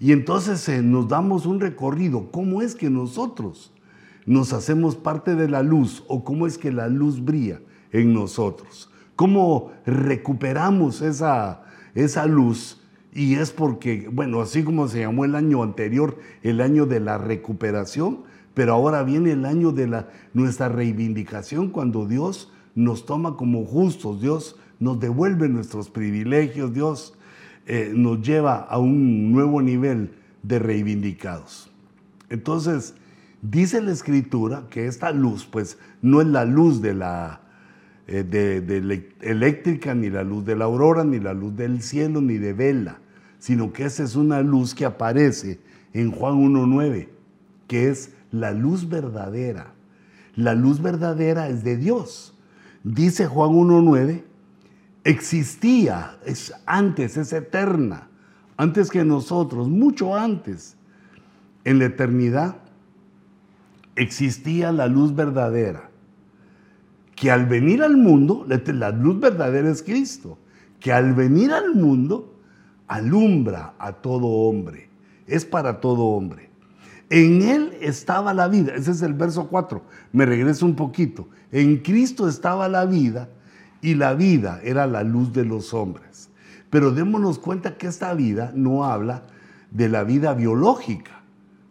Y 0.00 0.12
entonces 0.12 0.66
eh, 0.70 0.82
nos 0.82 1.08
damos 1.08 1.44
un 1.44 1.60
recorrido, 1.60 2.30
¿cómo 2.32 2.62
es 2.62 2.74
que 2.74 2.88
nosotros 2.88 3.72
nos 4.24 4.54
hacemos 4.54 4.96
parte 4.96 5.34
de 5.34 5.48
la 5.48 5.62
luz 5.62 6.02
o 6.08 6.24
cómo 6.24 6.46
es 6.46 6.56
que 6.56 6.72
la 6.72 6.88
luz 6.88 7.22
brilla 7.22 7.60
en 7.92 8.14
nosotros? 8.14 8.90
¿Cómo 9.14 9.72
recuperamos 9.84 11.02
esa, 11.02 11.64
esa 11.94 12.24
luz? 12.24 12.80
Y 13.12 13.34
es 13.34 13.50
porque, 13.50 14.08
bueno, 14.10 14.40
así 14.40 14.64
como 14.64 14.88
se 14.88 15.00
llamó 15.00 15.26
el 15.26 15.34
año 15.34 15.62
anterior, 15.62 16.16
el 16.42 16.62
año 16.62 16.86
de 16.86 17.00
la 17.00 17.18
recuperación, 17.18 18.20
pero 18.54 18.74
ahora 18.74 19.02
viene 19.02 19.32
el 19.32 19.44
año 19.44 19.72
de 19.72 19.86
la, 19.86 20.08
nuestra 20.34 20.68
reivindicación 20.68 21.70
cuando 21.70 22.06
Dios 22.06 22.52
nos 22.74 23.06
toma 23.06 23.36
como 23.36 23.64
justos, 23.64 24.20
Dios 24.20 24.56
nos 24.78 24.98
devuelve 24.98 25.48
nuestros 25.48 25.90
privilegios, 25.90 26.72
Dios 26.72 27.14
eh, 27.66 27.92
nos 27.94 28.22
lleva 28.22 28.56
a 28.56 28.78
un 28.78 29.30
nuevo 29.32 29.62
nivel 29.62 30.12
de 30.42 30.58
reivindicados. 30.58 31.70
Entonces, 32.30 32.94
dice 33.42 33.80
la 33.82 33.92
escritura 33.92 34.64
que 34.70 34.86
esta 34.86 35.12
luz, 35.12 35.46
pues 35.46 35.78
no 36.00 36.20
es 36.20 36.26
la 36.26 36.44
luz 36.44 36.80
de 36.80 36.94
la, 36.94 37.42
eh, 38.06 39.04
eléctrica, 39.20 39.94
ni 39.94 40.10
la 40.10 40.24
luz 40.24 40.44
de 40.44 40.56
la 40.56 40.64
aurora, 40.64 41.04
ni 41.04 41.20
la 41.20 41.34
luz 41.34 41.54
del 41.56 41.82
cielo, 41.82 42.20
ni 42.20 42.38
de 42.38 42.52
vela, 42.52 42.98
sino 43.38 43.72
que 43.72 43.84
esa 43.84 44.02
es 44.02 44.16
una 44.16 44.42
luz 44.42 44.74
que 44.74 44.84
aparece 44.84 45.60
en 45.92 46.10
Juan 46.10 46.34
1.9, 46.36 47.08
que 47.66 47.88
es 47.88 48.14
la 48.30 48.52
luz 48.52 48.88
verdadera. 48.88 49.72
La 50.36 50.54
luz 50.54 50.80
verdadera 50.80 51.48
es 51.48 51.64
de 51.64 51.76
Dios. 51.76 52.34
Dice 52.82 53.26
Juan 53.26 53.50
1.9, 53.50 54.22
existía, 55.04 56.18
es 56.24 56.54
antes, 56.66 57.16
es 57.16 57.32
eterna, 57.32 58.08
antes 58.56 58.90
que 58.90 59.04
nosotros, 59.04 59.68
mucho 59.68 60.16
antes. 60.16 60.76
En 61.64 61.78
la 61.78 61.86
eternidad 61.86 62.56
existía 63.96 64.72
la 64.72 64.86
luz 64.86 65.14
verdadera 65.14 65.90
que 67.20 67.30
al 67.30 67.44
venir 67.44 67.82
al 67.82 67.98
mundo, 67.98 68.46
la 68.48 68.90
luz 68.92 69.20
verdadera 69.20 69.68
es 69.68 69.82
Cristo, 69.82 70.38
que 70.80 70.90
al 70.90 71.12
venir 71.12 71.52
al 71.52 71.74
mundo 71.74 72.34
alumbra 72.88 73.74
a 73.78 73.92
todo 73.92 74.26
hombre, 74.26 74.88
es 75.26 75.44
para 75.44 75.80
todo 75.80 76.04
hombre. 76.04 76.49
En 77.10 77.42
Él 77.42 77.76
estaba 77.80 78.32
la 78.32 78.46
vida, 78.46 78.72
ese 78.76 78.92
es 78.92 79.02
el 79.02 79.14
verso 79.14 79.48
4, 79.48 79.82
me 80.12 80.26
regreso 80.26 80.64
un 80.64 80.76
poquito. 80.76 81.28
En 81.50 81.78
Cristo 81.78 82.28
estaba 82.28 82.68
la 82.68 82.86
vida 82.86 83.28
y 83.82 83.96
la 83.96 84.14
vida 84.14 84.60
era 84.62 84.86
la 84.86 85.02
luz 85.02 85.32
de 85.32 85.44
los 85.44 85.74
hombres. 85.74 86.30
Pero 86.70 86.92
démonos 86.92 87.40
cuenta 87.40 87.76
que 87.76 87.88
esta 87.88 88.14
vida 88.14 88.52
no 88.54 88.84
habla 88.84 89.24
de 89.72 89.88
la 89.88 90.04
vida 90.04 90.34
biológica, 90.34 91.22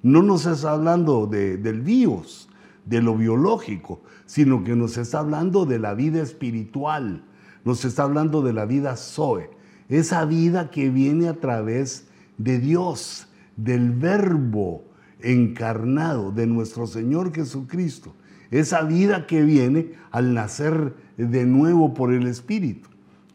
no 0.03 0.23
nos 0.23 0.45
está 0.45 0.71
hablando 0.71 1.25
del 1.25 1.81
bios, 1.81 2.49
de 2.83 3.01
lo 3.01 3.15
biológico, 3.15 4.01
sino 4.25 4.65
que 4.65 4.75
nos 4.75 4.97
está 4.97 5.19
hablando 5.19 5.65
de 5.65 5.79
la 5.79 5.93
vida 5.93 6.21
espiritual, 6.21 7.23
nos 7.63 7.85
está 7.85 8.03
hablando 8.03 8.41
de 8.41 8.51
la 8.51 8.65
vida 8.65 8.97
Zoe, 8.97 9.49
esa 9.87 10.25
vida 10.25 10.69
que 10.69 10.89
viene 10.89 11.29
a 11.29 11.39
través 11.39 12.07
de 12.37 12.59
Dios, 12.59 13.27
del 13.55 13.91
verbo 13.91 14.88
encarnado 15.21 16.31
de 16.31 16.47
nuestro 16.47 16.87
Señor 16.87 17.33
Jesucristo. 17.33 18.15
esa 18.51 18.81
vida 18.81 19.27
que 19.27 19.43
viene 19.43 19.91
al 20.09 20.33
nacer 20.33 20.95
de 21.17 21.45
nuevo 21.45 21.93
por 21.93 22.11
el 22.11 22.25
Espíritu. 22.25 22.89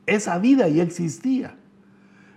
Esa 0.06 0.38
vida 0.38 0.68
ya 0.68 0.82
existía, 0.82 1.56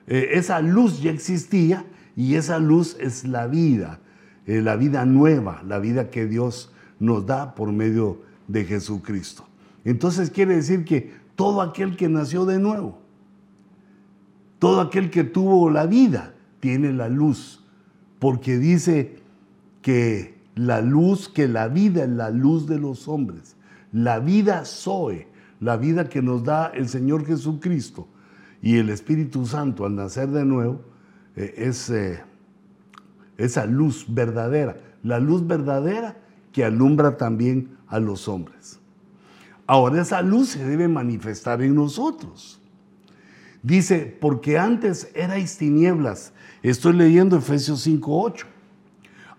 eh, 0.05 0.29
esa 0.33 0.62
luz 0.62 1.01
ya 1.01 1.10
existía 1.10 1.86
y 2.15 2.36
esa 2.36 2.60
luz 2.60 2.95
es 2.99 3.25
la 3.25 3.47
vida, 3.47 3.99
eh, 4.45 4.62
la 4.62 4.75
vida 4.75 5.05
nueva, 5.05 5.63
la 5.65 5.79
vida 5.79 6.12
que 6.12 6.27
Dios 6.27 6.71
nos 6.99 7.25
da 7.25 7.55
por 7.55 7.71
medio 7.71 8.21
de 8.47 8.63
Jesucristo. 8.63 9.47
Entonces 9.83 10.29
quiere 10.29 10.55
decir 10.55 10.86
que 10.86 11.12
todo 11.36 11.62
aquel 11.62 11.97
que 11.97 12.10
nació 12.10 12.45
de 12.45 12.60
nuevo, 12.60 12.99
todo 14.60 14.81
aquel 14.81 15.10
que 15.10 15.23
tuvo 15.23 15.69
la 15.69 15.86
vida, 15.86 16.33
tiene 16.60 16.91
la 16.91 17.10
luz, 17.10 17.63
porque 18.19 18.57
dice 18.57 19.19
que 19.88 20.38
la 20.56 20.82
luz, 20.82 21.30
que 21.30 21.47
la 21.47 21.69
vida 21.69 22.04
es 22.04 22.10
la 22.10 22.30
luz 22.30 22.67
de 22.67 22.78
los 22.78 23.08
hombres, 23.08 23.56
la 23.93 24.19
vida 24.19 24.65
Zoe, 24.65 25.30
la 25.62 25.78
vida 25.78 26.10
que 26.10 26.21
nos 26.21 26.43
da 26.43 26.67
el 26.76 26.89
Señor 26.89 27.26
Jesucristo 27.26 28.06
y 28.62 28.80
el 28.80 28.89
Espíritu 28.89 29.45
Santo 29.45 29.86
al 29.86 29.95
nacer 29.95 30.28
de 30.28 30.43
nuevo, 30.43 30.82
eh, 31.38 31.54
es 31.56 31.89
eh, 31.89 32.21
esa 33.38 33.65
luz 33.65 34.06
verdadera, 34.10 34.76
la 35.04 35.21
luz 35.21 35.47
verdadera 35.47 36.17
que 36.52 36.65
alumbra 36.65 37.15
también 37.15 37.78
a 37.88 38.02
los 38.02 38.28
hombres. 38.28 38.82
Ahora 39.67 40.02
esa 40.02 40.21
luz 40.21 40.50
se 40.50 40.65
debe 40.65 40.89
manifestar 40.89 41.62
en 41.62 41.76
nosotros. 41.76 42.60
Dice, 43.63 44.17
porque 44.19 44.60
antes 44.60 45.10
erais 45.15 45.58
tinieblas. 45.58 46.34
Estoy 46.62 46.91
leyendo 46.91 47.38
Efesios 47.38 47.88
5.8. 47.88 48.56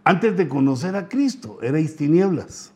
Antes 0.09 0.39
de 0.39 0.49
conocer 0.49 0.97
a 0.97 1.07
Cristo, 1.07 1.59
erais 1.61 1.95
tinieblas. 1.95 2.73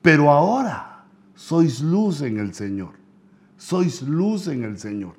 Pero 0.00 0.30
ahora 0.30 1.04
sois 1.34 1.82
luz 1.82 2.22
en 2.22 2.38
el 2.38 2.54
Señor. 2.54 2.92
Sois 3.58 4.00
luz 4.00 4.48
en 4.48 4.64
el 4.64 4.78
Señor. 4.78 5.12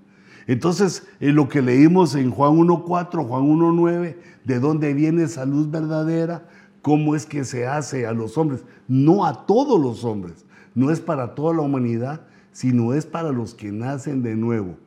Entonces, 0.47 1.07
en 1.19 1.35
lo 1.35 1.47
que 1.47 1.61
leímos 1.61 2.15
en 2.15 2.31
Juan 2.31 2.53
1.4, 2.53 3.27
Juan 3.27 3.43
1.9, 3.43 4.15
de 4.43 4.59
dónde 4.59 4.91
viene 4.95 5.21
esa 5.21 5.45
luz 5.45 5.69
verdadera, 5.69 6.49
cómo 6.81 7.15
es 7.15 7.27
que 7.27 7.45
se 7.45 7.67
hace 7.67 8.07
a 8.07 8.11
los 8.11 8.39
hombres, 8.39 8.63
no 8.87 9.23
a 9.23 9.45
todos 9.45 9.79
los 9.79 10.03
hombres, 10.03 10.47
no 10.73 10.89
es 10.89 10.99
para 10.99 11.35
toda 11.35 11.53
la 11.53 11.61
humanidad, 11.61 12.21
sino 12.53 12.95
es 12.95 13.05
para 13.05 13.31
los 13.31 13.53
que 13.53 13.71
nacen 13.71 14.23
de 14.23 14.35
nuevo. 14.35 14.77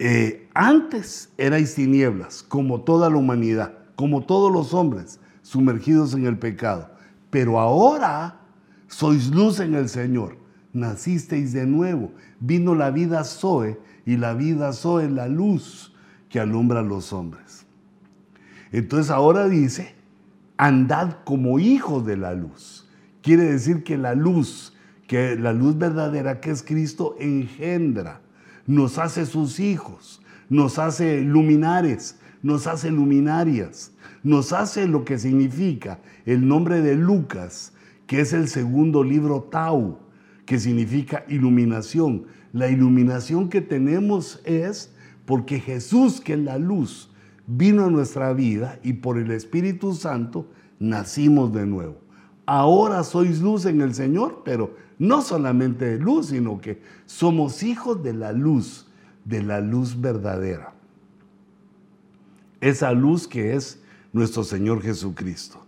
Eh, 0.00 0.48
antes 0.52 1.32
erais 1.38 1.76
tinieblas, 1.76 2.42
como 2.42 2.80
toda 2.80 3.08
la 3.08 3.18
humanidad, 3.18 3.85
como 3.96 4.24
todos 4.24 4.52
los 4.52 4.72
hombres, 4.72 5.20
sumergidos 5.42 6.14
en 6.14 6.26
el 6.26 6.38
pecado. 6.38 6.90
Pero 7.30 7.58
ahora 7.58 8.40
sois 8.86 9.28
luz 9.28 9.58
en 9.58 9.74
el 9.74 9.88
Señor, 9.88 10.38
nacisteis 10.72 11.52
de 11.52 11.66
nuevo, 11.66 12.12
vino 12.38 12.74
la 12.74 12.90
vida 12.90 13.24
Zoe, 13.24 13.80
y 14.04 14.16
la 14.16 14.34
vida 14.34 14.72
Zoe 14.72 15.10
la 15.10 15.26
luz 15.26 15.92
que 16.28 16.38
alumbra 16.38 16.80
a 16.80 16.84
los 16.84 17.12
hombres. 17.12 17.66
Entonces 18.70 19.10
ahora 19.10 19.48
dice, 19.48 19.96
andad 20.56 21.16
como 21.24 21.58
hijos 21.58 22.06
de 22.06 22.16
la 22.16 22.34
luz. 22.34 22.88
Quiere 23.22 23.44
decir 23.44 23.82
que 23.82 23.98
la 23.98 24.14
luz 24.14 24.72
que 25.06 25.36
la 25.36 25.52
luz 25.52 25.78
verdadera 25.78 26.40
que 26.40 26.50
es 26.50 26.62
Cristo 26.62 27.16
engendra, 27.18 28.20
nos 28.66 28.98
hace 28.98 29.26
sus 29.26 29.60
hijos, 29.60 30.20
nos 30.48 30.78
hace 30.78 31.20
luminares, 31.20 32.18
nos 32.42 32.66
hace 32.66 32.90
luminarias, 32.90 33.92
nos 34.22 34.52
hace 34.52 34.86
lo 34.86 35.04
que 35.04 35.18
significa 35.18 36.00
el 36.24 36.46
nombre 36.46 36.80
de 36.80 36.94
Lucas, 36.94 37.72
que 38.06 38.20
es 38.20 38.32
el 38.32 38.48
segundo 38.48 39.02
libro 39.02 39.48
Tau, 39.50 39.98
que 40.44 40.58
significa 40.58 41.24
iluminación. 41.28 42.26
La 42.52 42.68
iluminación 42.68 43.48
que 43.48 43.60
tenemos 43.60 44.40
es 44.44 44.92
porque 45.24 45.60
Jesús, 45.60 46.20
que 46.20 46.34
es 46.34 46.38
la 46.38 46.58
luz, 46.58 47.10
vino 47.46 47.84
a 47.84 47.90
nuestra 47.90 48.32
vida 48.32 48.78
y 48.82 48.94
por 48.94 49.18
el 49.18 49.30
Espíritu 49.30 49.94
Santo 49.94 50.48
nacimos 50.78 51.52
de 51.52 51.66
nuevo. 51.66 52.00
Ahora 52.46 53.02
sois 53.02 53.40
luz 53.40 53.66
en 53.66 53.80
el 53.80 53.92
Señor, 53.92 54.42
pero 54.44 54.76
no 54.98 55.20
solamente 55.20 55.84
de 55.84 55.98
luz, 55.98 56.28
sino 56.28 56.60
que 56.60 56.80
somos 57.04 57.62
hijos 57.64 58.02
de 58.02 58.14
la 58.14 58.32
luz, 58.32 58.86
de 59.24 59.42
la 59.42 59.60
luz 59.60 60.00
verdadera. 60.00 60.75
Esa 62.60 62.92
luz 62.92 63.28
que 63.28 63.54
es 63.54 63.82
nuestro 64.12 64.44
Señor 64.44 64.82
Jesucristo. 64.82 65.64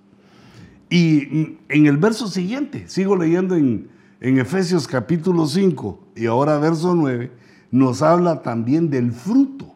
Y 0.90 1.59
en 1.68 1.87
el 1.87 1.98
verso 1.98 2.29
siguiente, 2.29 2.88
sigo 2.88 3.14
leyendo 3.14 3.55
en, 3.57 3.88
en 4.20 4.38
Efesios 4.38 4.88
capítulo 4.88 5.46
5 5.46 6.12
y 6.16 6.27
ahora 6.27 6.59
verso 6.59 6.94
9, 6.94 7.31
nos 7.70 8.01
habla 8.01 8.42
también 8.42 8.88
del 8.88 9.12
fruto, 9.12 9.74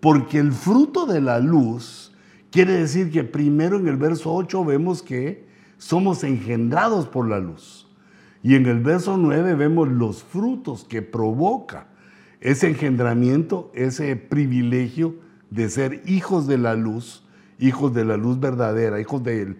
porque 0.00 0.38
el 0.38 0.52
fruto 0.52 1.06
de 1.06 1.20
la 1.20 1.40
luz 1.40 2.14
quiere 2.50 2.74
decir 2.74 3.10
que 3.10 3.24
primero 3.24 3.78
en 3.78 3.88
el 3.88 3.96
verso 3.96 4.32
8 4.32 4.64
vemos 4.64 5.02
que 5.02 5.48
somos 5.76 6.22
engendrados 6.22 7.08
por 7.08 7.28
la 7.28 7.40
luz. 7.40 7.88
Y 8.44 8.54
en 8.54 8.66
el 8.66 8.80
verso 8.80 9.16
9 9.16 9.54
vemos 9.54 9.88
los 9.88 10.22
frutos 10.22 10.84
que 10.84 11.02
provoca 11.02 11.88
ese 12.40 12.68
engendramiento, 12.68 13.72
ese 13.74 14.14
privilegio 14.16 15.16
de 15.50 15.68
ser 15.68 16.02
hijos 16.06 16.46
de 16.46 16.58
la 16.58 16.74
luz, 16.74 17.24
hijos 17.58 17.94
de 17.94 18.04
la 18.04 18.16
luz 18.16 18.40
verdadera, 18.40 19.00
hijos 19.00 19.22
del, 19.22 19.58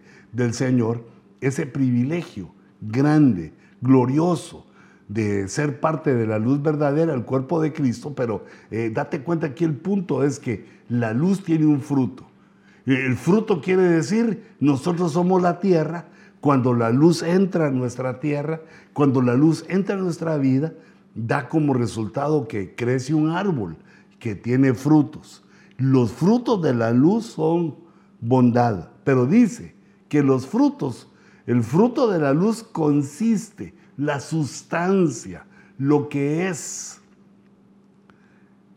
Señor, 0.52 1.04
ese 1.40 1.66
privilegio 1.66 2.50
grande, 2.80 3.52
glorioso 3.80 4.66
de 5.08 5.48
ser 5.48 5.80
parte 5.80 6.14
de 6.14 6.26
la 6.26 6.38
luz 6.38 6.62
verdadera, 6.62 7.12
el 7.12 7.24
cuerpo 7.24 7.60
de 7.60 7.72
Cristo, 7.72 8.14
pero 8.14 8.44
eh, 8.70 8.90
date 8.92 9.20
cuenta 9.20 9.54
que 9.54 9.64
el 9.64 9.74
punto 9.74 10.24
es 10.24 10.38
que 10.38 10.66
la 10.88 11.12
luz 11.12 11.44
tiene 11.44 11.66
un 11.66 11.80
fruto. 11.80 12.26
El 12.86 13.16
fruto 13.16 13.60
quiere 13.60 13.82
decir, 13.82 14.42
nosotros 14.60 15.12
somos 15.12 15.40
la 15.40 15.60
tierra, 15.60 16.06
cuando 16.40 16.74
la 16.74 16.90
luz 16.90 17.22
entra 17.22 17.68
en 17.68 17.78
nuestra 17.78 18.20
tierra, 18.20 18.60
cuando 18.92 19.22
la 19.22 19.34
luz 19.34 19.64
entra 19.68 19.94
en 19.94 20.02
nuestra 20.02 20.36
vida, 20.36 20.74
da 21.14 21.48
como 21.48 21.72
resultado 21.72 22.46
que 22.48 22.74
crece 22.74 23.14
un 23.14 23.30
árbol 23.30 23.76
que 24.18 24.34
tiene 24.34 24.74
frutos. 24.74 25.43
Los 25.76 26.12
frutos 26.12 26.62
de 26.62 26.74
la 26.74 26.92
luz 26.92 27.26
son 27.26 27.76
bondad, 28.20 28.90
pero 29.04 29.26
dice 29.26 29.74
que 30.08 30.22
los 30.22 30.46
frutos, 30.46 31.10
el 31.46 31.62
fruto 31.62 32.08
de 32.08 32.20
la 32.20 32.32
luz 32.32 32.62
consiste, 32.62 33.74
la 33.96 34.20
sustancia, 34.20 35.46
lo 35.78 36.08
que 36.08 36.48
es. 36.48 37.00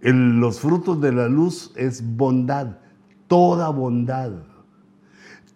los 0.01 0.59
frutos 0.59 1.01
de 1.01 1.11
la 1.11 1.27
luz 1.27 1.71
es 1.75 2.03
bondad, 2.15 2.77
toda 3.27 3.69
bondad, 3.69 4.31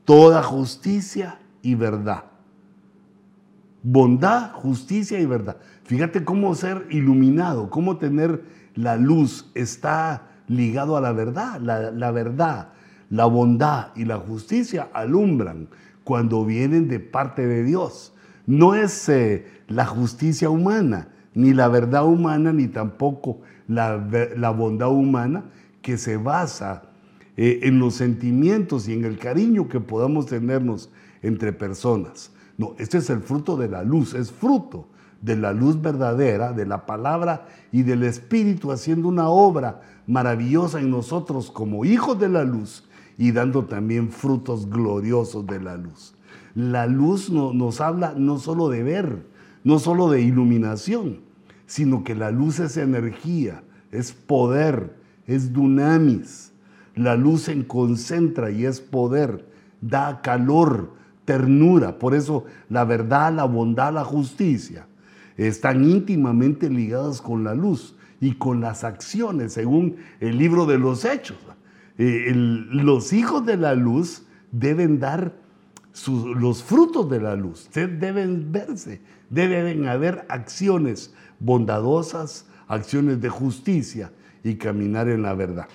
toda 0.05 0.43
justicia 0.43 1.39
y 1.61 1.75
verdad. 1.75 2.25
Bondad, 3.83 4.53
justicia 4.53 5.19
y 5.19 5.25
verdad. 5.25 5.57
Fíjate 5.83 6.23
cómo 6.23 6.53
ser 6.53 6.85
iluminado, 6.91 7.69
cómo 7.69 7.97
tener 7.97 8.43
la 8.75 8.95
luz 8.95 9.49
está 9.55 10.30
ligado 10.51 10.97
a 10.97 11.01
la 11.01 11.13
verdad. 11.13 11.59
La, 11.61 12.11
verdad, 12.11 12.69
la 13.09 13.25
bondad 13.25 13.87
y 13.95 14.05
la 14.05 14.17
justicia 14.17 14.89
alumbran 14.93 15.69
cuando 16.03 16.45
vienen 16.45 16.87
de 16.87 16.99
parte 16.99 17.47
de 17.47 17.63
Dios. 17.63 18.13
No 18.45 18.75
es 18.75 19.07
eh, 19.09 19.45
la 19.67 19.85
justicia 19.85 20.49
humana, 20.49 21.07
ni 21.33 21.53
la 21.53 21.67
verdad 21.69 22.05
humana, 22.05 22.51
ni 22.51 22.67
tampoco 22.67 23.39
la, 23.67 23.95
bondad 24.51 24.89
humana 24.89 25.45
que 25.81 25.97
se 25.97 26.17
basa 26.17 26.83
eh, 27.37 27.61
en 27.63 27.79
los 27.79 27.95
sentimientos 27.95 28.87
y 28.87 28.93
en 28.93 29.05
el 29.05 29.17
cariño 29.17 29.69
que 29.69 29.79
podamos 29.79 30.25
tenernos 30.25 30.89
entre 31.21 31.53
personas. 31.53 32.31
No, 32.57 32.75
este 32.77 32.97
es 32.97 33.09
el 33.09 33.21
fruto 33.21 33.55
de 33.55 33.69
la 33.69 33.83
luz, 33.83 34.13
es 34.13 34.31
fruto 34.31 34.87
de 35.21 35.37
la 35.37 35.53
luz 35.53 35.81
verdadera, 35.81 36.51
de 36.51 36.65
la 36.65 36.85
palabra 36.85 37.47
y 37.71 37.83
del 37.83 38.03
Espíritu 38.03 38.71
haciendo 38.71 39.07
una 39.07 39.29
obra 39.29 39.81
maravillosa 40.11 40.81
en 40.81 40.91
nosotros 40.91 41.49
como 41.49 41.85
hijos 41.85 42.19
de 42.19 42.27
la 42.27 42.43
luz 42.43 42.83
y 43.17 43.31
dando 43.31 43.63
también 43.63 44.09
frutos 44.09 44.69
gloriosos 44.69 45.47
de 45.47 45.61
la 45.61 45.77
luz. 45.77 46.15
La 46.53 46.85
luz 46.85 47.29
nos 47.29 47.79
habla 47.79 48.13
no 48.17 48.37
solo 48.37 48.67
de 48.67 48.83
ver, 48.83 49.25
no 49.63 49.79
solo 49.79 50.09
de 50.09 50.21
iluminación, 50.21 51.21
sino 51.65 52.03
que 52.03 52.13
la 52.13 52.29
luz 52.29 52.59
es 52.59 52.75
energía, 52.75 53.63
es 53.89 54.11
poder, 54.11 54.97
es 55.27 55.53
dunamis. 55.53 56.51
La 56.93 57.15
luz 57.15 57.43
se 57.43 57.65
concentra 57.65 58.51
y 58.51 58.65
es 58.65 58.81
poder, 58.81 59.47
da 59.79 60.21
calor, 60.21 60.91
ternura. 61.23 61.99
Por 61.99 62.15
eso 62.15 62.43
la 62.67 62.83
verdad, 62.83 63.33
la 63.33 63.45
bondad, 63.45 63.93
la 63.93 64.03
justicia 64.03 64.87
están 65.37 65.85
íntimamente 65.89 66.69
ligadas 66.69 67.21
con 67.21 67.45
la 67.45 67.55
luz 67.55 67.95
y 68.21 68.35
con 68.35 68.61
las 68.61 68.85
acciones, 68.85 69.53
según 69.53 69.97
el 70.21 70.37
libro 70.37 70.65
de 70.65 70.77
los 70.77 71.03
hechos. 71.03 71.37
Eh, 71.97 72.31
los 72.33 73.11
hijos 73.11 73.45
de 73.45 73.57
la 73.57 73.75
luz 73.75 74.25
deben 74.51 74.99
dar 74.99 75.33
los 76.07 76.63
frutos 76.63 77.09
de 77.09 77.19
la 77.19 77.35
luz 77.35 77.69
deben 77.73 78.51
verse, 78.51 79.01
deben 79.29 79.87
haber 79.87 80.25
acciones 80.29 81.13
bondadosas, 81.39 82.47
acciones 82.67 83.19
de 83.19 83.29
justicia 83.29 84.11
y 84.43 84.55
caminar 84.55 85.09
en 85.09 85.21
la 85.21 85.33
verdad. 85.33 85.67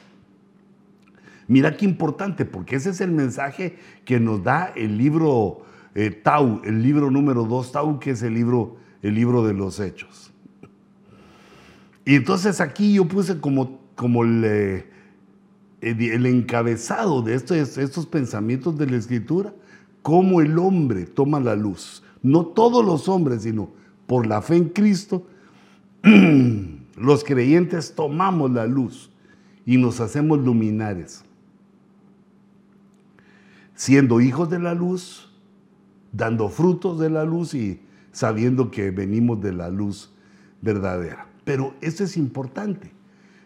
Mira 1.49 1.77
qué 1.77 1.85
importante, 1.85 2.45
porque 2.45 2.77
ese 2.77 2.91
es 2.91 3.01
el 3.01 3.13
mensaje 3.13 3.79
que 4.05 4.19
nos 4.19 4.43
da 4.43 4.73
el 4.75 4.97
libro 4.99 5.63
eh, 5.95 6.11
Tau, 6.11 6.63
el 6.65 6.83
libro 6.83 7.11
número 7.11 7.45
2 7.45 7.73
Tau, 7.73 8.01
que 8.01 8.11
es 8.13 8.23
el 8.23 8.35
libro, 8.35 8.77
el 9.03 9.15
libro 9.15 9.47
de 9.47 9.53
los 9.53 9.79
hechos. 9.79 10.33
Y 12.07 12.14
entonces 12.14 12.61
aquí 12.61 12.95
yo 12.95 13.07
puse 13.07 13.40
como, 13.40 13.81
como 13.97 14.23
el, 14.23 14.45
eh, 14.45 14.87
encabezado 15.81 17.21
de 17.21 17.35
estos, 17.35 17.77
estos 17.77 18.07
pensamientos 18.07 18.79
de 18.79 18.87
la 18.87 18.97
escritura, 18.97 19.53
cómo 20.03 20.40
el 20.40 20.57
hombre 20.57 21.05
toma 21.05 21.40
la 21.40 21.57
luz. 21.57 22.05
No 22.23 22.47
todos 22.47 22.85
los 22.85 23.09
hombres, 23.09 23.42
sino 23.42 23.71
por 24.07 24.29
la 24.29 24.40
fe 24.40 24.55
en 24.55 24.69
Cristo, 24.69 25.27
los 26.97 27.25
creyentes 27.25 27.97
tomamos 27.97 28.53
la 28.53 28.66
luz 28.66 29.11
y 29.66 29.77
nos 29.77 30.01
hacemos 30.01 30.38
luminares. 30.38 31.25
Siendo 33.75 34.21
hijos 34.21 34.49
de 34.49 34.61
la 34.61 34.75
luz, 34.75 35.29
dando 36.12 36.49
frutos 36.51 37.01
de 37.01 37.11
la 37.11 37.25
luz 37.25 37.53
y 37.53 37.81
sabiendo 38.12 38.71
que 38.71 38.92
venimos 38.92 39.40
de 39.40 39.53
la 39.53 39.71
luz 39.71 40.12
verdadera. 40.62 41.27
Pero 41.47 41.75
eso 41.81 42.03
es 42.03 42.17
importante. 42.17 42.91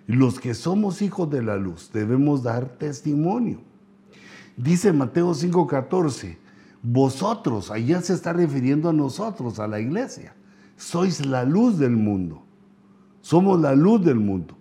Los 0.07 0.41
que 0.41 0.55
somos 0.55 1.03
hijos 1.03 1.29
de 1.29 1.43
la 1.43 1.57
luz 1.57 1.91
debemos 1.93 2.43
dar 2.43 2.79
testimonio. 2.79 3.61
Dice 4.57 4.91
Mateo 4.95 5.35
5:14, 5.35 6.39
vosotros, 6.83 7.71
allá 7.71 8.01
se 8.01 8.15
está 8.15 8.33
refiriendo 8.33 8.89
a 8.89 8.95
nosotros, 8.95 9.61
a 9.61 9.69
la 9.69 9.81
iglesia. 9.81 10.35
Sois 10.79 11.27
la 11.27 11.45
luz 11.45 11.79
del 11.79 11.95
mundo. 11.95 12.43
Somos 13.21 13.61
la 13.61 13.75
luz 13.75 14.03
del 14.03 14.19
mundo. 14.19 14.57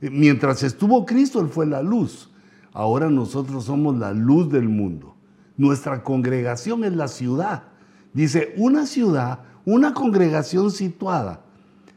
Mientras 0.00 0.62
estuvo 0.62 1.04
Cristo, 1.04 1.40
Él 1.40 1.48
fue 1.48 1.66
la 1.66 1.82
luz. 1.82 2.30
Ahora 2.72 3.10
nosotros 3.10 3.64
somos 3.64 3.98
la 3.98 4.12
luz 4.12 4.52
del 4.52 4.68
mundo. 4.68 5.16
Nuestra 5.56 6.04
congregación 6.04 6.84
es 6.84 6.94
la 6.94 7.08
ciudad. 7.08 7.64
Dice, 8.12 8.54
una 8.56 8.86
ciudad, 8.86 9.40
una 9.64 9.94
congregación 9.94 10.70
situada 10.70 11.43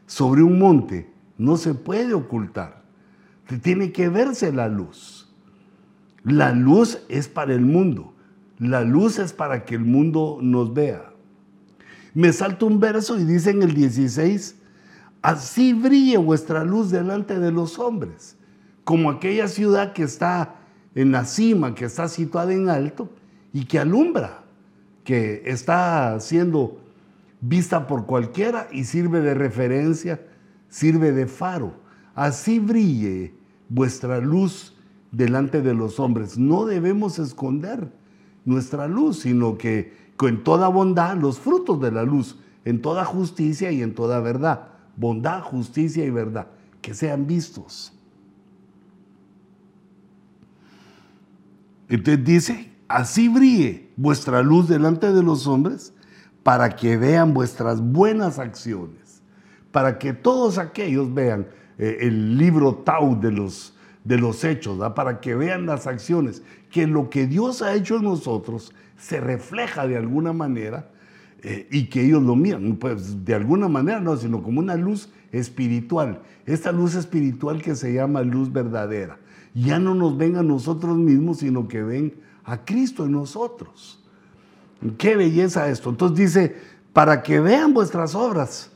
sobre 0.08 0.42
un 0.42 0.58
monte, 0.58 1.12
no 1.36 1.56
se 1.58 1.74
puede 1.74 2.14
ocultar. 2.14 2.82
Tiene 3.62 3.92
que 3.92 4.08
verse 4.08 4.52
la 4.52 4.68
luz. 4.68 5.28
La 6.24 6.52
luz 6.52 6.98
es 7.08 7.28
para 7.28 7.52
el 7.54 7.60
mundo. 7.60 8.14
La 8.58 8.80
luz 8.80 9.18
es 9.18 9.32
para 9.32 9.64
que 9.64 9.76
el 9.76 9.84
mundo 9.84 10.38
nos 10.40 10.72
vea. 10.72 11.12
Me 12.14 12.32
salto 12.32 12.66
un 12.66 12.80
verso 12.80 13.18
y 13.18 13.24
dice 13.24 13.50
en 13.50 13.62
el 13.62 13.74
16, 13.74 14.56
así 15.20 15.74
brille 15.74 16.16
vuestra 16.16 16.64
luz 16.64 16.90
delante 16.90 17.38
de 17.38 17.52
los 17.52 17.78
hombres, 17.78 18.36
como 18.84 19.10
aquella 19.10 19.46
ciudad 19.46 19.92
que 19.92 20.04
está 20.04 20.56
en 20.94 21.12
la 21.12 21.26
cima, 21.26 21.74
que 21.74 21.84
está 21.84 22.08
situada 22.08 22.52
en 22.54 22.70
alto 22.70 23.12
y 23.52 23.66
que 23.66 23.78
alumbra, 23.78 24.42
que 25.04 25.42
está 25.44 26.18
siendo 26.18 26.80
vista 27.40 27.86
por 27.86 28.06
cualquiera 28.06 28.68
y 28.72 28.84
sirve 28.84 29.20
de 29.20 29.34
referencia, 29.34 30.20
sirve 30.68 31.12
de 31.12 31.26
faro. 31.26 31.74
Así 32.14 32.58
brille 32.58 33.34
vuestra 33.68 34.18
luz 34.18 34.76
delante 35.12 35.62
de 35.62 35.74
los 35.74 36.00
hombres. 36.00 36.38
No 36.38 36.64
debemos 36.64 37.18
esconder 37.18 37.92
nuestra 38.44 38.88
luz, 38.88 39.20
sino 39.20 39.56
que 39.56 39.92
con 40.16 40.42
toda 40.42 40.68
bondad 40.68 41.16
los 41.16 41.38
frutos 41.38 41.80
de 41.80 41.92
la 41.92 42.02
luz, 42.02 42.38
en 42.64 42.82
toda 42.82 43.04
justicia 43.04 43.70
y 43.70 43.82
en 43.82 43.94
toda 43.94 44.20
verdad. 44.20 44.68
Bondad, 44.96 45.42
justicia 45.42 46.04
y 46.04 46.10
verdad, 46.10 46.48
que 46.82 46.92
sean 46.92 47.26
vistos. 47.26 47.92
Entonces 51.88 52.24
dice, 52.24 52.72
así 52.88 53.28
brille 53.28 53.90
vuestra 53.96 54.42
luz 54.42 54.68
delante 54.68 55.12
de 55.12 55.22
los 55.22 55.46
hombres 55.46 55.94
para 56.48 56.76
que 56.76 56.96
vean 56.96 57.34
vuestras 57.34 57.78
buenas 57.82 58.38
acciones, 58.38 59.20
para 59.70 59.98
que 59.98 60.14
todos 60.14 60.56
aquellos 60.56 61.12
vean 61.12 61.46
eh, 61.76 61.98
el 62.00 62.38
libro 62.38 62.76
Tau 62.76 63.20
de 63.20 63.30
los 63.30 63.74
de 64.02 64.16
los 64.16 64.42
hechos, 64.44 64.78
para 64.94 65.20
que 65.20 65.34
vean 65.34 65.66
las 65.66 65.86
acciones, 65.86 66.42
que 66.70 66.86
lo 66.86 67.10
que 67.10 67.26
Dios 67.26 67.60
ha 67.60 67.74
hecho 67.74 67.96
en 67.96 68.04
nosotros 68.04 68.72
se 68.96 69.20
refleja 69.20 69.86
de 69.86 69.98
alguna 69.98 70.32
manera 70.32 70.88
eh, 71.42 71.68
y 71.70 71.90
que 71.90 72.06
ellos 72.06 72.22
lo 72.22 72.34
miran, 72.34 72.76
pues 72.76 73.26
de 73.26 73.34
alguna 73.34 73.68
manera 73.68 74.00
no, 74.00 74.16
sino 74.16 74.42
como 74.42 74.60
una 74.60 74.76
luz 74.76 75.10
espiritual, 75.32 76.22
esta 76.46 76.72
luz 76.72 76.94
espiritual 76.94 77.60
que 77.60 77.76
se 77.76 77.92
llama 77.92 78.22
luz 78.22 78.50
verdadera. 78.50 79.18
Ya 79.52 79.78
no 79.78 79.94
nos 79.94 80.16
ven 80.16 80.36
a 80.36 80.42
nosotros 80.42 80.96
mismos, 80.96 81.40
sino 81.40 81.68
que 81.68 81.82
ven 81.82 82.14
a 82.42 82.64
Cristo 82.64 83.04
en 83.04 83.12
nosotros. 83.12 84.02
Qué 84.96 85.16
belleza 85.16 85.68
esto. 85.68 85.90
Entonces 85.90 86.16
dice, 86.18 86.56
para 86.92 87.22
que 87.22 87.40
vean 87.40 87.74
vuestras 87.74 88.14
obras, 88.14 88.70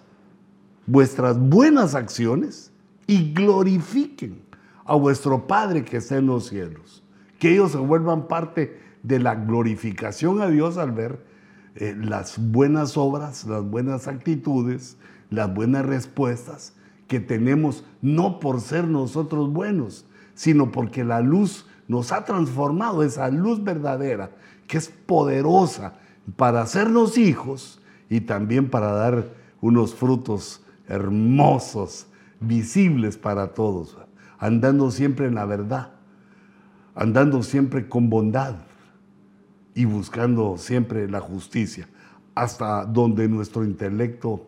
vuestras 0.87 1.39
buenas 1.39 1.95
acciones 1.95 2.73
y 3.07 3.33
glorifiquen 3.33 4.43
a 4.85 4.97
vuestro 4.97 5.47
Padre 5.47 5.85
que 5.85 5.99
está 5.99 6.17
en 6.17 6.27
los 6.27 6.49
cielos. 6.49 7.03
Que 7.39 7.53
ellos 7.53 7.73
se 7.73 7.79
vuelvan 7.79 8.29
parte 8.29 8.81
de 9.03 9.19
la 9.19 9.35
glorificación 9.35 10.41
a 10.41 10.49
Dios 10.49 10.77
al 10.79 10.93
ver 10.93 11.25
eh, 11.75 11.97
las 11.99 12.39
buenas 12.39 12.97
obras, 12.97 13.45
las 13.45 13.65
buenas 13.65 14.07
actitudes, 14.07 14.97
las 15.31 15.53
buenas 15.53 15.87
respuestas 15.87 16.75
que 17.09 17.21
tenemos, 17.21 17.85
no 18.01 18.41
por 18.41 18.61
ser 18.61 18.87
nosotros 18.87 19.53
buenos, 19.53 20.07
sino 20.35 20.71
porque 20.71 21.05
la 21.05 21.21
luz 21.21 21.67
nos 21.89 22.13
ha 22.13 22.25
transformado, 22.25 23.03
esa 23.03 23.29
luz 23.29 23.63
verdadera, 23.65 24.31
que 24.73 24.79
es 24.79 24.89
poderosa 24.89 25.99
para 26.35 26.63
hacernos 26.63 27.19
hijos 27.19 27.79
y 28.09 28.23
también 28.23 28.71
para 28.71 28.91
dar 28.93 29.29
unos 29.61 29.95
frutos 29.95 30.65
hermosos, 30.89 32.07
visibles 32.41 33.19
para 33.19 33.53
todos 33.53 33.99
andando 34.39 34.91
siempre 34.91 35.27
en 35.27 35.35
la 35.35 35.45
verdad, 35.45 35.91
andando 36.95 37.43
siempre 37.43 37.87
con 37.87 38.09
bondad 38.09 38.55
y 39.75 39.85
buscando 39.85 40.57
siempre 40.57 41.07
la 41.07 41.21
justicia, 41.21 41.87
hasta 42.35 42.87
donde 42.87 43.29
nuestro 43.29 43.65
intelecto 43.65 44.47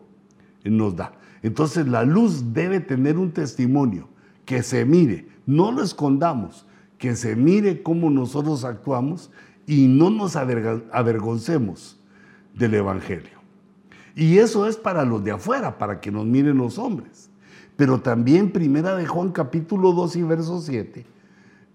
nos 0.63 0.95
da. 0.95 1.13
Entonces 1.43 1.87
la 1.87 2.03
luz 2.03 2.51
debe 2.51 2.79
tener 2.79 3.19
un 3.19 3.31
testimonio, 3.31 4.09
que 4.43 4.63
se 4.63 4.85
mire, 4.85 5.27
no 5.45 5.71
lo 5.71 5.83
escondamos, 5.83 6.65
que 6.97 7.15
se 7.15 7.35
mire 7.35 7.83
cómo 7.83 8.09
nosotros 8.09 8.65
actuamos 8.65 9.29
y 9.67 9.87
no 9.87 10.09
nos 10.09 10.35
avergoncemos 10.35 11.99
del 12.53 12.75
Evangelio. 12.75 13.35
Y 14.15 14.37
eso 14.37 14.67
es 14.67 14.77
para 14.77 15.03
los 15.03 15.23
de 15.23 15.31
afuera, 15.31 15.77
para 15.77 15.99
que 15.99 16.11
nos 16.11 16.25
miren 16.25 16.57
los 16.57 16.77
hombres. 16.77 17.29
Pero 17.75 17.99
también 17.99 18.51
Primera 18.51 18.95
de 18.95 19.05
Juan 19.05 19.31
capítulo 19.31 19.91
2 19.91 20.15
y 20.15 20.23
verso 20.23 20.61
7 20.61 21.05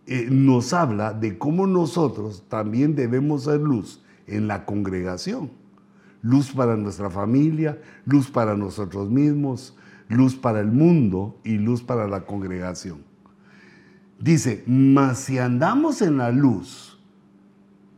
eh, 0.07 0.29
nos 0.31 0.73
habla 0.73 1.13
de 1.13 1.39
cómo 1.39 1.67
nosotros 1.67 2.45
también 2.49 2.97
debemos 2.97 3.45
ser 3.45 3.61
luz 3.61 4.03
en 4.27 4.49
la 4.49 4.65
congregación. 4.65 5.51
Luz 6.23 6.53
para 6.53 6.77
nuestra 6.77 7.11
familia, 7.11 7.81
luz 8.07 8.31
para 8.31 8.57
nosotros 8.57 9.11
mismos, 9.11 9.77
luz 10.09 10.35
para 10.35 10.61
el 10.61 10.73
mundo 10.73 11.39
y 11.45 11.59
luz 11.59 11.83
para 11.83 12.09
la 12.09 12.27
congregación. 12.27 13.05
Dice, 14.19 14.65
mas 14.67 15.19
si 15.19 15.39
andamos 15.39 16.03
en 16.03 16.19
la 16.19 16.31
luz, 16.31 16.90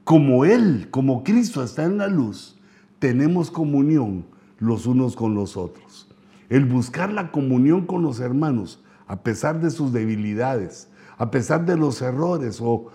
como 0.05 0.45
Él, 0.45 0.89
como 0.91 1.25
Cristo 1.25 1.63
está 1.63 1.85
en 1.85 1.99
la 1.99 2.09
luz, 2.09 2.59
tenemos 2.99 3.51
comunión 3.51 4.27
los 4.59 4.87
unos 4.87 5.17
con 5.17 5.35
los 5.35 5.57
otros 5.57 6.09
el 6.53 6.67
buscar 6.67 7.11
la 7.11 7.33
comunión 7.33 7.87
con 7.87 8.03
los 8.03 8.21
hermanos, 8.21 8.83
a 9.07 9.23
pesar 9.23 9.63
de 9.63 9.71
sus 9.71 9.91
debilidades, 9.91 10.91
a 11.17 11.31
pesar 11.31 11.65
de 11.65 11.79
los 11.79 12.03
errores 12.03 12.61
o, 12.61 12.91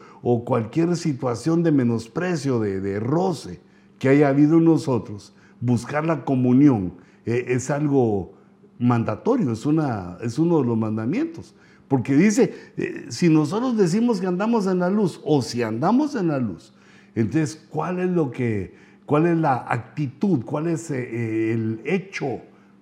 cualquier 0.45 0.95
situación 0.95 1.63
de 1.63 1.71
menosprecio, 1.71 2.59
de, 2.59 2.99
roce 2.99 3.59
que 3.97 4.09
haya 4.09 4.27
habido 4.27 4.59
en 4.59 4.65
nosotros, 4.65 5.33
buscar 5.59 6.05
la 6.05 6.23
comunión 6.23 6.93
eh, 7.25 7.45
es 7.47 7.71
algo 7.71 8.33
mandatorio, 8.77 9.53
es, 9.53 9.65
una, 9.65 10.19
es 10.21 10.37
uno 10.37 10.59
de 10.59 10.65
los 10.67 10.77
mandamientos. 10.77 11.55
Porque 11.87 12.15
dice, 12.15 12.53
eh, 12.77 13.07
si 13.09 13.27
nosotros 13.27 13.75
decimos 13.75 14.21
que 14.21 14.27
andamos 14.27 14.67
en 14.67 14.79
la 14.79 14.91
luz 14.91 15.19
o 15.25 15.41
si 15.41 15.63
andamos 15.63 16.13
en 16.13 16.27
la 16.27 16.37
luz, 16.37 16.73
entonces, 17.21 17.67
¿cuál 17.69 17.99
es 17.99 18.09
lo 18.09 18.31
que, 18.31 18.75
cuál 19.05 19.25
es 19.25 19.37
la 19.37 19.65
actitud, 19.67 20.43
cuál 20.45 20.67
es 20.67 20.91
eh, 20.91 21.53
el 21.53 21.81
hecho 21.85 22.41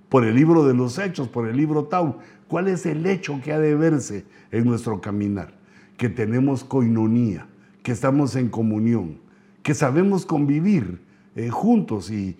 por 0.09 0.25
el 0.25 0.35
libro 0.35 0.65
de 0.65 0.73
los 0.73 0.97
hechos, 0.97 1.27
por 1.27 1.47
el 1.47 1.57
libro 1.57 1.85
Tau. 1.85 2.17
¿Cuál 2.47 2.67
es 2.67 2.85
el 2.85 3.05
hecho 3.05 3.39
que 3.43 3.51
ha 3.51 3.59
de 3.59 3.75
verse 3.75 4.25
en 4.51 4.65
nuestro 4.65 5.01
caminar? 5.01 5.53
Que 5.97 6.09
tenemos 6.09 6.63
coinonía, 6.63 7.47
que 7.83 7.91
estamos 7.91 8.35
en 8.35 8.49
comunión, 8.49 9.19
que 9.63 9.73
sabemos 9.73 10.25
convivir 10.25 11.01
eh, 11.35 11.49
juntos 11.49 12.11
y, 12.11 12.37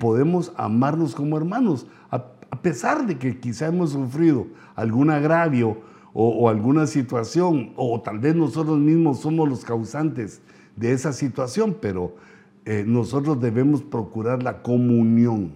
podemos 0.00 0.52
amarnos 0.56 1.14
como 1.14 1.36
hermanos, 1.36 1.86
a, 2.10 2.24
pesar 2.62 3.06
de 3.06 3.18
que 3.18 3.38
quizá 3.38 3.66
hemos 3.66 3.92
sufrido 3.92 4.46
algún 4.74 5.10
agravio 5.10 5.82
o, 6.14 6.48
alguna 6.48 6.86
situación, 6.86 7.72
o 7.76 8.00
tal 8.00 8.18
vez 8.18 8.34
nosotros 8.34 8.78
mismos 8.78 9.20
somos 9.20 9.48
los 9.48 9.64
causantes 9.64 10.40
de 10.78 10.92
esa 10.92 11.12
situación, 11.12 11.76
pero 11.80 12.16
eh, 12.64 12.84
nosotros 12.86 13.40
debemos 13.40 13.82
procurar 13.82 14.42
la 14.42 14.62
comunión. 14.62 15.54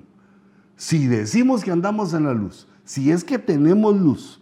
Si 0.77 1.07
decimos 1.07 1.63
que 1.63 1.71
andamos 1.71 2.15
en 2.15 2.25
la 2.25 2.35
luz, 2.35 2.67
si 2.85 3.11
es 3.11 3.23
que 3.23 3.39
tenemos 3.39 3.99
luz, 4.01 4.41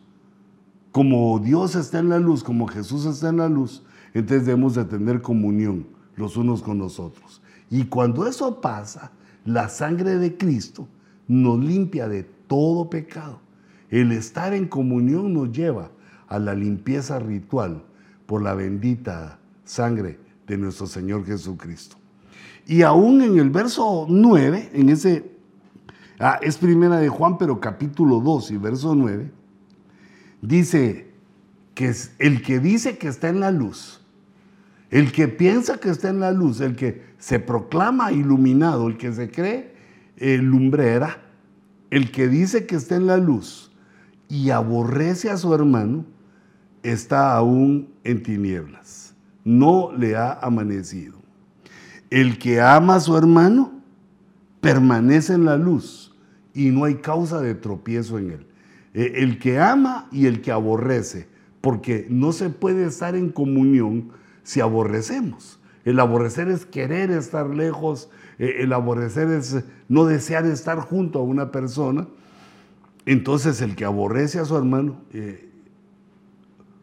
como 0.93 1.39
Dios 1.39 1.75
está 1.75 1.99
en 1.99 2.09
la 2.09 2.19
luz, 2.19 2.43
como 2.43 2.67
Jesús 2.67 3.05
está 3.07 3.29
en 3.29 3.37
la 3.37 3.49
luz, 3.49 3.85
entonces 4.15 4.47
debemos 4.47 4.75
de 4.75 4.85
tener 4.85 5.23
comunión 5.23 5.87
los 6.17 6.37
unos 6.37 6.63
con 6.63 6.79
los 6.79 6.99
otros. 6.99 7.43
Y 7.69 7.85
cuando 7.85 8.27
eso 8.27 8.61
pasa, 8.61 9.13
la 9.45 9.69
sangre 9.69 10.17
de 10.17 10.37
Cristo 10.37 10.89
nos 11.29 11.63
limpia 11.63 12.09
de 12.09 12.25
todo 12.25 12.91
pecado. 12.91 13.41
El 13.89 14.13
estar 14.13 14.55
en 14.55 14.67
comunión 14.67 15.33
nos 15.33 15.53
lleva 15.53 15.91
a 16.29 16.39
la 16.39 16.55
limpieza 16.55 17.19
ritual 17.19 17.85
por 18.27 18.43
la 18.43 18.55
bendita 18.55 19.39
sangre 19.65 20.19
de 20.51 20.59
nuestro 20.59 20.89
Señor 20.89 21.25
Jesucristo. 21.25 21.97
Y 22.67 22.83
aún 22.83 23.23
en 23.23 23.39
el 23.39 23.51
verso 23.51 24.07
9, 24.09 24.71
en 24.73 24.89
ese, 24.89 25.31
ah, 26.19 26.41
es 26.43 26.57
primera 26.57 26.99
de 26.99 27.09
Juan, 27.09 27.39
pero 27.39 27.61
capítulo 27.61 28.19
2 28.19 28.51
y 28.51 28.57
verso 28.57 28.97
9, 28.97 29.31
dice 30.43 31.09
que 31.75 31.89
es 31.89 32.13
el 32.19 32.43
que 32.43 32.59
dice 32.59 32.99
que 32.99 33.07
está 33.07 33.29
en 33.29 33.39
la 33.39 33.53
luz, 33.53 34.01
el 34.91 35.13
que 35.13 35.29
piensa 35.29 35.79
que 35.79 35.89
está 35.89 36.09
en 36.09 36.19
la 36.19 36.33
luz, 36.33 36.61
el 36.61 36.75
que 36.75 37.05
se 37.19 37.39
proclama 37.39 38.11
iluminado, 38.11 38.89
el 38.89 38.97
que 38.97 39.13
se 39.13 39.31
cree 39.31 39.77
eh, 40.17 40.39
lumbrera, 40.39 41.23
el 41.91 42.11
que 42.11 42.27
dice 42.27 42.67
que 42.67 42.75
está 42.75 42.97
en 42.97 43.07
la 43.07 43.19
luz 43.19 43.71
y 44.29 44.51
aborrece 44.51 45.31
a 45.31 45.37
su 45.37 45.55
hermano, 45.55 46.05
está 46.83 47.37
aún 47.37 47.89
en 48.03 48.23
tinieblas, 48.23 49.10
no 49.45 49.93
le 49.97 50.17
ha 50.17 50.33
amanecido. 50.33 51.19
El 52.11 52.39
que 52.39 52.61
ama 52.61 52.97
a 52.97 53.01
su 53.01 53.17
hermano 53.17 53.73
permanece 54.61 55.35
en 55.35 55.45
la 55.45 55.57
luz 55.57 56.15
y 56.55 56.71
no 56.71 56.85
hay 56.85 56.97
causa 56.97 57.41
de 57.41 57.55
tropiezo 57.55 58.19
en 58.19 58.31
él. 58.33 58.47
Eh, 58.95 59.13
el 59.17 59.39
que 59.39 59.59
ama 59.59 60.09
y 60.11 60.27
el 60.27 60.41
que 60.41 60.51
aborrece, 60.51 61.29
porque 61.61 62.07
no 62.11 62.33
se 62.33 62.51
puede 62.51 62.87
estar 62.87 63.15
en 63.15 63.31
comunión 63.31 64.11
si 64.43 64.61
aborrecemos. 64.61 65.61
El 65.85 66.01
aborrecer 66.01 66.49
es 66.49 66.67
querer 66.67 67.11
estar 67.11 67.49
lejos, 67.49 68.11
eh, 68.39 68.57
el 68.61 68.73
aborrecer 68.73 69.29
es 69.31 69.65
no 69.89 70.05
desear 70.05 70.45
estar 70.47 70.79
junto 70.81 71.21
a 71.21 71.23
una 71.23 71.53
persona. 71.53 72.09
Entonces 73.07 73.61
el 73.63 73.77
que 73.77 73.85
aborrece 73.85 74.39
a 74.39 74.45
su 74.45 74.57
hermano, 74.57 74.97
eh, 75.13 75.49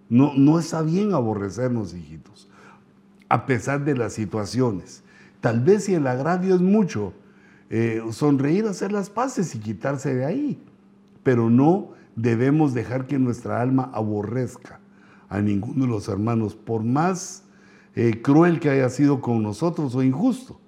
no, 0.10 0.34
no 0.36 0.58
está 0.60 0.82
bien 0.82 1.14
aborrecernos, 1.14 1.93
hijitos, 1.93 2.47
a 3.30 3.45
pesar 3.45 3.84
de 3.84 3.95
las 3.95 4.13
situaciones. 4.13 5.03
Tal 5.41 5.61
vez 5.61 5.86
si 5.86 5.93
el 5.93 6.07
agravio 6.07 6.55
es 6.55 6.61
mucho, 6.61 7.13
eh, 7.69 8.01
sonreír, 8.11 8.65
hacer 8.65 8.91
las 8.91 9.09
paces 9.09 9.53
y 9.55 9.59
quitarse 9.59 10.15
de 10.15 10.25
ahí. 10.25 10.61
Pero 11.23 11.49
no 11.49 11.91
debemos 12.15 12.73
dejar 12.73 13.07
que 13.07 13.19
nuestra 13.19 13.61
alma 13.61 13.91
aborrezca 13.93 14.80
a 15.30 15.41
ninguno 15.41 15.86
de 15.86 15.91
los 15.91 16.07
hermanos, 16.07 16.55
por 16.55 16.84
más 16.84 17.43
eh, 17.95 18.21
cruel 18.21 18.59
que 18.59 18.69
haya 18.69 18.89
sido 18.89 19.21
con 19.21 19.43
nosotros 19.43 19.93
o 19.95 20.03
injusto, 20.03 20.59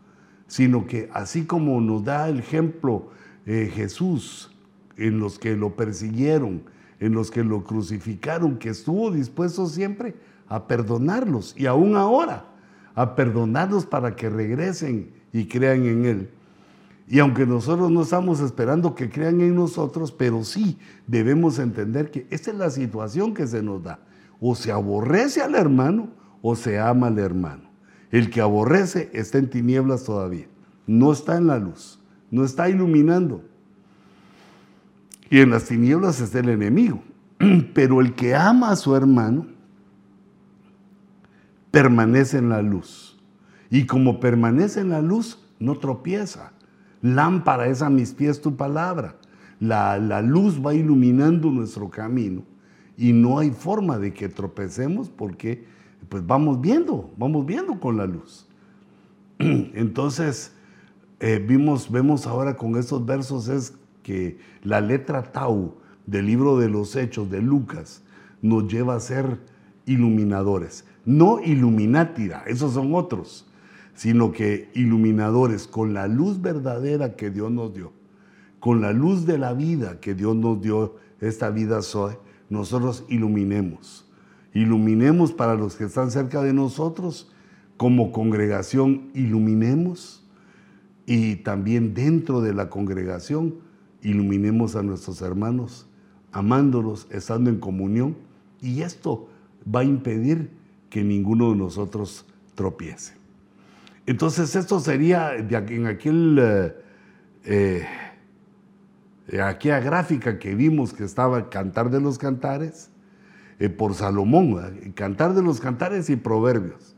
sino 0.48 0.86
que 0.86 1.10
así 1.14 1.46
como 1.46 1.80
nos 1.80 2.04
da 2.04 2.28
el 2.28 2.40
ejemplo 2.40 3.10
eh, 3.46 3.72
Jesús 3.74 4.56
en 4.98 5.20
los 5.20 5.40
que 5.40 5.56
lo 5.56 5.76
persiguieron, 5.76 6.64
en 7.00 7.14
los 7.14 7.32
que 7.32 7.44
lo 7.44 7.64
crucificaron, 7.64 8.58
que 8.58 8.70
estuvo 8.70 9.12
dispuesto 9.12 9.68
siempre 9.68 10.16
a 10.48 10.68
perdonarlos 10.68 11.56
y 11.58 11.66
aún 11.66 11.96
ahora 11.96 12.46
a 12.96 13.16
perdonarlos 13.16 13.86
para 13.86 14.16
que 14.16 14.30
regresen 14.30 15.12
y 15.32 15.46
crean 15.46 15.86
en 15.86 16.06
Él. 16.06 16.30
Y 17.08 17.20
aunque 17.20 17.46
nosotros 17.46 17.90
no 17.90 18.04
estamos 18.04 18.40
esperando 18.40 18.94
que 18.94 19.10
crean 19.10 19.42
en 19.42 19.56
nosotros, 19.56 20.12
pero 20.12 20.44
sí 20.44 20.78
debemos 21.08 21.58
entender 21.58 22.12
que 22.12 22.28
esta 22.30 22.52
es 22.52 22.58
la 22.58 22.70
situación 22.70 23.34
que 23.34 23.48
se 23.48 23.64
nos 23.64 23.82
da. 23.82 24.00
O 24.40 24.54
se 24.54 24.72
aborrece 24.72 25.42
al 25.42 25.56
hermano 25.56 26.10
o 26.42 26.56
se 26.56 26.78
ama 26.78 27.08
al 27.08 27.18
hermano. 27.18 27.70
El 28.12 28.30
que 28.30 28.42
aborrece 28.42 29.10
está 29.14 29.38
en 29.38 29.50
tinieblas 29.50 30.04
todavía, 30.04 30.48
no 30.86 31.12
está 31.12 31.38
en 31.38 31.48
la 31.48 31.58
luz, 31.58 32.00
no 32.32 32.44
está 32.44 32.70
iluminando. 32.70 33.44
Y 35.30 35.40
en 35.40 35.52
las 35.52 35.66
tinieblas 35.66 36.22
está 36.22 36.40
el 36.40 36.50
enemigo. 36.50 37.02
Pero 37.74 38.02
el 38.02 38.14
que 38.14 38.36
ama 38.36 38.72
a 38.72 38.76
su 38.76 38.96
hermano 38.96 39.48
permanece 41.72 42.38
en 42.38 42.50
la 42.50 42.62
luz. 42.62 43.18
Y 43.70 43.86
como 43.86 44.20
permanece 44.20 44.82
en 44.82 44.90
la 44.90 45.02
luz, 45.02 45.40
no 45.60 45.76
tropieza. 45.76 46.54
Lámpara 47.02 47.68
es 47.68 47.82
a 47.82 47.90
mis 47.90 48.14
pies 48.14 48.42
tu 48.42 48.56
palabra. 48.56 49.16
La, 49.60 49.98
la, 50.00 50.22
luz 50.22 50.66
va 50.66 50.74
iluminando 50.74 51.52
nuestro 51.52 51.90
camino 51.90 52.44
y 52.98 53.12
no 53.12 53.40
hay 53.40 53.52
forma 53.52 53.98
de 53.98 54.14
que 54.14 54.30
tropecemos 54.30 55.10
porque 55.10 55.66
pues 56.08 56.26
vamos 56.26 56.62
viendo, 56.62 57.14
vamos 57.18 57.46
viendo 57.46 57.80
con 57.80 57.98
la 57.98 58.06
luz. 58.06 58.48
Entonces, 59.40 60.54
eh, 61.20 61.44
vimos, 61.46 61.92
vemos 61.92 62.26
ahora 62.26 62.56
con 62.56 62.78
estos 62.78 63.06
versos 63.06 63.50
es 63.50 63.74
que 64.10 64.40
la 64.64 64.82
letra 64.82 65.22
Tau 65.22 65.76
del 66.08 66.26
libro 66.26 66.58
de 66.58 66.68
los 66.68 66.96
Hechos 66.96 67.30
de 67.30 67.44
Lucas 67.44 68.02
nos 68.42 68.68
lleva 68.68 68.96
a 68.96 69.00
ser 69.00 69.38
iluminadores. 69.86 70.84
No 71.06 71.40
iluminátira, 71.40 72.44
esos 72.48 72.74
son 72.74 72.96
otros, 72.96 73.46
sino 73.94 74.32
que 74.32 74.72
iluminadores 74.74 75.68
con 75.68 75.94
la 75.94 76.08
luz 76.08 76.42
verdadera 76.42 77.16
que 77.16 77.30
Dios 77.30 77.52
nos 77.52 77.72
dio, 77.72 77.94
con 78.60 78.82
la 78.82 78.94
luz 78.94 79.28
de 79.28 79.38
la 79.38 79.54
vida 79.54 80.00
que 80.00 80.16
Dios 80.16 80.36
nos 80.36 80.60
dio, 80.60 80.96
esta 81.22 81.52
vida 81.52 81.84
soy, 81.84 82.16
nosotros 82.50 83.06
iluminemos. 83.10 84.10
Iluminemos 84.56 85.34
para 85.34 85.54
los 85.54 85.76
que 85.76 85.84
están 85.84 86.10
cerca 86.10 86.42
de 86.42 86.54
nosotros, 86.54 87.32
como 87.78 88.12
congregación 88.12 89.12
iluminemos 89.14 90.28
y 91.06 91.36
también 91.36 91.94
dentro 91.94 92.42
de 92.42 92.56
la 92.56 92.72
congregación 92.72 93.69
iluminemos 94.02 94.76
a 94.76 94.84
nuestros 94.84 95.22
hermanos, 95.22 95.88
amándolos, 96.32 97.08
estando 97.12 97.50
en 97.50 97.60
comunión. 97.60 98.18
Y 98.62 98.82
esto 98.82 99.30
va 99.74 99.82
a 99.82 99.84
impedir 99.84 100.52
que 100.90 101.04
ninguno 101.04 101.52
de 101.52 101.58
nosotros 101.58 102.26
tropiece. 102.56 103.14
Entonces 104.06 104.56
esto 104.56 104.80
sería 104.80 105.36
en 105.36 105.86
aquel, 105.86 106.40
eh, 107.46 107.86
eh, 109.28 109.42
aquella 109.42 109.80
gráfica 109.80 110.40
que 110.40 110.56
vimos 110.56 110.94
que 110.94 111.04
estaba 111.04 111.50
Cantar 111.50 111.90
de 111.90 112.02
los 112.02 112.18
Cantares, 112.18 112.90
eh, 113.60 113.70
por 113.70 113.94
Salomón, 113.94 114.94
Cantar 114.96 115.34
de 115.34 115.44
los 115.44 115.60
Cantares 115.60 116.10
y 116.10 116.16
Proverbios. 116.16 116.96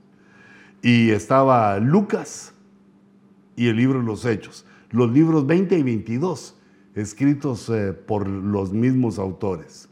Y 0.82 1.10
estaba 1.12 1.78
Lucas 1.80 2.54
y 3.56 3.68
el 3.68 3.76
libro 3.76 4.00
de 4.00 4.06
los 4.06 4.26
Hechos, 4.26 4.66
los 4.90 5.12
libros 5.12 5.46
20 5.46 5.78
y 5.78 5.84
22 5.84 6.56
escritos 6.96 7.70
eh, 7.70 7.94
por 7.94 8.28
los 8.28 8.74
mismos 8.74 9.20
autores. 9.20 9.88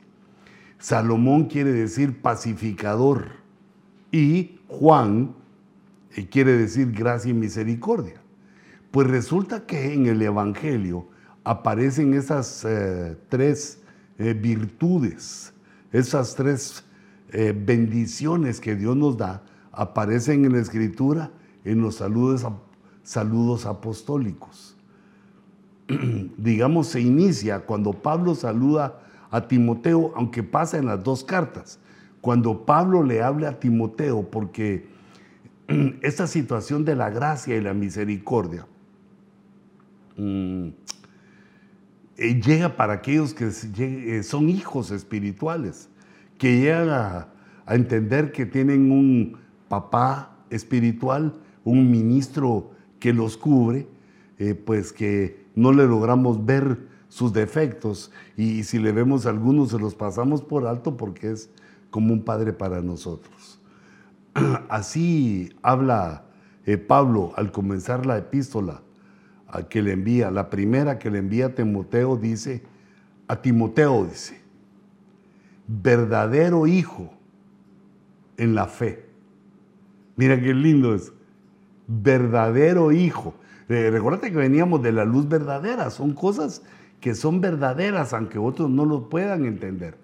Salomón 0.77 1.45
quiere 1.45 1.71
decir 1.71 2.21
pacificador 2.21 3.27
y 4.11 4.59
Juan 4.67 5.35
eh, 6.15 6.27
quiere 6.27 6.57
decir 6.57 6.91
gracia 6.91 7.31
y 7.31 7.33
misericordia. 7.33 8.21
Pues 8.91 9.07
resulta 9.07 9.65
que 9.65 9.93
en 9.93 10.07
el 10.07 10.21
Evangelio 10.21 11.07
aparecen 11.43 12.13
esas 12.13 12.65
eh, 12.65 13.17
tres 13.29 13.81
virtudes, 14.17 15.53
esas 15.93 16.35
tres 16.35 16.83
bendiciones 17.31 18.59
que 18.59 18.75
Dios 18.75 18.97
nos 18.97 19.15
da, 19.15 19.45
aparecen 19.71 20.43
en 20.43 20.51
la 20.51 20.59
Escritura 20.59 21.31
en 21.63 21.81
los 21.81 21.95
saludos, 21.95 22.45
saludos 23.03 23.65
apostólicos. 23.65 24.78
digamos, 26.37 26.87
se 26.87 27.01
inicia 27.01 27.61
cuando 27.61 27.93
Pablo 27.93 28.35
saluda 28.35 28.99
a 29.31 29.47
Timoteo, 29.47 30.13
aunque 30.15 30.43
pasa 30.43 30.77
en 30.77 30.85
las 30.85 31.03
dos 31.03 31.23
cartas. 31.23 31.79
Cuando 32.21 32.65
Pablo 32.65 33.03
le 33.03 33.21
habla 33.21 33.49
a 33.49 33.59
Timoteo, 33.59 34.29
porque 34.29 34.87
esta 36.01 36.27
situación 36.27 36.85
de 36.85 36.95
la 36.95 37.09
gracia 37.09 37.55
y 37.55 37.61
la 37.61 37.73
misericordia 37.73 38.65
mm, 40.17 40.67
eh, 42.17 42.41
llega 42.41 42.75
para 42.75 42.93
aquellos 42.93 43.33
que 43.33 43.49
eh, 43.77 44.23
son 44.23 44.49
hijos 44.49 44.91
espirituales, 44.91 45.89
que 46.37 46.59
llegan 46.59 46.89
a, 46.89 47.27
entender 47.67 48.31
que 48.31 48.47
tienen 48.47 48.91
un 48.91 49.37
papá 49.67 50.35
espiritual, 50.49 51.35
un 51.63 51.91
ministro 51.91 52.71
que 52.99 53.13
los 53.13 53.37
cubre, 53.37 53.87
eh, 54.39 54.55
pues 54.55 54.91
que 54.91 55.45
no 55.59 55.73
le 55.73 55.85
logramos 55.85 56.45
ver 56.45 56.87
sus 57.09 57.33
defectos 57.33 58.11
y 58.37 58.63
si 58.63 58.79
le 58.79 58.91
vemos 58.91 59.25
algunos 59.25 59.71
se 59.71 59.79
los 59.79 59.93
pasamos 59.93 60.41
por 60.41 60.65
alto 60.65 60.95
porque 60.95 61.31
es 61.31 61.49
como 61.89 62.13
un 62.13 62.23
padre 62.23 62.53
para 62.53 62.81
nosotros. 62.81 63.59
Así 64.69 65.51
habla 65.61 66.23
eh, 66.65 66.77
Pablo 66.77 67.33
al 67.35 67.51
comenzar 67.51 68.05
la 68.05 68.17
epístola 68.17 68.81
a 69.47 69.63
que 69.63 69.81
le 69.81 69.93
envía, 69.93 70.31
la 70.31 70.49
primera 70.49 70.97
que 70.97 71.09
le 71.09 71.19
envía 71.19 71.47
a 71.47 71.55
Timoteo 71.55 72.15
dice, 72.15 72.63
a 73.27 73.41
Timoteo 73.41 74.05
dice, 74.05 74.39
verdadero 75.67 76.67
hijo 76.67 77.11
en 78.37 78.55
la 78.55 78.67
fe. 78.67 79.05
Mira 80.15 80.39
qué 80.39 80.53
lindo 80.53 80.95
es, 80.95 81.11
verdadero 81.87 82.91
hijo. 82.91 83.33
Eh, 83.69 83.89
recuerda 83.91 84.29
que 84.29 84.35
veníamos 84.35 84.81
de 84.81 84.91
la 84.91 85.05
luz 85.05 85.29
verdadera, 85.29 85.89
son 85.89 86.13
cosas 86.13 86.63
que 86.99 87.15
son 87.15 87.39
verdaderas, 87.39 88.13
aunque 88.13 88.37
otros 88.37 88.69
no 88.69 88.85
lo 88.85 89.09
puedan 89.09 89.45
entender. 89.45 89.97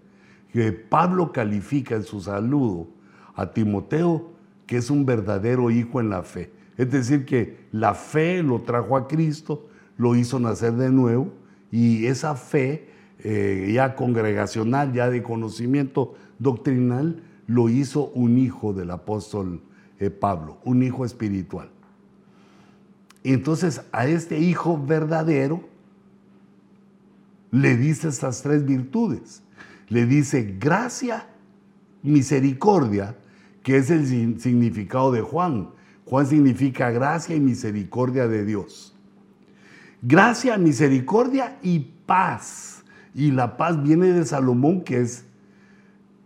Pablo 0.89 1.33
califica 1.33 1.95
en 1.95 2.03
su 2.03 2.21
saludo 2.21 2.87
a 3.35 3.51
Timoteo 3.51 4.35
que 4.65 4.77
es 4.77 4.89
un 4.89 5.05
verdadero 5.05 5.69
hijo 5.69 5.99
en 5.99 6.09
la 6.09 6.23
fe. 6.23 6.51
Es 6.77 6.91
decir, 6.91 7.25
que 7.25 7.57
la 7.71 7.93
fe 7.93 8.43
lo 8.43 8.61
trajo 8.61 8.97
a 8.97 9.07
Cristo, 9.07 9.67
lo 9.97 10.15
hizo 10.15 10.39
nacer 10.39 10.73
de 10.73 10.89
nuevo 10.89 11.31
y 11.71 12.05
esa 12.05 12.35
fe 12.35 12.89
eh, 13.19 13.71
ya 13.73 13.95
congregacional, 13.95 14.93
ya 14.93 15.09
de 15.09 15.23
conocimiento 15.23 16.15
doctrinal, 16.39 17.23
lo 17.47 17.69
hizo 17.69 18.07
un 18.09 18.37
hijo 18.37 18.73
del 18.73 18.91
apóstol 18.91 19.61
eh, 19.99 20.09
Pablo, 20.09 20.57
un 20.65 20.83
hijo 20.83 21.05
espiritual. 21.05 21.69
Entonces 23.33 23.81
a 23.91 24.05
este 24.05 24.37
hijo 24.37 24.79
verdadero 24.79 25.67
le 27.49 27.75
dice 27.75 28.07
estas 28.07 28.43
tres 28.43 28.63
virtudes. 28.65 29.41
Le 29.89 30.05
dice 30.05 30.55
gracia, 30.59 31.25
misericordia, 32.03 33.15
que 33.63 33.77
es 33.77 33.89
el 33.89 34.39
significado 34.39 35.11
de 35.11 35.21
Juan. 35.21 35.71
Juan 36.05 36.27
significa 36.27 36.91
gracia 36.91 37.35
y 37.35 37.39
misericordia 37.39 38.27
de 38.27 38.45
Dios. 38.45 38.95
Gracia, 40.03 40.57
misericordia 40.59 41.57
y 41.63 41.79
paz. 42.05 42.83
Y 43.15 43.31
la 43.31 43.57
paz 43.57 43.81
viene 43.81 44.07
de 44.07 44.23
Salomón, 44.25 44.83
que 44.83 45.01
es 45.01 45.25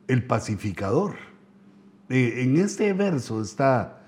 el 0.10 0.26
pacificador. 0.26 1.16
Eh, 2.10 2.42
en 2.44 2.58
este 2.58 2.92
verso 2.92 3.42
está 3.42 3.99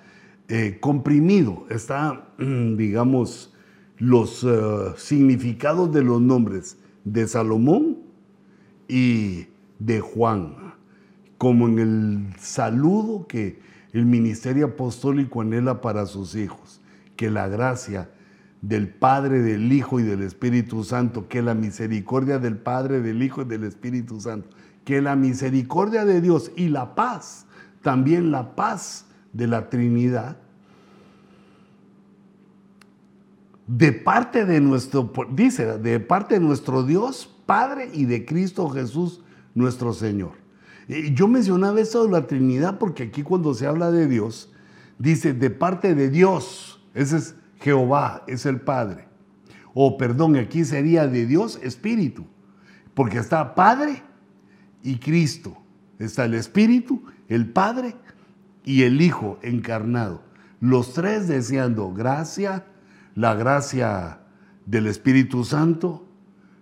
eh, 0.53 0.79
comprimido, 0.81 1.65
está, 1.69 2.33
digamos, 2.37 3.53
los 3.99 4.43
eh, 4.43 4.49
significados 4.97 5.93
de 5.93 6.03
los 6.03 6.19
nombres 6.19 6.77
de 7.05 7.25
Salomón 7.25 7.99
y 8.89 9.45
de 9.79 10.01
Juan, 10.01 10.73
como 11.37 11.69
en 11.69 11.79
el 11.79 12.35
saludo 12.37 13.27
que 13.27 13.61
el 13.93 14.05
ministerio 14.05 14.65
apostólico 14.65 15.39
anhela 15.39 15.79
para 15.79 16.05
sus 16.05 16.35
hijos, 16.35 16.81
que 17.15 17.31
la 17.31 17.47
gracia 17.47 18.09
del 18.61 18.89
Padre, 18.89 19.41
del 19.41 19.71
Hijo 19.71 20.01
y 20.01 20.03
del 20.03 20.21
Espíritu 20.21 20.83
Santo, 20.83 21.29
que 21.29 21.41
la 21.41 21.53
misericordia 21.53 22.39
del 22.39 22.57
Padre, 22.57 22.99
del 22.99 23.23
Hijo 23.23 23.43
y 23.43 23.45
del 23.45 23.63
Espíritu 23.63 24.19
Santo, 24.19 24.49
que 24.83 25.01
la 25.01 25.15
misericordia 25.15 26.03
de 26.03 26.19
Dios 26.19 26.51
y 26.57 26.67
la 26.67 26.93
paz, 26.93 27.45
también 27.81 28.31
la 28.31 28.53
paz 28.53 29.05
de 29.33 29.47
la 29.47 29.69
Trinidad, 29.69 30.37
de 33.67 33.93
parte 33.93 34.45
de 34.45 34.59
nuestro, 34.59 35.11
dice, 35.31 35.77
de 35.77 35.99
parte 35.99 36.35
de 36.35 36.41
nuestro 36.41 36.83
Dios, 36.83 37.33
Padre 37.45 37.89
y 37.93 38.05
de 38.05 38.25
Cristo 38.25 38.69
Jesús, 38.69 39.21
nuestro 39.53 39.93
Señor. 39.93 40.33
Yo 41.13 41.27
mencionaba 41.27 41.79
esto 41.79 42.05
de 42.05 42.11
la 42.11 42.27
Trinidad 42.27 42.77
porque 42.77 43.03
aquí 43.03 43.23
cuando 43.23 43.53
se 43.53 43.65
habla 43.65 43.91
de 43.91 44.07
Dios, 44.07 44.51
dice 44.97 45.33
de 45.33 45.49
parte 45.49 45.95
de 45.95 46.09
Dios, 46.09 46.83
ese 46.93 47.17
es 47.17 47.35
Jehová, 47.59 48.23
es 48.27 48.45
el 48.45 48.59
Padre. 48.59 49.07
O 49.73 49.97
perdón, 49.97 50.35
aquí 50.35 50.65
sería 50.65 51.07
de 51.07 51.25
Dios 51.25 51.59
Espíritu, 51.63 52.25
porque 52.93 53.19
está 53.19 53.55
Padre 53.55 54.03
y 54.83 54.97
Cristo. 54.97 55.57
Está 55.97 56.25
el 56.25 56.33
Espíritu, 56.33 57.03
el 57.29 57.49
Padre 57.49 57.95
y 58.63 58.83
el 58.83 59.01
Hijo 59.01 59.39
encarnado. 59.41 60.21
Los 60.59 60.93
tres 60.93 61.27
deseando 61.27 61.91
gracia, 61.93 62.65
la 63.15 63.33
gracia 63.33 64.19
del 64.65 64.87
Espíritu 64.87 65.43
Santo, 65.43 66.07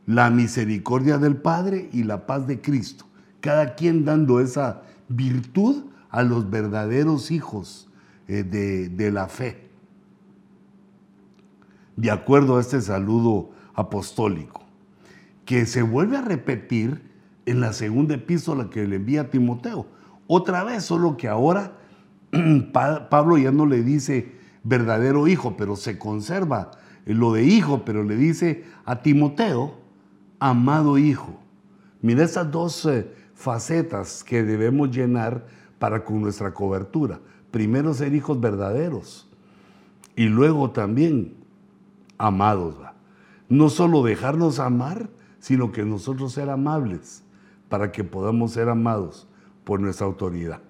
la 0.06 0.30
misericordia 0.30 1.18
del 1.18 1.38
Padre 1.38 1.90
y 1.92 2.04
la 2.04 2.26
paz 2.26 2.48
de 2.48 2.62
Cristo. 2.62 3.06
Cada 3.42 3.76
quien 3.76 4.06
dando 4.06 4.40
esa 4.40 4.84
virtud 5.08 5.86
a 6.10 6.24
los 6.24 6.50
verdaderos 6.50 7.32
hijos 7.32 7.90
eh, 8.28 8.44
de, 8.44 8.90
de 8.90 9.12
la 9.12 9.28
fe. 9.28 9.70
De 11.96 12.10
acuerdo 12.10 12.58
a 12.58 12.62
este 12.62 12.82
saludo 12.82 13.52
apostólico, 13.74 14.64
que 15.46 15.66
se 15.66 15.82
vuelve 15.82 16.18
a 16.18 16.22
repetir 16.22 17.10
en 17.46 17.60
la 17.60 17.74
segunda 17.74 18.16
epístola 18.16 18.70
que 18.70 18.88
le 18.88 18.98
envía 18.98 19.22
a 19.22 19.30
Timoteo. 19.30 19.88
Otra 20.28 20.64
vez, 20.64 20.86
solo 20.86 21.18
que 21.18 21.28
ahora 21.28 21.79
Pablo 22.74 23.38
ya 23.38 23.52
no 23.52 23.66
le 23.66 23.84
dice 23.84 24.34
verdadero 24.64 25.28
hijo, 25.28 25.56
pero 25.58 25.76
se 25.76 25.98
conserva 25.98 26.72
lo 27.06 27.34
de 27.34 27.44
hijo, 27.44 27.86
pero 27.86 28.04
le 28.04 28.16
dice 28.16 28.66
a 28.86 29.02
Timoteo, 29.02 29.76
amado 30.40 30.98
hijo. 30.98 31.40
Mira 32.02 32.24
esas 32.24 32.52
dos 32.52 32.86
eh, 32.86 33.12
facetas 33.34 34.24
que 34.24 34.44
debemos 34.44 34.92
llenar 34.92 35.46
para 35.80 36.04
con 36.04 36.22
nuestra 36.22 36.54
cobertura. 36.54 37.20
Primero 37.52 37.94
ser 37.94 38.14
hijos 38.14 38.40
verdaderos 38.40 39.30
y 40.16 40.26
luego 40.26 40.72
también 40.72 41.36
amados. 42.18 42.76
No 43.48 43.70
solo 43.70 44.04
dejarnos 44.04 44.60
amar, 44.60 45.10
sino 45.40 45.72
que 45.72 45.84
nosotros 45.84 46.34
ser 46.34 46.50
amables 46.50 47.24
para 47.70 47.92
que 47.92 48.04
podamos 48.04 48.52
ser 48.52 48.70
amados 48.70 49.28
por 49.64 49.80
nuestra 49.80 50.06
autoridad. 50.06 50.62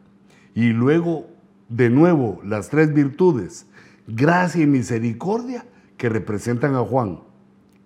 Y 0.53 0.69
luego, 0.69 1.27
de 1.69 1.89
nuevo, 1.89 2.41
las 2.43 2.69
tres 2.69 2.93
virtudes, 2.93 3.67
gracia 4.07 4.63
y 4.63 4.67
misericordia 4.67 5.65
que 5.97 6.09
representan 6.09 6.75
a 6.75 6.79
Juan. 6.79 7.19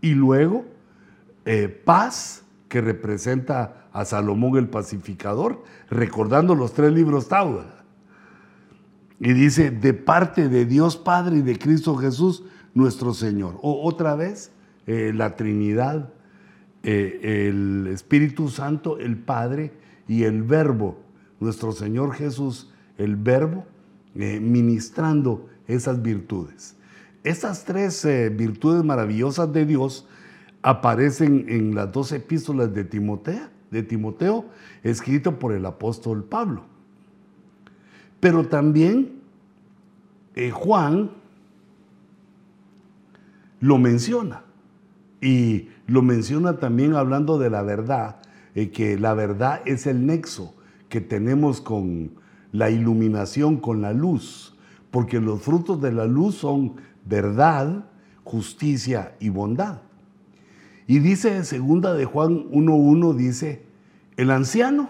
Y 0.02 0.14
luego, 0.14 0.66
eh, 1.46 1.68
paz 1.68 2.44
que 2.70 2.82
representa 2.82 3.88
a 3.92 4.06
Salomón 4.06 4.58
el 4.58 4.70
pacificador, 4.70 5.64
recordando 5.90 6.56
los 6.56 6.74
tres 6.74 6.92
libros 6.94 7.28
Tau. 7.28 7.62
Y 9.20 9.34
dice, 9.34 9.70
de 9.70 9.94
parte 9.94 10.50
de 10.50 10.66
Dios 10.66 10.98
Padre 10.98 11.38
y 11.38 11.42
de 11.42 11.60
Cristo 11.60 11.96
Jesús, 11.96 12.44
nuestro 12.74 13.14
Señor. 13.14 13.60
O 13.62 13.84
otra 13.88 14.16
vez, 14.16 14.52
eh, 14.88 15.12
la 15.14 15.36
Trinidad, 15.36 16.12
eh, 16.84 17.48
el 17.48 17.88
Espíritu 17.88 18.50
Santo, 18.50 18.98
el 18.98 19.18
Padre 19.18 19.72
y 20.08 20.24
el 20.24 20.44
Verbo, 20.44 20.98
nuestro 21.40 21.72
Señor 21.72 22.14
Jesús, 22.14 22.74
el 22.98 23.16
Verbo, 23.16 23.66
ministrando 24.14 25.48
esas 25.68 26.02
virtudes. 26.02 26.76
Esas 27.24 27.64
tres 27.64 28.04
eh, 28.06 28.30
virtudes 28.30 28.84
maravillosas 28.84 29.52
de 29.54 29.66
Dios 29.66 30.08
aparecen 30.62 31.46
en 31.48 31.76
las 31.76 31.92
dos 31.92 32.12
epístolas 32.12 32.74
de 32.74 32.84
Timoteo, 32.84 33.48
de 33.72 33.84
Timoteo, 33.84 34.46
escrito 34.84 35.40
por 35.40 35.54
el 35.54 35.66
apóstol 35.66 36.24
Pablo. 36.24 36.64
Pero 38.20 38.48
también 38.48 39.22
eh, 40.36 40.52
Juan 40.52 41.12
lo 43.60 43.78
menciona 43.78 44.44
y 45.22 45.70
lo 45.88 46.02
menciona 46.02 46.60
también 46.60 46.96
hablando 46.96 47.38
de 47.38 47.50
la 47.50 47.62
verdad, 47.62 48.18
eh, 48.56 48.70
que 48.72 49.00
la 49.00 49.14
verdad 49.14 49.62
es 49.66 49.88
el 49.88 50.06
nexo 50.06 50.56
que 50.90 51.02
tenemos 51.02 51.62
con 51.62 52.12
la 52.54 52.70
iluminación, 52.70 53.58
con 53.58 53.82
la 53.82 53.92
luz 53.92 54.54
porque 54.94 55.20
los 55.20 55.42
frutos 55.42 55.82
de 55.82 55.92
la 55.92 56.06
luz 56.06 56.36
son 56.36 56.76
verdad, 57.04 57.84
justicia 58.24 59.16
y 59.20 59.30
bondad. 59.30 59.82
Y 60.86 61.00
dice 61.00 61.44
segunda 61.46 61.96
de 61.96 62.06
Juan 62.06 62.48
1.1, 62.52 63.16
dice, 63.16 63.64
el 64.18 64.30
anciano 64.30 64.90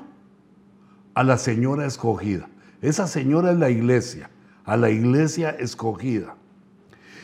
a 1.14 1.24
la 1.24 1.38
señora 1.38 1.86
escogida. 1.86 2.49
Esa 2.82 3.07
señora 3.07 3.53
es 3.53 3.57
la 3.59 3.70
iglesia, 3.70 4.30
a 4.66 4.76
la 4.76 4.89
iglesia 4.89 5.51
escogida. 5.51 6.36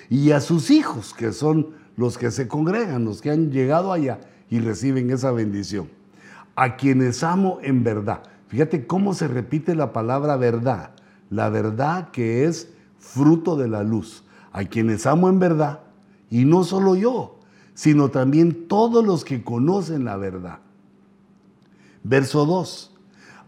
Y 0.09 0.31
a 0.31 0.39
sus 0.39 0.71
hijos, 0.71 1.13
que 1.13 1.33
son 1.33 1.71
los 1.97 2.17
que 2.17 2.31
se 2.31 2.47
congregan, 2.47 3.03
los 3.03 3.21
que 3.21 3.31
han 3.31 3.51
llegado 3.51 3.91
allá 3.91 4.21
y 4.49 4.59
reciben 4.59 5.11
esa 5.11 5.33
bendición. 5.33 5.89
A 6.55 6.77
quienes 6.77 7.23
amo 7.23 7.59
en 7.61 7.83
verdad. 7.83 8.23
Fíjate 8.49 8.85
cómo 8.85 9.13
se 9.13 9.27
repite 9.27 9.73
la 9.75 9.93
palabra 9.93 10.35
verdad 10.35 10.91
la 11.29 11.49
verdad 11.49 12.09
que 12.09 12.45
es 12.45 12.73
fruto 12.97 13.55
de 13.55 13.67
la 13.67 13.83
luz, 13.83 14.23
a 14.51 14.65
quienes 14.65 15.05
amo 15.05 15.29
en 15.29 15.39
verdad, 15.39 15.81
y 16.29 16.45
no 16.45 16.63
solo 16.63 16.95
yo, 16.95 17.39
sino 17.73 18.09
también 18.09 18.67
todos 18.67 19.05
los 19.05 19.23
que 19.23 19.43
conocen 19.43 20.05
la 20.05 20.17
verdad. 20.17 20.59
Verso 22.03 22.45
2. 22.45 22.95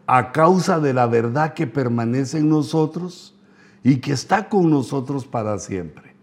A 0.08 0.32
causa 0.32 0.80
de 0.80 0.94
la 0.94 1.08
verdad 1.08 1.54
que 1.54 1.68
permanece 1.68 2.40
en 2.40 2.50
nosotros 2.50 3.36
y 3.84 3.98
que 3.98 4.14
está 4.14 4.50
con 4.50 4.70
nosotros 4.70 5.26
para 5.26 5.58
siempre. 5.60 6.16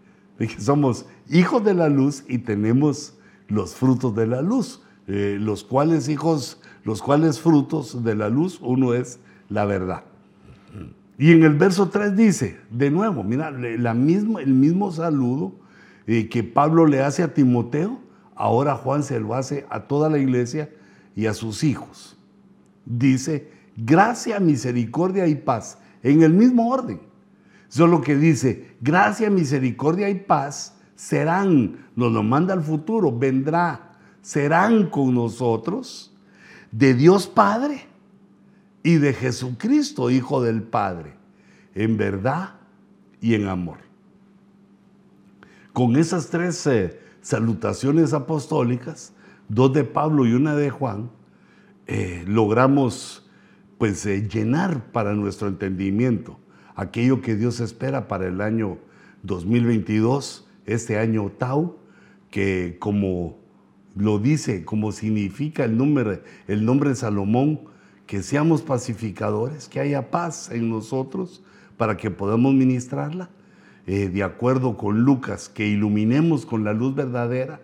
somos 0.58 1.06
hijos 1.28 1.64
de 1.64 1.74
la 1.74 1.88
luz 1.88 2.24
y 2.28 2.38
tenemos 2.38 3.14
los 3.48 3.74
frutos 3.74 4.14
de 4.14 4.26
la 4.26 4.42
luz. 4.42 4.82
Eh, 5.06 5.38
los 5.40 5.64
cuales 5.64 6.08
hijos, 6.10 6.57
los 6.84 7.02
cuales 7.02 7.40
frutos 7.40 8.04
de 8.04 8.14
la 8.14 8.28
luz, 8.28 8.58
uno 8.62 8.94
es 8.94 9.20
la 9.48 9.64
verdad. 9.64 10.04
Y 11.18 11.32
en 11.32 11.42
el 11.42 11.54
verso 11.54 11.88
3 11.88 12.16
dice, 12.16 12.58
de 12.70 12.90
nuevo, 12.90 13.24
mira, 13.24 13.50
la 13.50 13.90
el 13.90 14.54
mismo 14.54 14.92
saludo 14.92 15.52
eh, 16.06 16.28
que 16.28 16.44
Pablo 16.44 16.86
le 16.86 17.02
hace 17.02 17.22
a 17.24 17.34
Timoteo, 17.34 17.98
ahora 18.36 18.76
Juan 18.76 19.02
se 19.02 19.18
lo 19.18 19.34
hace 19.34 19.66
a 19.68 19.80
toda 19.80 20.08
la 20.08 20.18
iglesia 20.18 20.70
y 21.16 21.26
a 21.26 21.34
sus 21.34 21.64
hijos. 21.64 22.16
Dice, 22.86 23.50
gracia, 23.76 24.38
misericordia 24.38 25.26
y 25.26 25.34
paz, 25.34 25.78
en 26.02 26.22
el 26.22 26.32
mismo 26.32 26.70
orden. 26.70 27.00
Solo 27.68 28.00
que 28.00 28.16
dice, 28.16 28.76
gracia, 28.80 29.28
misericordia 29.28 30.08
y 30.08 30.14
paz 30.14 30.78
serán, 30.94 31.86
nos 31.96 32.12
lo 32.12 32.22
manda 32.22 32.54
al 32.54 32.62
futuro, 32.62 33.16
vendrá, 33.16 33.92
serán 34.22 34.88
con 34.88 35.14
nosotros 35.14 36.07
de 36.70 36.94
Dios 36.94 37.26
Padre 37.26 37.86
y 38.82 38.96
de 38.96 39.12
Jesucristo, 39.12 40.10
Hijo 40.10 40.42
del 40.42 40.62
Padre, 40.62 41.14
en 41.74 41.96
verdad 41.96 42.54
y 43.20 43.34
en 43.34 43.48
amor. 43.48 43.78
Con 45.72 45.96
esas 45.96 46.30
tres 46.30 46.66
eh, 46.66 47.00
salutaciones 47.20 48.12
apostólicas, 48.12 49.12
dos 49.48 49.72
de 49.72 49.84
Pablo 49.84 50.26
y 50.26 50.32
una 50.32 50.54
de 50.54 50.70
Juan, 50.70 51.10
eh, 51.86 52.24
logramos 52.26 53.28
pues 53.78 54.04
eh, 54.06 54.28
llenar 54.28 54.90
para 54.92 55.14
nuestro 55.14 55.48
entendimiento 55.48 56.38
aquello 56.74 57.22
que 57.22 57.34
Dios 57.34 57.60
espera 57.60 58.06
para 58.06 58.28
el 58.28 58.40
año 58.40 58.78
2022, 59.24 60.48
este 60.64 60.98
año 60.98 61.30
Tau, 61.36 61.76
que 62.30 62.76
como 62.78 63.37
lo 63.98 64.18
dice, 64.20 64.64
como 64.64 64.92
significa 64.92 65.64
el 65.64 65.76
nombre, 65.76 66.22
el 66.46 66.64
nombre 66.64 66.90
de 66.90 66.96
Salomón, 66.96 67.60
que 68.06 68.22
seamos 68.22 68.62
pacificadores, 68.62 69.68
que 69.68 69.80
haya 69.80 70.10
paz 70.10 70.50
en 70.50 70.70
nosotros 70.70 71.42
para 71.76 71.96
que 71.96 72.10
podamos 72.10 72.54
ministrarla, 72.54 73.28
eh, 73.86 74.08
de 74.08 74.22
acuerdo 74.22 74.76
con 74.76 75.02
Lucas, 75.02 75.48
que 75.48 75.66
iluminemos 75.66 76.46
con 76.46 76.62
la 76.62 76.72
luz 76.72 76.94
verdadera, 76.94 77.60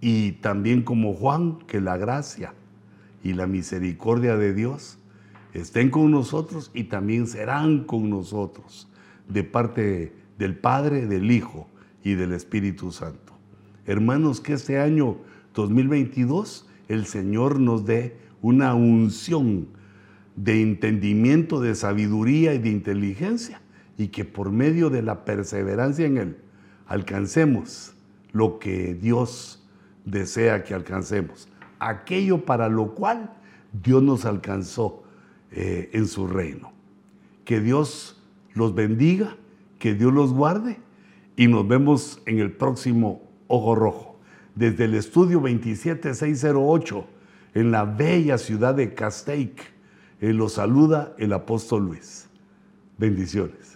y 0.00 0.32
también 0.32 0.82
como 0.82 1.14
Juan, 1.14 1.58
que 1.66 1.80
la 1.80 1.96
gracia 1.96 2.52
y 3.24 3.32
la 3.32 3.46
misericordia 3.46 4.36
de 4.36 4.52
Dios 4.52 4.98
estén 5.54 5.90
con 5.90 6.10
nosotros 6.10 6.70
y 6.74 6.84
también 6.84 7.26
serán 7.26 7.84
con 7.84 8.10
nosotros 8.10 8.88
de 9.26 9.42
parte 9.42 10.12
del 10.38 10.54
Padre, 10.56 11.06
del 11.06 11.30
Hijo 11.30 11.66
y 12.04 12.14
del 12.14 12.32
Espíritu 12.34 12.92
Santo. 12.92 13.32
Hermanos, 13.86 14.40
que 14.40 14.52
este 14.52 14.78
año 14.78 15.16
2022 15.56 16.68
el 16.88 17.06
Señor 17.06 17.58
nos 17.58 17.84
dé 17.84 18.16
una 18.42 18.74
unción 18.74 19.68
de 20.36 20.62
entendimiento, 20.62 21.60
de 21.60 21.74
sabiduría 21.74 22.54
y 22.54 22.58
de 22.58 22.68
inteligencia, 22.68 23.62
y 23.96 24.08
que 24.08 24.24
por 24.24 24.52
medio 24.52 24.90
de 24.90 25.02
la 25.02 25.24
perseverancia 25.24 26.06
en 26.06 26.18
Él 26.18 26.36
alcancemos 26.86 27.94
lo 28.32 28.58
que 28.58 28.94
Dios 28.94 29.66
desea 30.04 30.62
que 30.62 30.74
alcancemos, 30.74 31.48
aquello 31.78 32.44
para 32.44 32.68
lo 32.68 32.94
cual 32.94 33.32
Dios 33.72 34.02
nos 34.02 34.26
alcanzó 34.26 35.02
eh, 35.50 35.90
en 35.94 36.06
su 36.06 36.26
reino. 36.26 36.72
Que 37.44 37.60
Dios 37.60 38.22
los 38.52 38.74
bendiga, 38.74 39.36
que 39.78 39.94
Dios 39.94 40.12
los 40.12 40.32
guarde 40.34 40.78
y 41.34 41.48
nos 41.48 41.66
vemos 41.66 42.20
en 42.26 42.40
el 42.40 42.52
próximo 42.52 43.22
Ojo 43.48 43.74
Rojo. 43.74 44.05
Desde 44.56 44.86
el 44.86 44.94
estudio 44.94 45.38
27608 45.38 47.06
en 47.54 47.70
la 47.70 47.84
bella 47.84 48.38
ciudad 48.38 48.74
de 48.74 48.94
Castaic, 48.94 49.60
eh, 50.20 50.32
los 50.32 50.54
saluda 50.54 51.14
el 51.18 51.34
apóstol 51.34 51.84
Luis. 51.84 52.26
Bendiciones. 52.96 53.75